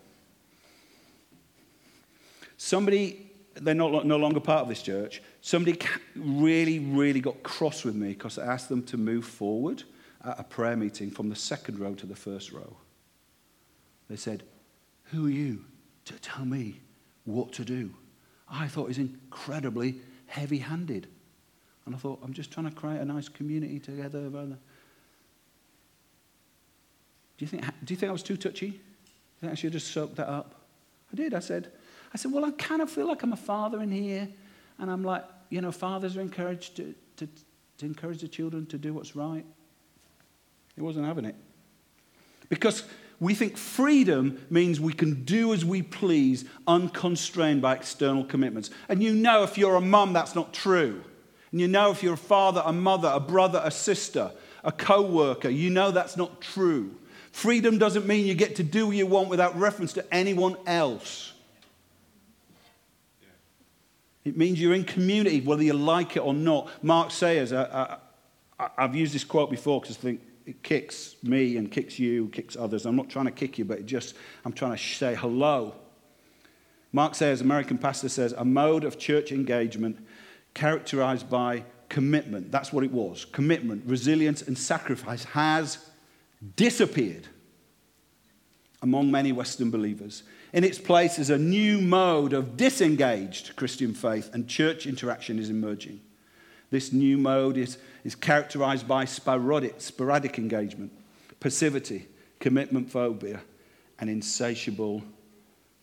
Somebody, 2.57 3.31
they're 3.55 3.75
no, 3.75 4.01
no 4.01 4.17
longer 4.17 4.41
part 4.41 4.63
of 4.63 4.69
this 4.69 4.83
church, 4.83 5.23
somebody 5.41 5.79
really, 6.17 6.81
really 6.81 7.21
got 7.21 7.43
cross 7.45 7.85
with 7.85 7.95
me 7.95 8.09
because 8.09 8.39
I 8.39 8.47
asked 8.47 8.69
them 8.69 8.83
to 8.85 8.97
move 8.97 9.25
forward 9.25 9.85
at 10.25 10.39
a 10.39 10.45
prayer 10.45 10.77
meeting 10.77 11.11
from 11.11 11.29
the 11.29 11.37
second 11.37 11.79
row 11.79 11.95
to 11.95 12.07
the 12.07 12.17
first 12.17 12.53
row. 12.53 12.77
They 14.09 14.17
said, 14.17 14.43
Who 15.07 15.27
are 15.27 15.31
you 15.31 15.65
to 16.07 16.15
tell 16.15 16.45
me 16.45 16.81
what 17.25 17.53
to 17.53 17.65
do? 17.65 17.95
I 18.53 18.69
thought 18.69 18.91
is 18.91 18.99
incredibly 18.99 19.97
heavy 20.27 20.59
handed. 20.59 21.09
And 21.87 21.95
I 21.95 21.99
thought, 21.99 22.21
I'm 22.23 22.33
just 22.33 22.53
trying 22.53 22.69
to 22.69 22.75
create 22.75 23.01
a 23.01 23.05
nice 23.05 23.29
community 23.29 23.81
together. 23.81 24.29
Do 24.29 24.57
you 27.39 27.47
think, 27.47 27.65
do 27.85 27.95
you 27.95 27.97
think 27.97 28.11
I 28.11 28.13
was 28.13 28.23
too 28.23 28.37
touchy? 28.37 28.71
Do 28.71 28.77
you 28.77 28.81
think 29.41 29.53
I 29.53 29.55
should 29.57 29.73
just 29.73 29.89
soak 29.89 30.15
that 30.17 30.29
up? 30.29 30.55
I 31.13 31.17
did. 31.17 31.35
I 31.35 31.41
said, 31.41 31.73
I 32.15 32.19
said, 32.19 32.31
well, 32.31 32.45
I 32.45 32.53
kind 32.53 32.83
of 32.83 32.91
feel 32.91 33.09
like 33.09 33.23
I'm 33.23 33.33
a 33.33 33.37
father 33.37 33.83
in 33.83 33.91
here. 33.91 34.29
And 34.79 34.91
I'm 34.91 35.03
like, 35.03 35.25
you 35.49 35.61
know, 35.61 35.73
fathers 35.73 36.17
are 36.17 36.21
encouraged 36.21 36.77
to, 36.77 36.95
to, 37.17 37.29
to 37.79 37.87
encourage 37.87 38.21
the 38.21 38.29
children 38.29 38.67
to 38.67 38.79
do 38.79 38.95
what's 38.95 39.17
right. 39.17 39.45
He 40.77 40.83
wasn't 40.83 41.07
having 41.07 41.25
it. 41.25 41.35
Because 42.49 42.85
we 43.23 43.37
think 43.37 43.57
freedom 43.57 44.45
means 44.51 44.81
we 44.81 44.93
can 44.93 45.23
do 45.23 45.55
as 45.55 45.65
we 45.65 45.81
please, 45.81 46.45
unconstrained 46.67 47.63
by 47.63 47.77
external 47.77 48.25
commitments. 48.25 48.69
And 48.89 49.01
you 49.01 49.15
know, 49.15 49.45
if 49.45 49.57
you're 49.57 49.77
a 49.77 49.81
mum, 49.81 50.13
that's 50.13 50.35
not 50.35 50.53
true. 50.53 51.05
And 51.53 51.61
you 51.61 51.69
know, 51.69 51.93
if 51.93 52.03
you're 52.03 52.15
a 52.15 52.17
father, 52.17 52.65
a 52.67 52.73
mother, 52.73 53.09
a 53.15 53.21
brother, 53.21 53.63
a 53.63 53.71
sister, 53.71 54.33
a 54.65 54.73
co 54.73 55.03
worker, 55.03 55.49
you 55.49 55.71
know 55.71 55.93
that's 55.93 56.17
not 56.17 56.41
true. 56.41 56.97
Freedom 57.31 57.79
doesn't 57.79 58.07
mean 58.07 58.27
you 58.27 58.35
get 58.35 58.57
to 58.57 58.65
do 58.65 58.89
what 58.89 58.97
you 58.97 59.07
want 59.07 59.29
without 59.29 59.57
reference 59.57 59.93
to 59.93 60.13
anyone 60.13 60.57
else. 60.67 61.33
It 64.25 64.37
means 64.37 64.61
you're 64.61 64.75
in 64.75 64.83
community, 64.83 65.41
whether 65.41 65.63
you 65.63 65.75
like 65.75 66.17
it 66.17 66.21
or 66.21 66.35
not. 66.35 66.69
Mark 66.83 67.13
Sayers, 67.13 67.53
uh, 67.53 67.69
uh, 67.73 67.97
uh, 68.59 68.69
I, 68.77 68.83
have 68.83 68.97
used 68.97 69.15
this 69.15 69.23
quote 69.23 69.49
before 69.49 69.81
because 69.81 69.97
I 69.97 70.01
think 70.01 70.23
it 70.47 70.63
kicks 70.63 71.17
me 71.23 71.57
and 71.57 71.71
kicks 71.71 71.99
you, 71.99 72.29
kicks 72.29 72.57
others. 72.57 72.87
I'm 72.87 72.97
not 72.97 73.09
trying 73.09 73.27
to 73.27 73.31
kick 73.31 73.59
you, 73.59 73.65
but 73.65 73.79
it 73.79 73.87
just, 73.87 74.15
I'm 74.45 74.53
trying 74.53 74.73
to 74.73 74.79
say 74.79 75.15
hello. 75.15 75.75
Mark 76.93 77.15
says, 77.15 77.41
American 77.41 77.79
pastor, 77.79 78.09
says 78.09 78.33
a 78.33 78.45
mode 78.45 78.85
of 78.85 78.99
church 78.99 79.33
engagement 79.33 79.99
characterized 80.55 81.31
by 81.31 81.65
commitment. 81.89 82.51
That's 82.51 82.73
what 82.73 82.85
it 82.85 82.93
was. 82.93 83.25
Commitment, 83.25 83.85
resilience, 83.87 84.43
and 84.43 84.57
sacrifice 84.59 85.25
has 85.25 85.91
disappeared 86.57 87.29
among 88.83 89.11
many 89.11 89.33
Western 89.33 89.71
believers. 89.71 90.25
In 90.53 90.65
its 90.65 90.79
place 90.79 91.19
is 91.19 91.31
a 91.31 91.39
new 91.39 91.81
mode 91.81 92.33
of 92.33 92.57
disengaged 92.57 93.57
Christian 93.57 93.95
faith, 93.95 94.31
and 94.35 94.49
church 94.49 94.87
interaction 94.87 95.39
is 95.39 95.49
emerging. 95.49 96.01
This 96.73 96.91
new 96.91 97.19
mode 97.19 97.59
is 97.59 97.77
is 98.03 98.15
characterized 98.15 98.89
by 98.89 99.05
sporadic, 99.05 99.81
sporadic 99.81 100.39
engagement, 100.39 100.91
passivity, 101.39 102.09
commitment 102.41 102.91
phobia, 102.91 103.41
and 103.99 104.11
insatiable 104.11 105.03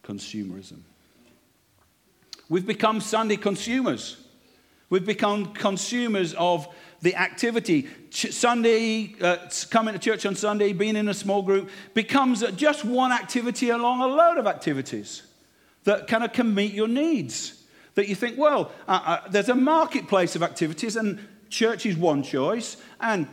consumerism. 0.04 0.80
We've 2.49 2.65
become 2.65 2.99
Sunday 2.99 3.38
consumers. 3.38 4.17
We've 4.89 5.06
become 5.06 5.54
consumers 5.54 6.34
of 6.34 6.67
the 7.02 7.15
activity. 7.15 7.88
Ch- 8.10 8.32
Sunday, 8.32 9.15
uh, 9.21 9.38
coming 9.69 9.93
to 9.93 9.99
church 9.99 10.25
on 10.25 10.36
Sunday, 10.36 10.73
being 10.73 10.95
in 10.95 11.08
a 11.08 11.13
small 11.13 11.43
group 11.43 11.69
becomes 11.93 12.43
just 12.54 12.84
one 12.84 13.12
activity 13.12 13.69
along 13.69 14.02
a 14.02 14.08
load 14.08 14.39
of 14.39 14.47
activities 14.47 15.21
that 15.84 16.08
kind 16.08 16.23
of 16.23 16.34
can 16.34 16.56
meet 16.56 16.73
your 16.73 16.88
needs. 16.88 17.58
That 17.95 18.08
you 18.08 18.15
think, 18.15 18.38
well, 18.38 18.71
uh, 18.88 19.02
uh, 19.06 19.30
there's 19.30 19.49
a 19.49 19.56
marketplace 19.56 20.36
of 20.36 20.43
activities, 20.43 20.95
and 20.95 21.19
church 21.49 21.86
is 21.86 21.97
one 21.97 22.23
choice, 22.23 22.78
and 22.99 23.28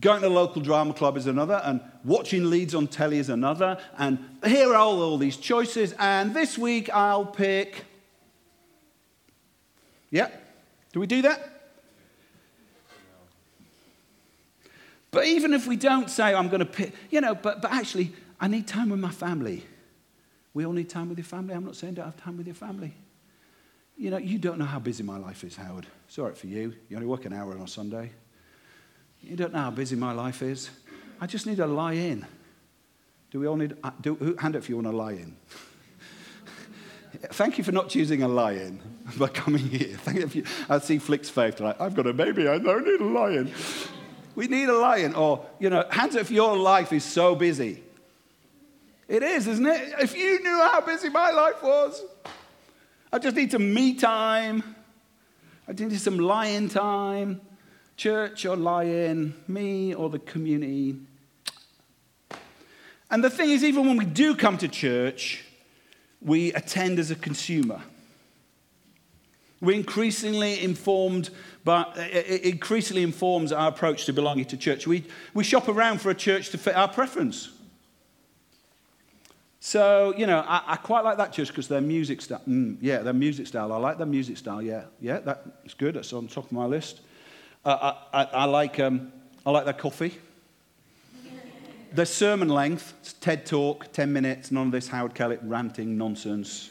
going 0.00 0.22
to 0.22 0.28
the 0.28 0.34
local 0.34 0.62
drama 0.62 0.94
club 0.94 1.16
is 1.16 1.26
another, 1.26 1.60
and 1.64 1.80
watching 2.04 2.50
leads 2.50 2.74
on 2.74 2.86
telly 2.86 3.18
is 3.18 3.28
another, 3.28 3.78
and 3.98 4.18
here 4.44 4.72
are 4.72 4.76
all, 4.76 5.00
all 5.02 5.18
these 5.18 5.36
choices, 5.36 5.94
and 5.98 6.34
this 6.34 6.58
week 6.58 6.90
I'll 6.92 7.26
pick. 7.26 7.84
Yeah? 10.10 10.28
Do 10.92 11.00
we 11.00 11.06
do 11.06 11.22
that? 11.22 11.60
But 15.10 15.26
even 15.26 15.52
if 15.54 15.66
we 15.66 15.76
don't 15.76 16.08
say, 16.08 16.34
I'm 16.34 16.48
going 16.48 16.60
to 16.60 16.66
pick, 16.66 16.94
you 17.10 17.20
know, 17.20 17.34
but, 17.34 17.62
but 17.62 17.72
actually, 17.72 18.12
I 18.40 18.48
need 18.48 18.66
time 18.66 18.90
with 18.90 19.00
my 19.00 19.10
family. 19.10 19.64
We 20.54 20.64
all 20.64 20.72
need 20.72 20.88
time 20.88 21.08
with 21.08 21.18
your 21.18 21.24
family. 21.24 21.54
I'm 21.54 21.64
not 21.64 21.76
saying 21.76 21.94
don't 21.94 22.06
have 22.06 22.16
time 22.16 22.36
with 22.36 22.46
your 22.46 22.54
family. 22.54 22.94
You 24.00 24.08
know, 24.08 24.16
you 24.16 24.38
don't 24.38 24.58
know 24.58 24.64
how 24.64 24.78
busy 24.78 25.02
my 25.02 25.18
life 25.18 25.44
is, 25.44 25.56
Howard. 25.56 25.86
Sorry 26.08 26.34
for 26.34 26.46
you. 26.46 26.72
You 26.88 26.96
only 26.96 27.06
work 27.06 27.26
an 27.26 27.34
hour 27.34 27.52
on 27.52 27.60
a 27.60 27.68
Sunday. 27.68 28.12
You 29.20 29.36
don't 29.36 29.52
know 29.52 29.58
how 29.58 29.70
busy 29.70 29.94
my 29.94 30.12
life 30.12 30.40
is. 30.40 30.70
I 31.20 31.26
just 31.26 31.46
need 31.46 31.60
a 31.60 31.66
lie 31.66 31.92
in. 31.92 32.24
Do 33.30 33.40
we 33.40 33.46
all 33.46 33.56
need, 33.56 33.76
uh, 33.84 33.90
do, 34.00 34.36
hand 34.38 34.56
up 34.56 34.62
if 34.62 34.70
you 34.70 34.76
want 34.76 34.86
a 34.86 34.90
lie 34.90 35.12
in. 35.12 35.36
Thank 37.32 37.58
you 37.58 37.64
for 37.64 37.72
not 37.72 37.90
choosing 37.90 38.22
a 38.22 38.28
lie 38.28 38.52
in 38.52 38.80
by 39.18 39.28
coming 39.28 39.68
here. 39.68 39.98
Thank 39.98 40.34
you. 40.34 40.44
I 40.70 40.78
see 40.78 40.96
Flick's 40.96 41.28
face, 41.28 41.60
like, 41.60 41.78
I've 41.78 41.94
got 41.94 42.06
a 42.06 42.14
baby, 42.14 42.48
I 42.48 42.56
don't 42.56 42.86
need 42.86 43.02
a 43.02 43.04
lion. 43.04 43.52
We 44.34 44.46
need 44.46 44.70
a 44.70 44.78
lion. 44.78 45.14
Or, 45.14 45.44
you 45.58 45.68
know, 45.68 45.84
hands 45.90 46.16
up 46.16 46.22
if 46.22 46.30
your 46.30 46.56
life 46.56 46.94
is 46.94 47.04
so 47.04 47.34
busy. 47.34 47.82
It 49.08 49.22
is, 49.22 49.46
isn't 49.46 49.66
it? 49.66 49.92
If 50.00 50.16
you 50.16 50.42
knew 50.42 50.58
how 50.72 50.80
busy 50.80 51.10
my 51.10 51.32
life 51.32 51.62
was, 51.62 52.02
I 53.12 53.18
just 53.18 53.34
need 53.34 53.50
some 53.50 53.74
me 53.74 53.94
time. 53.94 54.76
I 55.66 55.72
need 55.72 55.98
some 56.00 56.18
lion 56.18 56.68
time. 56.68 57.40
Church 57.96 58.46
or 58.46 58.56
lion, 58.56 59.34
me 59.46 59.94
or 59.94 60.08
the 60.08 60.20
community. 60.20 60.96
And 63.10 63.24
the 63.24 63.30
thing 63.30 63.50
is, 63.50 63.64
even 63.64 63.86
when 63.86 63.96
we 63.96 64.04
do 64.04 64.36
come 64.36 64.56
to 64.58 64.68
church, 64.68 65.44
we 66.22 66.52
attend 66.52 66.98
as 66.98 67.10
a 67.10 67.16
consumer. 67.16 67.82
We're 69.60 69.76
increasingly 69.76 70.62
informed, 70.62 71.30
but 71.64 71.94
it 71.98 72.42
increasingly 72.42 73.02
informs 73.02 73.52
our 73.52 73.68
approach 73.68 74.06
to 74.06 74.12
belonging 74.12 74.46
to 74.46 74.56
church. 74.56 74.86
We, 74.86 75.04
we 75.34 75.44
shop 75.44 75.68
around 75.68 76.00
for 76.00 76.10
a 76.10 76.14
church 76.14 76.50
to 76.50 76.58
fit 76.58 76.76
our 76.76 76.88
preference. 76.88 77.50
So, 79.62 80.14
you 80.16 80.26
know, 80.26 80.40
I, 80.40 80.62
I 80.68 80.76
quite 80.76 81.04
like 81.04 81.18
that 81.18 81.34
church 81.34 81.48
because 81.48 81.68
their 81.68 81.82
music 81.82 82.22
style, 82.22 82.40
mm, 82.48 82.78
yeah, 82.80 83.00
their 83.00 83.12
music 83.12 83.46
style. 83.46 83.70
I 83.72 83.76
like 83.76 83.98
their 83.98 84.06
music 84.06 84.38
style, 84.38 84.62
yeah. 84.62 84.84
Yeah, 85.00 85.18
that's 85.18 85.74
good. 85.74 85.96
That's 85.96 86.14
on 86.14 86.28
top 86.28 86.46
of 86.46 86.52
my 86.52 86.64
list. 86.64 87.00
Uh, 87.62 87.94
I, 88.12 88.22
I, 88.22 88.24
I, 88.24 88.44
like, 88.46 88.80
um, 88.80 89.12
I 89.44 89.50
like 89.50 89.66
their 89.66 89.74
coffee. 89.74 90.16
their 91.92 92.06
sermon 92.06 92.48
length, 92.48 92.94
it's 93.02 93.12
TED 93.12 93.44
Talk, 93.44 93.92
10 93.92 94.10
minutes, 94.10 94.50
none 94.50 94.66
of 94.66 94.72
this 94.72 94.88
Howard 94.88 95.14
Kellett 95.14 95.40
ranting 95.42 95.98
nonsense, 95.98 96.70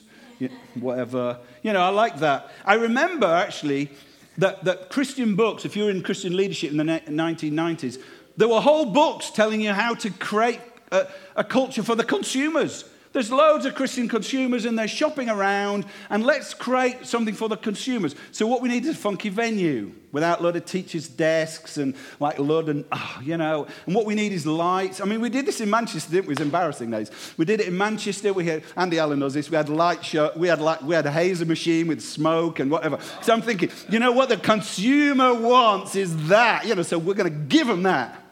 whatever. 0.73 1.37
You 1.61 1.73
know, 1.73 1.81
I 1.81 1.89
like 1.89 2.17
that. 2.19 2.49
I 2.65 2.73
remember 2.73 3.27
actually 3.27 3.91
that, 4.39 4.63
that 4.63 4.89
Christian 4.89 5.35
books, 5.35 5.63
if 5.63 5.75
you 5.75 5.83
were 5.83 5.91
in 5.91 6.01
Christian 6.01 6.35
leadership 6.35 6.71
in 6.71 6.77
the 6.77 6.83
1990s, 6.83 8.01
there 8.35 8.47
were 8.47 8.61
whole 8.61 8.85
books 8.85 9.29
telling 9.29 9.61
you 9.61 9.73
how 9.73 9.93
to 9.93 10.09
create 10.09 10.61
a, 10.91 11.07
a 11.35 11.43
culture 11.43 11.83
for 11.83 11.95
the 11.95 12.03
consumers. 12.03 12.85
There's 13.11 13.31
loads 13.31 13.65
of 13.65 13.73
Christian 13.73 14.07
consumers 14.07 14.65
and 14.65 14.77
they're 14.77 14.87
shopping 14.87 15.29
around, 15.29 15.85
and 16.11 16.23
let's 16.23 16.53
create 16.53 17.07
something 17.07 17.33
for 17.33 17.49
the 17.49 17.57
consumers. 17.57 18.13
So, 18.31 18.45
what 18.45 18.61
we 18.61 18.69
need 18.69 18.85
is 18.85 18.91
a 18.91 18.97
funky 18.97 19.29
venue 19.29 19.93
without 20.11 20.41
a 20.41 20.47
of 20.55 20.65
teachers' 20.65 21.07
desks 21.07 21.77
and 21.77 21.95
like 22.19 22.37
a 22.37 22.43
of, 22.43 22.85
oh, 22.91 23.19
you 23.23 23.35
know, 23.37 23.65
and 23.87 23.95
what 23.95 24.05
we 24.05 24.13
need 24.13 24.31
is 24.31 24.45
lights. 24.45 25.01
I 25.01 25.05
mean, 25.05 25.21
we 25.21 25.29
did 25.29 25.47
this 25.47 25.59
in 25.59 25.71
Manchester, 25.71 26.11
didn't 26.11 26.27
we? 26.27 26.33
It 26.33 26.39
was 26.39 26.45
embarrassing 26.45 26.91
days. 26.91 27.09
We 27.35 27.45
did 27.45 27.61
it 27.61 27.67
in 27.67 27.77
Manchester. 27.77 28.31
We 28.31 28.45
had, 28.45 28.63
Andy 28.77 28.99
Allen 28.99 29.19
does 29.19 29.33
this. 29.33 29.49
We 29.49 29.57
had 29.57 29.69
light 29.69 30.05
show, 30.05 30.31
we 30.35 30.47
had, 30.47 30.61
light, 30.61 30.83
we 30.83 30.93
had 30.93 31.07
a 31.07 31.11
hazer 31.11 31.45
machine 31.45 31.87
with 31.87 32.01
smoke 32.01 32.59
and 32.59 32.69
whatever. 32.69 32.99
So, 33.23 33.33
I'm 33.33 33.41
thinking, 33.41 33.71
you 33.89 33.97
know 33.97 34.11
what 34.11 34.29
the 34.29 34.37
consumer 34.37 35.33
wants 35.33 35.95
is 35.95 36.27
that, 36.27 36.67
you 36.67 36.75
know, 36.75 36.83
so 36.83 36.99
we're 36.99 37.15
going 37.15 37.31
to 37.31 37.39
give 37.39 37.65
them 37.65 37.83
that. 37.83 38.28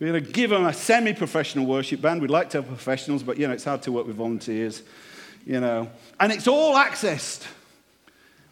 We're 0.00 0.12
going 0.12 0.24
to 0.24 0.32
give 0.32 0.48
them 0.48 0.64
a 0.64 0.72
semi 0.72 1.12
professional 1.12 1.66
worship 1.66 2.00
band. 2.00 2.22
We'd 2.22 2.30
like 2.30 2.48
to 2.50 2.58
have 2.58 2.66
professionals, 2.66 3.22
but 3.22 3.36
you 3.36 3.46
know, 3.46 3.52
it's 3.52 3.64
hard 3.64 3.82
to 3.82 3.92
work 3.92 4.06
with 4.06 4.16
volunteers, 4.16 4.82
you 5.46 5.60
know. 5.60 5.90
And 6.18 6.32
it's 6.32 6.48
all 6.48 6.74
accessed, 6.74 7.46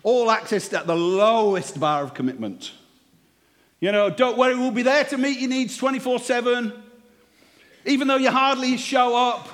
all 0.03 0.27
accessed 0.27 0.75
at 0.75 0.87
the 0.87 0.95
lowest 0.95 1.81
bar 1.81 2.03
of 2.03 2.13
commitment. 2.13 2.73
You 3.81 3.93
know, 3.93 4.11
don't 4.11 4.37
worry, 4.37 4.57
we'll 4.57 4.73
be 4.73 4.83
there 4.83 5.05
to 5.05 5.17
meet 5.17 5.39
your 5.39 5.49
needs 5.49 5.79
24 5.79 6.19
7. 6.19 6.71
Even 7.87 8.09
though 8.09 8.17
you 8.17 8.31
hardly 8.31 8.77
show 8.77 9.17
up, 9.17 9.49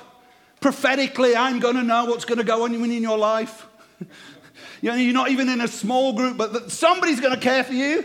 prophetically, 0.59 1.33
I'm 1.33 1.61
going 1.61 1.75
to 1.75 1.83
know 1.83 2.05
what's 2.05 2.25
going 2.25 2.39
to 2.39 2.43
go 2.43 2.65
on 2.65 2.73
in 2.73 3.01
your 3.01 3.17
life. 3.17 3.67
you 4.81 4.91
know, 4.91 4.95
you're 4.95 5.13
not 5.13 5.29
even 5.29 5.47
in 5.47 5.61
a 5.61 5.67
small 5.69 6.11
group, 6.11 6.35
but 6.35 6.69
somebody's 6.73 7.21
going 7.21 7.35
to 7.35 7.39
care 7.39 7.63
for 7.63 7.73
you. 7.73 8.03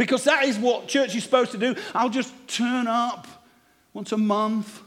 Because 0.00 0.24
that 0.24 0.44
is 0.44 0.58
what 0.58 0.88
church 0.88 1.14
is 1.14 1.24
supposed 1.24 1.52
to 1.52 1.58
do. 1.58 1.74
I'll 1.94 2.08
just 2.08 2.32
turn 2.48 2.86
up 2.86 3.26
once 3.92 4.12
a 4.12 4.16
month 4.16 4.80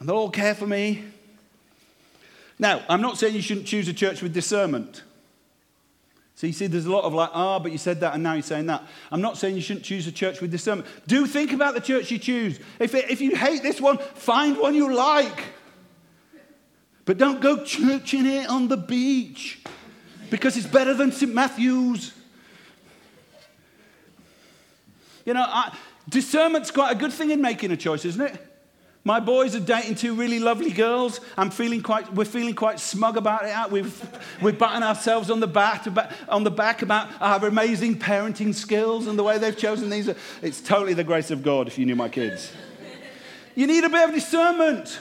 and 0.00 0.08
they'll 0.08 0.16
all 0.16 0.30
care 0.30 0.54
for 0.54 0.66
me. 0.66 1.04
Now, 2.58 2.82
I'm 2.88 3.02
not 3.02 3.18
saying 3.18 3.34
you 3.34 3.42
shouldn't 3.42 3.66
choose 3.66 3.86
a 3.86 3.92
church 3.92 4.22
with 4.22 4.32
discernment. 4.32 5.02
So 6.34 6.46
you 6.46 6.54
see, 6.54 6.66
there's 6.66 6.86
a 6.86 6.90
lot 6.90 7.04
of 7.04 7.12
like, 7.12 7.28
ah, 7.34 7.56
oh, 7.56 7.58
but 7.60 7.70
you 7.70 7.76
said 7.76 8.00
that 8.00 8.14
and 8.14 8.22
now 8.22 8.32
you're 8.32 8.42
saying 8.42 8.64
that. 8.68 8.84
I'm 9.12 9.20
not 9.20 9.36
saying 9.36 9.54
you 9.54 9.60
shouldn't 9.60 9.84
choose 9.84 10.06
a 10.06 10.12
church 10.12 10.40
with 10.40 10.50
discernment. 10.50 10.88
Do 11.06 11.26
think 11.26 11.52
about 11.52 11.74
the 11.74 11.82
church 11.82 12.10
you 12.10 12.18
choose. 12.18 12.58
If, 12.78 12.94
it, 12.94 13.10
if 13.10 13.20
you 13.20 13.36
hate 13.36 13.62
this 13.62 13.82
one, 13.82 13.98
find 13.98 14.56
one 14.56 14.74
you 14.74 14.94
like. 14.94 15.44
But 17.04 17.18
don't 17.18 17.42
go 17.42 17.64
churching 17.64 18.24
it 18.24 18.48
on 18.48 18.68
the 18.68 18.78
beach 18.78 19.62
because 20.30 20.56
it's 20.56 20.66
better 20.66 20.94
than 20.94 21.12
St. 21.12 21.34
Matthew's. 21.34 22.14
You 25.28 25.34
know, 25.34 25.44
I, 25.46 25.76
discernment's 26.08 26.70
quite 26.70 26.90
a 26.90 26.94
good 26.94 27.12
thing 27.12 27.30
in 27.30 27.42
making 27.42 27.70
a 27.70 27.76
choice, 27.76 28.06
isn't 28.06 28.22
it? 28.22 28.46
My 29.04 29.20
boys 29.20 29.54
are 29.54 29.60
dating 29.60 29.96
two 29.96 30.14
really 30.14 30.38
lovely 30.38 30.70
girls. 30.70 31.20
I'm 31.36 31.50
feeling 31.50 31.82
quite, 31.82 32.10
we're 32.14 32.24
feeling 32.24 32.54
quite 32.54 32.80
smug 32.80 33.18
about 33.18 33.44
it. 33.44 33.70
We've, 33.70 34.20
we're 34.42 34.54
batting 34.54 34.82
ourselves 34.82 35.28
on 35.28 35.40
the, 35.40 35.46
back, 35.46 35.86
on 36.30 36.44
the 36.44 36.50
back 36.50 36.80
about 36.80 37.10
our 37.20 37.46
amazing 37.46 37.98
parenting 37.98 38.54
skills 38.54 39.06
and 39.06 39.18
the 39.18 39.22
way 39.22 39.36
they've 39.36 39.54
chosen 39.54 39.90
these. 39.90 40.08
It's 40.40 40.62
totally 40.62 40.94
the 40.94 41.04
grace 41.04 41.30
of 41.30 41.42
God 41.42 41.66
if 41.66 41.78
you 41.78 41.84
knew 41.84 41.94
my 41.94 42.08
kids. 42.08 42.50
You 43.54 43.66
need 43.66 43.84
a 43.84 43.90
bit 43.90 44.08
of 44.08 44.14
discernment. 44.14 44.98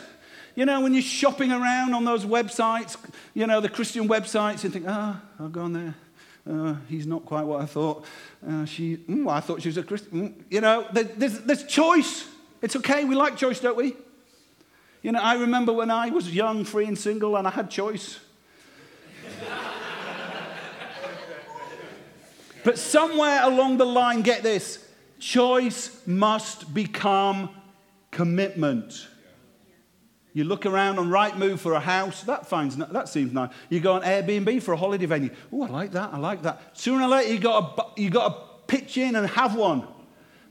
You 0.55 0.65
know, 0.65 0.81
when 0.81 0.93
you're 0.93 1.03
shopping 1.03 1.53
around 1.53 1.93
on 1.93 2.03
those 2.03 2.25
websites, 2.25 2.97
you 3.33 3.47
know, 3.47 3.61
the 3.61 3.69
Christian 3.69 4.09
websites, 4.09 4.65
and 4.65 4.73
think, 4.73 4.87
ah, 4.89 5.21
oh, 5.39 5.43
I'll 5.45 5.49
go 5.49 5.61
on 5.61 5.71
there. 5.71 5.95
Uh, 6.49 6.75
he's 6.87 7.05
not 7.05 7.25
quite 7.25 7.43
what 7.43 7.61
I 7.61 7.65
thought. 7.65 8.05
Uh, 8.47 8.63
she, 8.65 8.97
mm, 8.97 9.29
I 9.29 9.39
thought 9.41 9.61
she 9.61 9.69
was 9.69 9.77
a 9.77 9.83
Christian. 9.83 10.29
Mm, 10.29 10.43
you 10.49 10.61
know, 10.61 10.87
there's, 10.93 11.39
there's 11.41 11.65
choice. 11.65 12.27
It's 12.61 12.75
okay. 12.77 13.03
We 13.03 13.15
like 13.15 13.35
choice, 13.35 13.59
don't 13.59 13.75
we? 13.75 13.95
You 15.01 15.11
know, 15.11 15.19
I 15.19 15.35
remember 15.35 15.73
when 15.73 15.91
I 15.91 16.09
was 16.09 16.33
young, 16.33 16.63
free, 16.63 16.85
and 16.85 16.97
single, 16.97 17.35
and 17.35 17.47
I 17.47 17.51
had 17.51 17.69
choice. 17.69 18.19
but 22.63 22.77
somewhere 22.77 23.41
along 23.43 23.77
the 23.77 23.85
line, 23.85 24.21
get 24.21 24.43
this 24.43 24.87
choice 25.19 26.01
must 26.07 26.73
become 26.73 27.49
commitment. 28.11 29.07
You 30.37 30.43
look 30.43 30.67
around 30.67 30.99
on 30.99 31.09
Rightmove 31.09 31.57
for 31.57 31.73
a 31.73 31.79
house, 31.79 32.21
that, 32.25 32.45
finds, 32.45 32.75
that 32.75 33.09
seems 33.09 33.33
nice. 33.33 33.49
You 33.69 33.79
go 33.79 33.93
on 33.93 34.03
Airbnb 34.03 34.61
for 34.61 34.71
a 34.71 34.77
holiday 34.77 35.07
venue. 35.07 35.31
Oh, 35.51 35.63
I 35.63 35.67
like 35.67 35.93
that, 35.93 36.13
I 36.13 36.19
like 36.19 36.43
that. 36.43 36.77
Sooner 36.77 37.05
or 37.05 37.07
later, 37.07 37.33
you 37.33 37.39
got 37.39 37.93
you 37.97 38.11
got 38.11 38.27
to 38.27 38.67
pitch 38.67 38.97
in 38.97 39.15
and 39.15 39.27
have 39.29 39.55
one. 39.55 39.87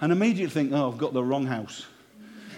And 0.01 0.11
immediately 0.11 0.53
think, 0.53 0.73
oh, 0.73 0.91
I've 0.91 0.99
got 0.99 1.13
the 1.13 1.23
wrong 1.23 1.47
house. 1.47 1.87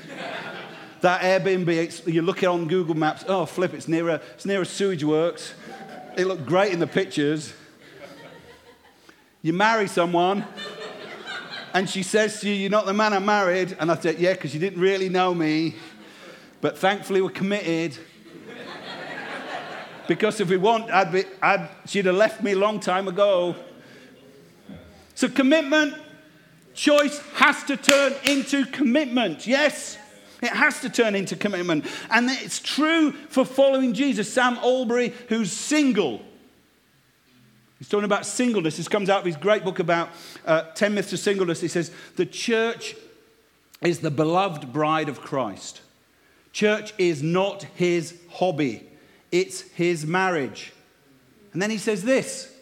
that 1.02 1.20
Airbnb, 1.20 2.10
you 2.10 2.22
look 2.22 2.42
it 2.42 2.46
on 2.46 2.66
Google 2.66 2.94
Maps, 2.94 3.26
oh, 3.28 3.44
flip, 3.44 3.74
it's 3.74 3.88
near 3.88 4.08
a, 4.08 4.22
it's 4.32 4.46
near 4.46 4.62
a 4.62 4.66
sewage 4.66 5.04
works. 5.04 5.52
It 6.16 6.26
looked 6.26 6.46
great 6.46 6.72
in 6.72 6.78
the 6.78 6.86
pictures. 6.86 7.52
You 9.42 9.52
marry 9.52 9.86
someone, 9.86 10.46
and 11.74 11.88
she 11.88 12.02
says 12.02 12.40
to 12.40 12.48
you, 12.48 12.54
You're 12.54 12.70
not 12.70 12.86
the 12.86 12.94
man 12.94 13.12
I 13.12 13.18
married. 13.18 13.76
And 13.78 13.90
I 13.90 13.96
said, 13.96 14.18
Yeah, 14.18 14.32
because 14.32 14.54
you 14.54 14.60
didn't 14.60 14.80
really 14.80 15.08
know 15.10 15.34
me. 15.34 15.76
But 16.60 16.78
thankfully, 16.78 17.20
we're 17.22 17.30
committed. 17.30 17.96
because 20.06 20.40
if 20.40 20.48
we 20.48 20.56
want, 20.56 20.90
I'd 20.90 21.12
be, 21.12 21.24
I'd, 21.40 21.68
she'd 21.86 22.06
have 22.06 22.16
left 22.16 22.42
me 22.42 22.52
a 22.52 22.58
long 22.58 22.80
time 22.80 23.08
ago. 23.08 23.54
So, 25.14 25.28
commitment, 25.28 25.94
choice 26.74 27.20
has 27.34 27.64
to 27.64 27.76
turn 27.76 28.14
into 28.24 28.64
commitment. 28.66 29.46
Yes? 29.46 29.98
It 30.40 30.50
has 30.50 30.80
to 30.80 30.90
turn 30.90 31.14
into 31.14 31.36
commitment. 31.36 31.86
And 32.10 32.30
it's 32.30 32.60
true 32.60 33.12
for 33.12 33.44
following 33.44 33.94
Jesus. 33.94 34.32
Sam 34.32 34.56
Allberry, 34.58 35.12
who's 35.28 35.52
single, 35.52 36.22
he's 37.78 37.88
talking 37.88 38.04
about 38.04 38.24
singleness. 38.26 38.76
This 38.76 38.88
comes 38.88 39.10
out 39.10 39.20
of 39.20 39.26
his 39.26 39.36
great 39.36 39.64
book 39.64 39.80
about 39.80 40.10
uh, 40.46 40.62
10 40.74 40.94
myths 40.94 41.12
of 41.12 41.18
singleness. 41.18 41.60
He 41.60 41.68
says, 41.68 41.90
The 42.16 42.26
church 42.26 42.94
is 43.80 44.00
the 44.00 44.10
beloved 44.10 44.72
bride 44.72 45.08
of 45.08 45.20
Christ. 45.20 45.80
Church 46.52 46.92
is 46.98 47.22
not 47.22 47.62
his 47.74 48.18
hobby, 48.30 48.88
it's 49.30 49.60
his 49.60 50.06
marriage. 50.06 50.72
And 51.52 51.62
then 51.62 51.70
he 51.70 51.78
says 51.78 52.02
this, 52.02 52.54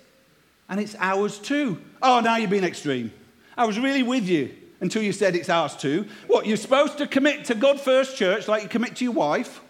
and 0.68 0.80
it's 0.80 0.96
ours 0.98 1.38
too. 1.38 1.80
Oh, 2.00 2.20
now 2.20 2.36
you're 2.36 2.50
being 2.50 2.64
extreme. 2.64 3.12
I 3.56 3.64
was 3.66 3.78
really 3.78 4.02
with 4.02 4.28
you 4.28 4.54
until 4.80 5.02
you 5.02 5.12
said 5.12 5.34
it's 5.34 5.48
ours 5.48 5.76
too. 5.76 6.06
What, 6.26 6.46
you're 6.46 6.56
supposed 6.56 6.98
to 6.98 7.06
commit 7.06 7.46
to 7.46 7.54
God 7.54 7.80
First 7.80 8.16
Church 8.16 8.48
like 8.48 8.62
you 8.62 8.68
commit 8.68 8.96
to 8.96 9.04
your 9.04 9.14
wife? 9.14 9.60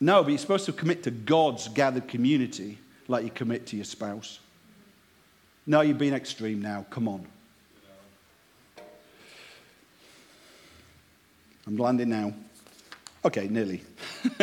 No, 0.00 0.22
but 0.22 0.30
you're 0.30 0.38
supposed 0.38 0.66
to 0.66 0.72
commit 0.72 1.02
to 1.04 1.10
God's 1.10 1.68
gathered 1.68 2.08
community 2.08 2.78
like 3.08 3.24
you 3.24 3.30
commit 3.30 3.66
to 3.68 3.76
your 3.76 3.84
spouse. 3.84 4.40
No, 5.66 5.80
you've 5.80 5.98
been 5.98 6.14
extreme 6.14 6.60
now. 6.60 6.86
Come 6.90 7.08
on. 7.08 7.26
I'm 11.66 11.76
landing 11.76 12.10
now. 12.10 12.32
Okay, 13.24 13.48
nearly. 13.48 13.82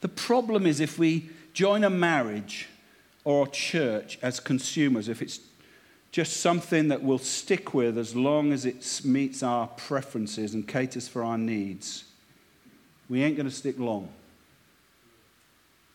the 0.00 0.08
problem 0.16 0.66
is 0.66 0.80
if 0.80 0.98
we 0.98 1.30
join 1.52 1.84
a 1.84 1.90
marriage 1.90 2.68
or 3.22 3.46
a 3.46 3.50
church 3.50 4.18
as 4.22 4.40
consumers, 4.40 5.08
if 5.08 5.22
it's 5.22 5.38
just 6.10 6.38
something 6.38 6.88
that 6.88 7.02
we'll 7.02 7.18
stick 7.18 7.74
with 7.74 7.96
as 7.96 8.14
long 8.14 8.52
as 8.52 8.64
it 8.64 9.00
meets 9.04 9.42
our 9.42 9.68
preferences 9.68 10.54
and 10.54 10.66
caters 10.66 11.06
for 11.06 11.22
our 11.22 11.38
needs, 11.38 12.04
we 13.08 13.22
ain't 13.22 13.36
going 13.36 13.48
to 13.48 13.54
stick 13.54 13.78
long. 13.78 14.08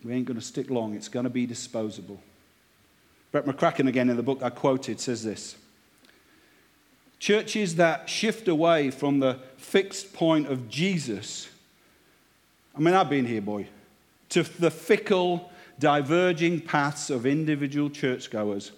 We 0.04 0.14
ain't 0.14 0.26
going 0.26 0.40
to 0.40 0.46
stick 0.46 0.70
long. 0.70 0.96
It's 0.96 1.10
going 1.10 1.26
to 1.26 1.30
be 1.30 1.46
disposable. 1.46 2.22
Brett 3.32 3.46
McCracken, 3.46 3.88
again 3.88 4.10
in 4.10 4.16
the 4.18 4.24
book 4.24 4.42
I 4.42 4.50
quoted, 4.50 5.00
says 5.00 5.24
this 5.24 5.58
Churches 7.20 7.76
that 7.76 8.10
shift 8.10 8.48
away 8.48 8.92
from 8.92 9.20
the 9.20 9.40
fixed 9.58 10.14
point 10.14 10.48
of 10.48 10.70
Jesus, 10.70 11.50
I 12.76 12.80
mean, 12.80 12.94
I've 12.94 13.10
been 13.10 13.26
here, 13.26 13.42
boy, 13.42 13.68
to 14.30 14.44
the 14.44 14.72
fickle, 14.72 15.52
diverging 15.80 16.62
paths 16.62 17.10
of 17.10 17.26
individual 17.26 17.90
churchgoers, 17.90 18.72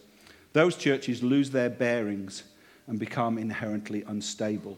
those 0.53 0.75
churches 0.75 1.23
lose 1.23 1.51
their 1.51 1.69
bearings 1.69 2.43
and 2.87 2.99
become 2.99 3.37
inherently 3.37 4.03
unstable. 4.07 4.77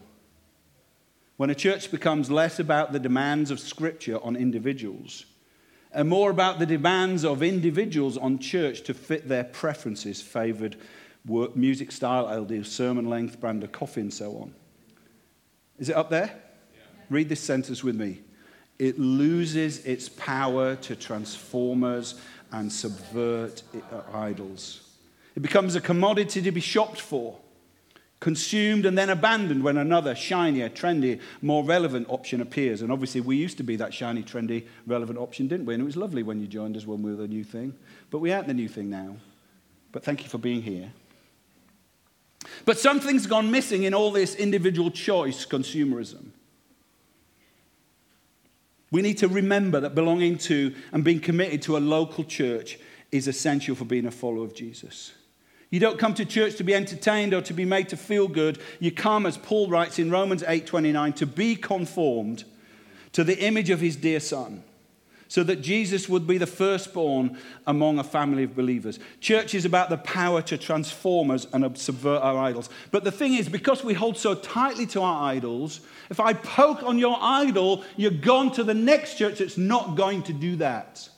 When 1.36 1.50
a 1.50 1.54
church 1.54 1.90
becomes 1.90 2.30
less 2.30 2.58
about 2.58 2.92
the 2.92 3.00
demands 3.00 3.50
of 3.50 3.58
Scripture 3.58 4.22
on 4.22 4.36
individuals 4.36 5.24
and 5.92 6.08
more 6.08 6.30
about 6.30 6.58
the 6.58 6.66
demands 6.66 7.24
of 7.24 7.42
individuals 7.42 8.16
on 8.16 8.38
church 8.38 8.82
to 8.82 8.94
fit 8.94 9.28
their 9.28 9.44
preferences, 9.44 10.20
favored 10.20 10.76
music 11.24 11.92
style, 11.92 12.26
I'll 12.26 12.44
do 12.44 12.64
sermon 12.64 13.08
length, 13.08 13.40
brand 13.40 13.64
of 13.64 13.72
coffee, 13.72 14.02
and 14.02 14.12
so 14.12 14.36
on. 14.36 14.54
Is 15.78 15.88
it 15.88 15.96
up 15.96 16.10
there? 16.10 16.30
Yeah. 16.74 16.80
Read 17.10 17.28
this 17.28 17.40
sentence 17.40 17.82
with 17.82 17.96
me 17.96 18.20
it 18.78 18.98
loses 18.98 19.84
its 19.86 20.08
power 20.08 20.76
to 20.76 20.96
transform 20.96 21.84
us 21.84 22.14
and 22.52 22.72
subvert 22.72 23.62
uh, 23.74 24.02
idols. 24.12 24.80
It 25.34 25.40
becomes 25.40 25.74
a 25.74 25.80
commodity 25.80 26.42
to 26.42 26.52
be 26.52 26.60
shopped 26.60 27.00
for, 27.00 27.38
consumed 28.20 28.86
and 28.86 28.96
then 28.96 29.10
abandoned 29.10 29.62
when 29.62 29.76
another 29.76 30.14
shinier, 30.14 30.68
trendy, 30.68 31.20
more 31.42 31.64
relevant 31.64 32.08
option 32.08 32.40
appears. 32.40 32.82
And 32.82 32.90
obviously, 32.90 33.20
we 33.20 33.36
used 33.36 33.56
to 33.58 33.62
be 33.62 33.76
that 33.76 33.92
shiny, 33.92 34.22
trendy, 34.22 34.66
relevant 34.86 35.18
option, 35.18 35.48
didn't 35.48 35.66
we? 35.66 35.74
And 35.74 35.82
it 35.82 35.86
was 35.86 35.96
lovely 35.96 36.22
when 36.22 36.40
you 36.40 36.46
joined 36.46 36.76
us 36.76 36.86
when 36.86 37.02
we 37.02 37.10
were 37.10 37.22
the 37.22 37.28
new 37.28 37.44
thing. 37.44 37.74
But 38.10 38.20
we 38.20 38.32
aren't 38.32 38.46
the 38.46 38.54
new 38.54 38.68
thing 38.68 38.90
now. 38.90 39.16
But 39.92 40.04
thank 40.04 40.22
you 40.22 40.28
for 40.28 40.38
being 40.38 40.62
here. 40.62 40.92
But 42.64 42.78
something's 42.78 43.26
gone 43.26 43.50
missing 43.50 43.84
in 43.84 43.94
all 43.94 44.10
this 44.10 44.34
individual 44.34 44.90
choice 44.90 45.46
consumerism. 45.46 46.30
We 48.90 49.02
need 49.02 49.18
to 49.18 49.28
remember 49.28 49.80
that 49.80 49.94
belonging 49.94 50.38
to 50.38 50.74
and 50.92 51.02
being 51.02 51.20
committed 51.20 51.62
to 51.62 51.76
a 51.76 51.78
local 51.78 52.24
church 52.24 52.78
is 53.10 53.26
essential 53.26 53.74
for 53.74 53.84
being 53.84 54.06
a 54.06 54.10
follower 54.10 54.44
of 54.44 54.54
Jesus. 54.54 55.12
You 55.70 55.80
don't 55.80 55.98
come 55.98 56.14
to 56.14 56.24
church 56.24 56.54
to 56.56 56.64
be 56.64 56.74
entertained 56.74 57.34
or 57.34 57.40
to 57.42 57.52
be 57.52 57.64
made 57.64 57.88
to 57.88 57.96
feel 57.96 58.28
good. 58.28 58.60
You 58.78 58.92
come, 58.92 59.26
as 59.26 59.36
Paul 59.36 59.68
writes 59.68 59.98
in 59.98 60.10
Romans 60.10 60.44
8:29, 60.44 61.12
to 61.14 61.26
be 61.26 61.56
conformed 61.56 62.44
to 63.12 63.24
the 63.24 63.38
image 63.44 63.70
of 63.70 63.80
his 63.80 63.96
dear 63.96 64.20
son 64.20 64.62
so 65.34 65.42
that 65.42 65.60
Jesus 65.62 66.08
would 66.08 66.28
be 66.28 66.38
the 66.38 66.46
firstborn 66.46 67.36
among 67.66 67.98
a 67.98 68.04
family 68.04 68.44
of 68.44 68.54
believers. 68.54 69.00
Church 69.18 69.52
is 69.52 69.64
about 69.64 69.90
the 69.90 69.96
power 69.96 70.40
to 70.42 70.56
transform 70.56 71.32
us 71.32 71.44
and 71.52 71.76
subvert 71.76 72.22
our 72.22 72.38
idols. 72.38 72.70
But 72.92 73.02
the 73.02 73.10
thing 73.10 73.34
is, 73.34 73.48
because 73.48 73.82
we 73.82 73.94
hold 73.94 74.16
so 74.16 74.36
tightly 74.36 74.86
to 74.86 75.02
our 75.02 75.28
idols, 75.28 75.80
if 76.08 76.20
I 76.20 76.34
poke 76.34 76.84
on 76.84 77.00
your 77.00 77.18
idol, 77.20 77.82
you're 77.96 78.12
gone 78.12 78.52
to 78.52 78.62
the 78.62 78.74
next 78.74 79.18
church 79.18 79.40
that's 79.40 79.58
not 79.58 79.96
going 79.96 80.22
to 80.22 80.32
do 80.32 80.54
that. 80.54 81.08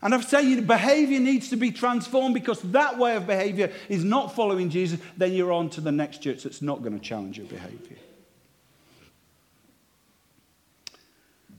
And 0.00 0.22
say 0.22 0.42
your 0.42 0.62
behavior 0.62 1.18
needs 1.18 1.48
to 1.48 1.56
be 1.56 1.72
transformed 1.72 2.34
because 2.34 2.60
that 2.70 2.98
way 2.98 3.16
of 3.16 3.26
behavior 3.26 3.72
is 3.88 4.04
not 4.04 4.36
following 4.36 4.70
Jesus, 4.70 5.00
then 5.16 5.32
you're 5.32 5.50
on 5.50 5.70
to 5.70 5.80
the 5.80 5.90
next 5.90 6.22
church 6.22 6.44
that's 6.44 6.62
not 6.62 6.84
going 6.84 6.96
to 6.96 7.04
challenge 7.04 7.36
your 7.36 7.48
behavior. 7.48 7.96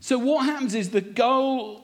So, 0.04 0.18
what 0.18 0.44
happens 0.44 0.74
is 0.74 0.90
the 0.90 1.00
goal 1.00 1.82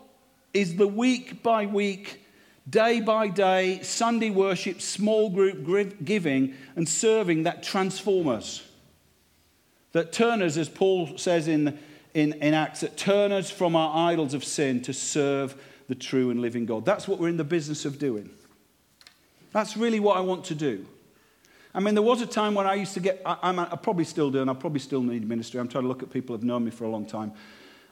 is 0.53 0.77
the 0.77 0.87
week 0.87 1.43
by 1.43 1.65
week, 1.65 2.23
day 2.69 3.01
by 3.01 3.29
day, 3.29 3.81
Sunday 3.83 4.29
worship, 4.29 4.83
small 4.83 5.31
group 5.31 6.05
giving, 6.05 6.53
and 6.77 6.87
serving 6.87 7.45
that 7.45 7.63
transform 7.63 8.29
us. 8.29 8.63
That 9.93 10.13
turn 10.13 10.43
us, 10.43 10.59
as 10.59 10.69
Paul 10.69 11.17
says 11.17 11.49
in, 11.49 11.79
in, 12.13 12.35
in 12.35 12.53
Acts, 12.53 12.81
that 12.81 12.99
turn 12.99 13.33
us 13.33 13.51
from 13.51 13.75
our 13.75 14.11
idols 14.11 14.35
of 14.35 14.45
sin 14.45 14.83
to 14.83 14.93
serve 14.93 15.59
the 15.89 15.95
true 15.95 16.29
and 16.29 16.43
living 16.43 16.67
God. 16.67 16.85
That's 16.85 17.09
what 17.09 17.21
we're 17.21 17.31
in 17.31 17.39
the 17.39 17.43
business 17.43 17.87
of 17.87 17.99
doing. 17.99 18.29
That's 19.53 19.79
really 19.79 19.99
what 19.99 20.19
I 20.19 20.21
want 20.21 20.45
to 20.45 20.55
do. 20.55 20.85
I 21.75 21.81
mean, 21.81 21.95
there 21.95 22.03
was 22.03 22.21
a 22.21 22.27
time 22.27 22.53
when 22.53 22.67
I 22.67 22.75
used 22.75 22.93
to 22.93 23.01
get, 23.01 23.23
I, 23.25 23.39
I, 23.43 23.77
probably 23.77 24.05
still 24.05 24.31
do, 24.31 24.43
and 24.43 24.51
I 24.51 24.53
probably 24.53 24.81
still 24.81 25.03
need 25.03 25.27
ministry. 25.27 25.59
I'm 25.59 25.69
trying 25.69 25.85
to 25.85 25.89
look 25.89 26.03
at 26.03 26.13
people 26.13 26.37
who've 26.37 26.45
known 26.45 26.67
me 26.67 26.71
for 26.71 26.85
a 26.85 26.91
long 26.91 27.07
time 27.07 27.33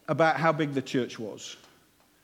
about 0.09 0.39
how 0.39 0.53
big 0.53 0.73
the 0.73 0.83
church 0.83 1.19
was. 1.19 1.57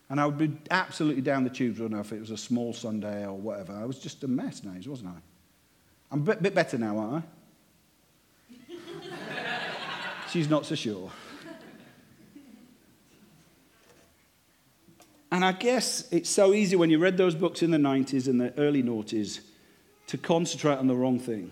And 0.09 0.19
I 0.19 0.25
would 0.25 0.37
be 0.37 0.51
absolutely 0.69 1.21
down 1.21 1.43
the 1.43 1.49
tubes, 1.49 1.79
wouldn't 1.79 1.97
I, 1.97 2.01
if 2.01 2.11
it 2.11 2.19
was 2.19 2.31
a 2.31 2.37
small 2.37 2.73
Sunday 2.73 3.25
or 3.25 3.33
whatever. 3.33 3.73
I 3.73 3.85
was 3.85 3.99
just 3.99 4.23
a 4.23 4.27
mess 4.27 4.63
now, 4.63 4.73
wasn't 4.85 5.09
I? 5.09 5.19
I'm 6.11 6.19
a 6.21 6.23
bit, 6.23 6.43
bit 6.43 6.55
better 6.55 6.77
now, 6.77 6.97
aren't 6.97 7.25
I? 8.51 8.75
She's 10.31 10.49
not 10.49 10.65
so 10.65 10.75
sure. 10.75 11.11
And 15.31 15.43
I 15.43 15.51
guess 15.51 16.07
it's 16.11 16.29
so 16.29 16.53
easy 16.53 16.75
when 16.75 16.89
you 16.89 16.99
read 16.99 17.17
those 17.17 17.35
books 17.35 17.61
in 17.61 17.71
the 17.71 17.77
90s 17.77 18.27
and 18.27 18.39
the 18.39 18.53
early 18.57 18.83
noughties 18.83 19.41
to 20.07 20.17
concentrate 20.17 20.77
on 20.77 20.87
the 20.87 20.95
wrong 20.95 21.19
thing. 21.19 21.51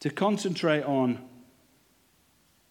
To 0.00 0.10
concentrate 0.10 0.82
on 0.82 1.20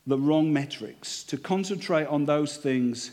the 0.08 0.18
wrong 0.18 0.52
metrics, 0.52 1.24
to 1.26 1.38
concentrate 1.38 2.06
on 2.06 2.26
those 2.26 2.58
things 2.58 3.12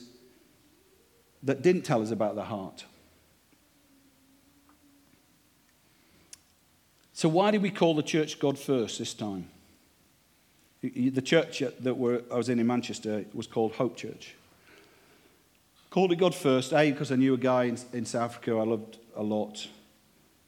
that 1.42 1.62
didn't 1.62 1.82
tell 1.82 2.02
us 2.02 2.10
about 2.10 2.34
the 2.34 2.44
heart. 2.44 2.84
So, 7.12 7.28
why 7.28 7.50
did 7.50 7.62
we 7.62 7.70
call 7.70 7.94
the 7.94 8.02
church 8.02 8.38
God 8.38 8.58
first 8.58 8.98
this 8.98 9.12
time? 9.12 9.48
The 10.82 11.20
church 11.20 11.58
that 11.58 12.24
I 12.30 12.36
was 12.36 12.48
in 12.48 12.60
in 12.60 12.66
Manchester 12.66 13.24
was 13.34 13.48
called 13.48 13.72
Hope 13.72 13.96
Church. 13.96 14.36
Called 15.90 16.12
it 16.12 16.16
God 16.16 16.34
first, 16.34 16.72
A, 16.72 16.92
because 16.92 17.10
I 17.10 17.16
knew 17.16 17.34
a 17.34 17.38
guy 17.38 17.64
in, 17.64 17.78
in 17.92 18.04
South 18.04 18.30
Africa 18.30 18.52
I 18.52 18.62
loved 18.62 18.98
a 19.16 19.22
lot 19.22 19.66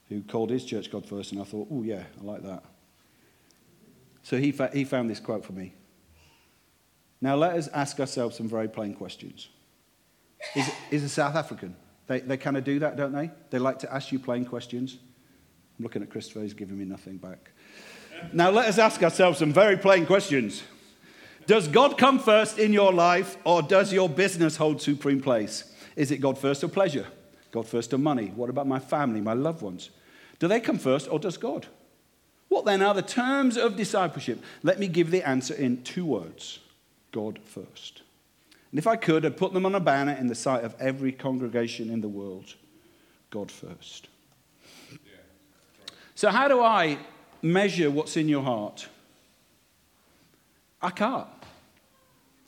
who 0.08 0.22
called 0.22 0.50
his 0.50 0.64
church 0.64 0.90
God 0.90 1.06
first, 1.06 1.32
and 1.32 1.40
I 1.40 1.44
thought, 1.44 1.68
oh, 1.70 1.82
yeah, 1.82 2.04
I 2.20 2.24
like 2.24 2.42
that. 2.42 2.64
So 4.22 4.36
he, 4.36 4.52
fa- 4.52 4.70
he 4.72 4.84
found 4.84 5.08
this 5.08 5.20
quote 5.20 5.44
for 5.44 5.52
me 5.52 5.72
now, 7.20 7.36
let 7.36 7.54
us 7.54 7.68
ask 7.68 8.00
ourselves 8.00 8.36
some 8.36 8.48
very 8.48 8.68
plain 8.68 8.94
questions. 8.94 9.48
Is, 10.54 10.70
is 10.90 11.04
a 11.04 11.08
South 11.08 11.34
African? 11.34 11.76
They, 12.06 12.20
they 12.20 12.36
kind 12.38 12.56
of 12.56 12.64
do 12.64 12.78
that, 12.78 12.96
don't 12.96 13.12
they? 13.12 13.30
They 13.50 13.58
like 13.58 13.78
to 13.80 13.92
ask 13.92 14.10
you 14.10 14.18
plain 14.18 14.46
questions. 14.46 14.96
I'm 15.78 15.82
looking 15.82 16.02
at 16.02 16.10
Christopher, 16.10 16.40
he's 16.40 16.54
giving 16.54 16.78
me 16.78 16.86
nothing 16.86 17.18
back. 17.18 17.50
Now, 18.32 18.50
let 18.50 18.68
us 18.68 18.78
ask 18.78 19.02
ourselves 19.02 19.38
some 19.38 19.52
very 19.52 19.76
plain 19.76 20.06
questions. 20.06 20.62
Does 21.46 21.68
God 21.68 21.98
come 21.98 22.18
first 22.18 22.58
in 22.58 22.72
your 22.72 22.92
life, 22.92 23.36
or 23.44 23.62
does 23.62 23.92
your 23.92 24.08
business 24.08 24.56
hold 24.56 24.80
supreme 24.80 25.20
place? 25.20 25.72
Is 25.96 26.10
it 26.10 26.18
God 26.18 26.38
first 26.38 26.64
or 26.64 26.68
pleasure? 26.68 27.06
God 27.50 27.66
first 27.66 27.92
or 27.92 27.98
money? 27.98 28.32
What 28.34 28.50
about 28.50 28.66
my 28.66 28.78
family, 28.78 29.20
my 29.20 29.32
loved 29.32 29.62
ones? 29.62 29.90
Do 30.38 30.48
they 30.48 30.60
come 30.60 30.78
first 30.78 31.08
or 31.10 31.18
does 31.18 31.36
God? 31.36 31.66
What 32.48 32.64
then 32.64 32.82
are 32.82 32.94
the 32.94 33.02
terms 33.02 33.56
of 33.56 33.76
discipleship? 33.76 34.42
Let 34.62 34.78
me 34.78 34.88
give 34.88 35.10
the 35.10 35.26
answer 35.26 35.54
in 35.54 35.82
two 35.82 36.06
words 36.06 36.60
God 37.12 37.38
first. 37.44 38.02
And 38.70 38.78
if 38.78 38.86
I 38.86 38.96
could, 38.96 39.26
I'd 39.26 39.36
put 39.36 39.52
them 39.52 39.66
on 39.66 39.74
a 39.74 39.80
banner 39.80 40.12
in 40.12 40.28
the 40.28 40.34
sight 40.34 40.64
of 40.64 40.74
every 40.78 41.12
congregation 41.12 41.90
in 41.90 42.00
the 42.00 42.08
world 42.08 42.54
God 43.30 43.50
first. 43.50 44.08
So, 46.14 46.30
how 46.30 46.48
do 46.48 46.60
I 46.60 46.98
measure 47.42 47.90
what's 47.90 48.16
in 48.16 48.28
your 48.28 48.42
heart? 48.42 48.88
I 50.82 50.90
can't. 50.90 51.28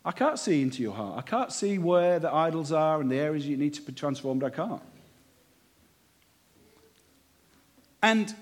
I 0.04 0.12
can't 0.12 0.38
see 0.38 0.62
into 0.62 0.82
your 0.82 0.94
heart. 0.94 1.18
I 1.18 1.22
can't 1.22 1.52
see 1.52 1.78
where 1.78 2.18
the 2.18 2.32
idols 2.32 2.72
are 2.72 3.00
and 3.00 3.10
the 3.10 3.16
areas 3.16 3.46
you 3.46 3.56
need 3.56 3.74
to 3.74 3.82
be 3.82 3.92
transformed. 3.92 4.42
I 4.42 4.50
can't. 4.50 4.82
And 8.02 8.34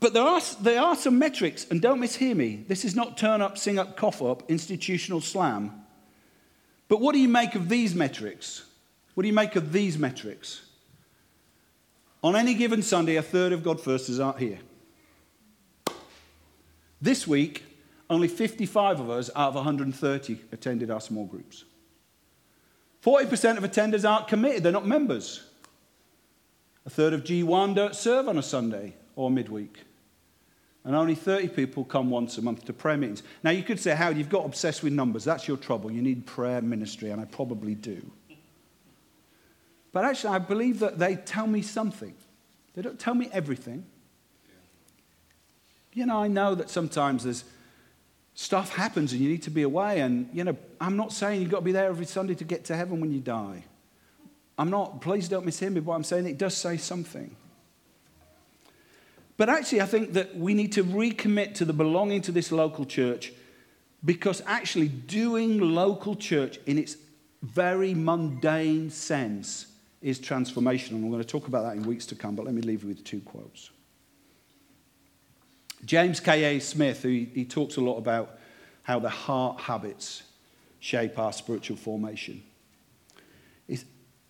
but 0.00 0.14
there 0.14 0.22
are, 0.22 0.40
there 0.62 0.80
are 0.80 0.96
some 0.96 1.18
metrics, 1.18 1.66
and 1.70 1.80
don't 1.80 2.00
mishear 2.00 2.34
me. 2.34 2.64
This 2.66 2.86
is 2.86 2.96
not 2.96 3.18
turn 3.18 3.42
up, 3.42 3.58
sing 3.58 3.78
up, 3.78 3.98
cough 3.98 4.22
up, 4.22 4.50
institutional 4.50 5.20
slam. 5.20 5.84
But 6.88 7.00
what 7.02 7.12
do 7.12 7.20
you 7.20 7.28
make 7.28 7.54
of 7.54 7.68
these 7.68 7.94
metrics? 7.94 8.64
What 9.14 9.22
do 9.22 9.28
you 9.28 9.34
make 9.34 9.56
of 9.56 9.72
these 9.72 9.98
metrics? 9.98 10.62
On 12.24 12.34
any 12.34 12.54
given 12.54 12.82
Sunday, 12.82 13.16
a 13.16 13.22
third 13.22 13.52
of 13.52 13.62
God 13.62 13.78
Firsters 13.78 14.18
aren't 14.18 14.38
here. 14.38 14.58
This 17.02 17.26
week, 17.26 17.64
only 18.08 18.28
55 18.28 19.00
of 19.00 19.10
us 19.10 19.30
out 19.36 19.50
of 19.50 19.54
130 19.54 20.40
attended 20.50 20.90
our 20.90 21.00
small 21.00 21.26
groups. 21.26 21.64
40% 23.04 23.58
of 23.58 23.64
attenders 23.64 24.08
aren't 24.08 24.28
committed, 24.28 24.62
they're 24.62 24.72
not 24.72 24.86
members. 24.86 25.42
A 26.86 26.90
third 26.90 27.12
of 27.12 27.24
G1 27.24 27.74
don't 27.74 27.94
serve 27.94 28.28
on 28.28 28.38
a 28.38 28.42
Sunday 28.42 28.94
or 29.14 29.30
midweek. 29.30 29.84
And 30.84 30.96
only 30.96 31.14
30 31.14 31.48
people 31.48 31.84
come 31.84 32.08
once 32.08 32.38
a 32.38 32.42
month 32.42 32.64
to 32.64 32.72
prayer 32.72 32.96
meetings. 32.96 33.22
Now, 33.42 33.50
you 33.50 33.62
could 33.62 33.78
say, 33.78 33.94
Howard, 33.94 34.16
you've 34.16 34.30
got 34.30 34.46
obsessed 34.46 34.82
with 34.82 34.94
numbers. 34.94 35.24
That's 35.24 35.46
your 35.46 35.58
trouble. 35.58 35.92
You 35.92 36.00
need 36.00 36.24
prayer 36.26 36.62
ministry, 36.62 37.10
and 37.10 37.20
I 37.20 37.26
probably 37.26 37.74
do. 37.74 38.00
But 39.92 40.04
actually, 40.04 40.34
I 40.34 40.38
believe 40.38 40.78
that 40.80 40.98
they 40.98 41.16
tell 41.16 41.46
me 41.46 41.62
something. 41.62 42.14
They 42.74 42.82
don't 42.82 42.98
tell 42.98 43.14
me 43.14 43.28
everything. 43.32 43.84
You 45.92 46.06
know, 46.06 46.22
I 46.22 46.28
know 46.28 46.54
that 46.54 46.70
sometimes 46.70 47.24
there's 47.24 47.44
stuff 48.34 48.74
happens 48.74 49.12
and 49.12 49.20
you 49.20 49.28
need 49.28 49.42
to 49.42 49.50
be 49.50 49.62
away. 49.62 50.00
And, 50.00 50.28
you 50.32 50.44
know, 50.44 50.56
I'm 50.80 50.96
not 50.96 51.12
saying 51.12 51.40
you've 51.40 51.50
got 51.50 51.58
to 51.58 51.64
be 51.64 51.72
there 51.72 51.88
every 51.88 52.06
Sunday 52.06 52.34
to 52.36 52.44
get 52.44 52.64
to 52.66 52.76
heaven 52.76 53.00
when 53.00 53.12
you 53.12 53.20
die. 53.20 53.64
I'm 54.56 54.70
not, 54.70 55.00
please 55.00 55.28
don't 55.28 55.44
mishear 55.44 55.72
me, 55.72 55.80
but 55.80 55.92
I'm 55.92 56.04
saying 56.04 56.26
it 56.26 56.38
does 56.38 56.56
say 56.56 56.76
something. 56.76 57.34
But 59.40 59.48
actually, 59.48 59.80
I 59.80 59.86
think 59.86 60.12
that 60.12 60.36
we 60.36 60.52
need 60.52 60.72
to 60.72 60.84
recommit 60.84 61.54
to 61.54 61.64
the 61.64 61.72
belonging 61.72 62.20
to 62.22 62.30
this 62.30 62.52
local 62.52 62.84
church 62.84 63.32
because 64.04 64.42
actually, 64.44 64.88
doing 64.88 65.58
local 65.58 66.14
church 66.14 66.58
in 66.66 66.76
its 66.76 66.98
very 67.40 67.94
mundane 67.94 68.90
sense 68.90 69.68
is 70.02 70.20
transformational. 70.20 70.96
I'm 70.96 71.08
going 71.10 71.22
to 71.22 71.26
talk 71.26 71.48
about 71.48 71.62
that 71.62 71.74
in 71.74 71.84
weeks 71.84 72.04
to 72.06 72.14
come, 72.14 72.36
but 72.36 72.44
let 72.44 72.52
me 72.52 72.60
leave 72.60 72.82
you 72.82 72.90
with 72.90 73.02
two 73.02 73.20
quotes. 73.20 73.70
James 75.86 76.20
K.A. 76.20 76.60
Smith, 76.60 77.02
he 77.02 77.46
talks 77.46 77.78
a 77.78 77.80
lot 77.80 77.96
about 77.96 78.38
how 78.82 78.98
the 78.98 79.08
heart 79.08 79.58
habits 79.58 80.22
shape 80.80 81.18
our 81.18 81.32
spiritual 81.32 81.78
formation. 81.78 82.42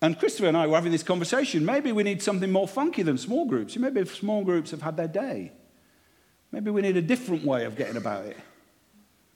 And 0.02 0.18
Christopher 0.18 0.48
and 0.48 0.56
I 0.56 0.66
were 0.66 0.76
having 0.76 0.92
this 0.92 1.02
conversation. 1.02 1.64
Maybe 1.64 1.92
we 1.92 2.02
need 2.02 2.22
something 2.22 2.50
more 2.50 2.66
funky 2.66 3.02
than 3.02 3.18
small 3.18 3.44
groups. 3.44 3.76
Maybe 3.76 4.04
small 4.06 4.44
groups 4.44 4.70
have 4.70 4.82
had 4.82 4.96
their 4.96 5.08
day, 5.08 5.52
maybe 6.52 6.70
we 6.70 6.82
need 6.82 6.96
a 6.96 7.02
different 7.02 7.44
way 7.44 7.64
of 7.64 7.76
getting 7.76 7.96
about 7.96 8.24
it. 8.24 8.36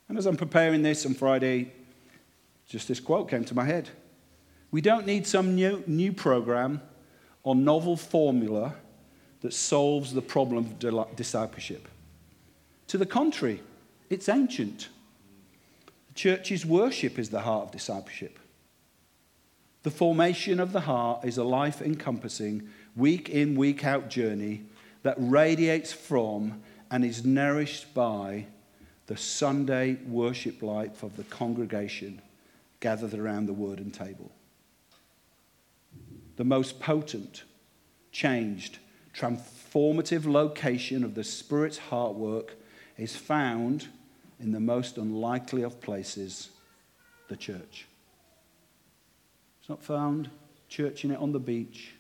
And 0.08 0.18
as 0.18 0.26
I'm 0.26 0.36
preparing 0.36 0.82
this 0.82 1.06
on 1.06 1.14
Friday, 1.14 1.72
just 2.66 2.88
this 2.88 3.00
quote 3.00 3.28
came 3.30 3.44
to 3.46 3.54
my 3.54 3.64
head. 3.64 3.88
We 4.70 4.80
don't 4.80 5.06
need 5.06 5.26
some 5.26 5.54
new, 5.54 5.82
new 5.86 6.12
program 6.12 6.82
or 7.42 7.54
novel 7.54 7.96
formula 7.96 8.74
that 9.40 9.52
solves 9.52 10.12
the 10.12 10.22
problem 10.22 10.78
of 10.82 11.16
discipleship. 11.16 11.88
To 12.88 12.98
the 12.98 13.06
contrary, 13.06 13.62
it's 14.10 14.28
ancient. 14.28 14.88
The 16.08 16.14
church's 16.14 16.66
worship 16.66 17.18
is 17.18 17.30
the 17.30 17.40
heart 17.40 17.66
of 17.66 17.70
discipleship. 17.70 18.38
The 19.85 19.91
formation 19.91 20.61
of 20.61 20.72
the 20.72 20.80
heart 20.80 21.26
is 21.26 21.37
a 21.37 21.45
life 21.45 21.82
encompassing, 21.82 22.70
week 22.97 23.28
in, 23.28 23.55
week 23.55 23.85
out 23.85 24.09
journey 24.09 24.62
that 25.03 25.14
radiates 25.18 25.93
from 25.93 26.62
and 26.91 27.05
is 27.05 27.22
nourished 27.22 27.93
by 27.93 28.47
the 29.07 29.16
Sunday 29.18 29.99
worship 30.07 30.62
life 30.62 31.03
of 31.03 31.18
the 31.18 31.24
congregation 31.24 32.22
gathered 32.80 33.12
around 33.12 33.45
the 33.45 33.53
word 33.53 33.78
and 33.78 33.93
table. 33.93 34.32
The 36.37 36.45
most 36.45 36.80
potent, 36.80 37.45
changed, 38.11 38.78
transformative 39.14 40.24
location 40.24 41.05
of 41.05 41.14
the 41.14 41.24
Spirit's 41.24 41.76
heart 41.76 42.14
work 42.14 42.55
is 42.97 43.16
found 43.16 43.89
in 44.41 44.53
the 44.53 44.61
most 44.61 44.97
unlikely 44.97 45.61
of 45.61 45.82
places, 45.82 46.49
the 47.28 47.37
church. 47.37 47.87
It's 49.64 49.70
not 49.70 49.82
found 49.82 50.28
churching 50.68 51.10
it 51.10 51.18
on 51.18 51.32
the 51.32 51.38
beach, 51.38 51.94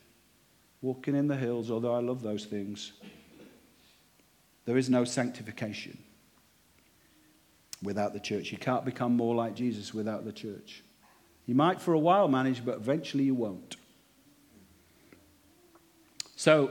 walking 0.82 1.16
in 1.16 1.28
the 1.28 1.36
hills, 1.36 1.70
although 1.70 1.94
I 1.94 2.00
love 2.00 2.20
those 2.20 2.44
things. 2.44 2.92
There 4.66 4.76
is 4.76 4.90
no 4.90 5.04
sanctification 5.04 5.96
without 7.82 8.12
the 8.12 8.20
church. 8.20 8.52
You 8.52 8.58
can't 8.58 8.84
become 8.84 9.16
more 9.16 9.34
like 9.34 9.54
Jesus 9.54 9.94
without 9.94 10.26
the 10.26 10.32
church. 10.32 10.82
You 11.46 11.54
might 11.54 11.80
for 11.80 11.94
a 11.94 11.98
while 11.98 12.28
manage, 12.28 12.62
but 12.62 12.76
eventually 12.76 13.24
you 13.24 13.34
won't. 13.34 13.76
So, 16.36 16.70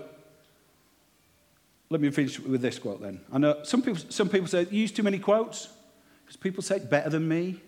let 1.90 2.02
me 2.02 2.12
finish 2.12 2.40
with 2.40 2.62
this 2.62 2.78
quote 2.78 3.02
then. 3.02 3.20
I 3.32 3.40
know 3.40 3.64
some 3.64 3.82
people, 3.82 4.00
some 4.10 4.30
people 4.30 4.48
say, 4.48 4.68
use 4.70 4.92
too 4.92 5.02
many 5.02 5.18
quotes 5.18 5.70
because 6.24 6.38
people 6.38 6.62
say 6.62 6.78
better 6.78 7.10
than 7.10 7.28
me. 7.28 7.60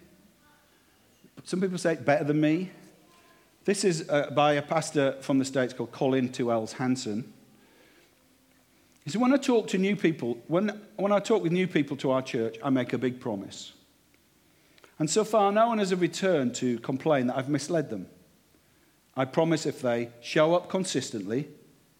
Some 1.43 1.59
people 1.59 1.80
say 1.80 1.95
better 1.95 2.23
than 2.23 2.39
me. 2.39 2.69
This 3.66 3.84
is 3.84 4.07
uh, 4.09 4.30
by 4.30 4.53
a 4.53 4.61
pastor 4.61 5.18
from 5.22 5.39
the 5.39 5.45
States 5.45 5.74
called 5.74 5.91
Colin 5.91 6.32
Twells 6.32 6.74
Hansen. 6.74 7.34
He 9.03 9.09
said, 9.09 9.20
when 9.20 9.34
I 9.34 9.38
talk 9.38 9.68
to 9.70 9.80
new 9.80 9.95
people, 9.95 10.38
when, 10.47 10.80
when 10.97 11.11
I 11.11 11.20
talk 11.20 11.41
with 11.41 11.51
new 11.51 11.68
people 11.68 11.97
to 11.97 12.11
our 12.11 12.22
church, 12.22 12.57
I 12.63 12.70
make 12.70 12.93
a 12.93 12.99
big 12.99 13.20
promise. 13.20 13.74
And 14.99 15.09
so 15.09 15.24
far, 15.24 15.51
no 15.51 15.68
one 15.68 15.80
has 15.80 15.93
returned 15.95 16.53
to 16.55 16.78
complain 16.80 17.26
that 17.28 17.38
I've 17.38 17.49
misled 17.49 17.89
them. 17.89 18.05
I 19.18 19.26
promise 19.26 19.66
if 19.66 19.82
they 19.82 20.09
show 20.22 20.53
up 20.53 20.70
consistently 20.70 21.47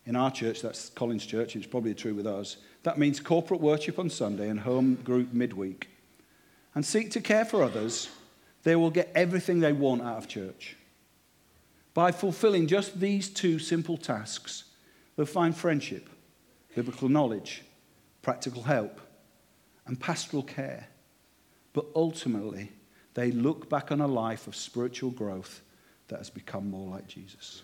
in 0.05 0.16
our 0.16 0.30
church, 0.30 0.61
that's 0.61 0.89
Colin's 0.89 1.26
Church, 1.26 1.55
it's 1.55 1.66
probably 1.66 1.95
true 1.95 2.13
with 2.13 2.28
us, 2.28 2.57
that 2.84 2.99
means 2.99 3.20
corporate 3.20 3.59
worship 3.59 3.97
on 3.97 4.11
Sunday 4.11 4.49
and 4.49 4.59
home 4.59 4.95
group 4.95 5.34
midweek, 5.34 5.89
and 6.76 6.86
seek 6.86 7.09
to 7.11 7.22
care 7.22 7.43
for 7.43 7.63
others, 7.63 8.09
they 8.63 8.76
will 8.76 8.91
get 8.91 9.11
everything 9.16 9.61
they 9.61 9.74
want 9.74 10.03
out 10.03 10.18
of 10.18 10.28
church. 10.28 10.76
By 11.96 12.12
fulfilling 12.12 12.68
just 12.68 13.00
these 13.00 13.30
two 13.30 13.58
simple 13.58 13.96
tasks, 13.96 14.66
they'll 15.16 15.26
find 15.26 15.56
friendship, 15.56 16.10
biblical 16.76 17.08
knowledge, 17.08 17.64
practical 18.22 18.64
help, 18.64 19.00
and 19.88 19.98
pastoral 19.98 20.43
care. 20.43 20.88
But 21.72 21.86
ultimately, 21.96 22.74
they 23.14 23.32
look 23.32 23.70
back 23.70 23.93
on 23.93 24.02
a 24.02 24.08
life 24.08 24.46
of 24.46 24.58
spiritual 24.58 25.10
growth 25.10 25.62
that 26.10 26.18
has 26.18 26.30
become 26.30 26.70
more 26.70 26.91
like 26.91 27.08
Jesus. 27.08 27.64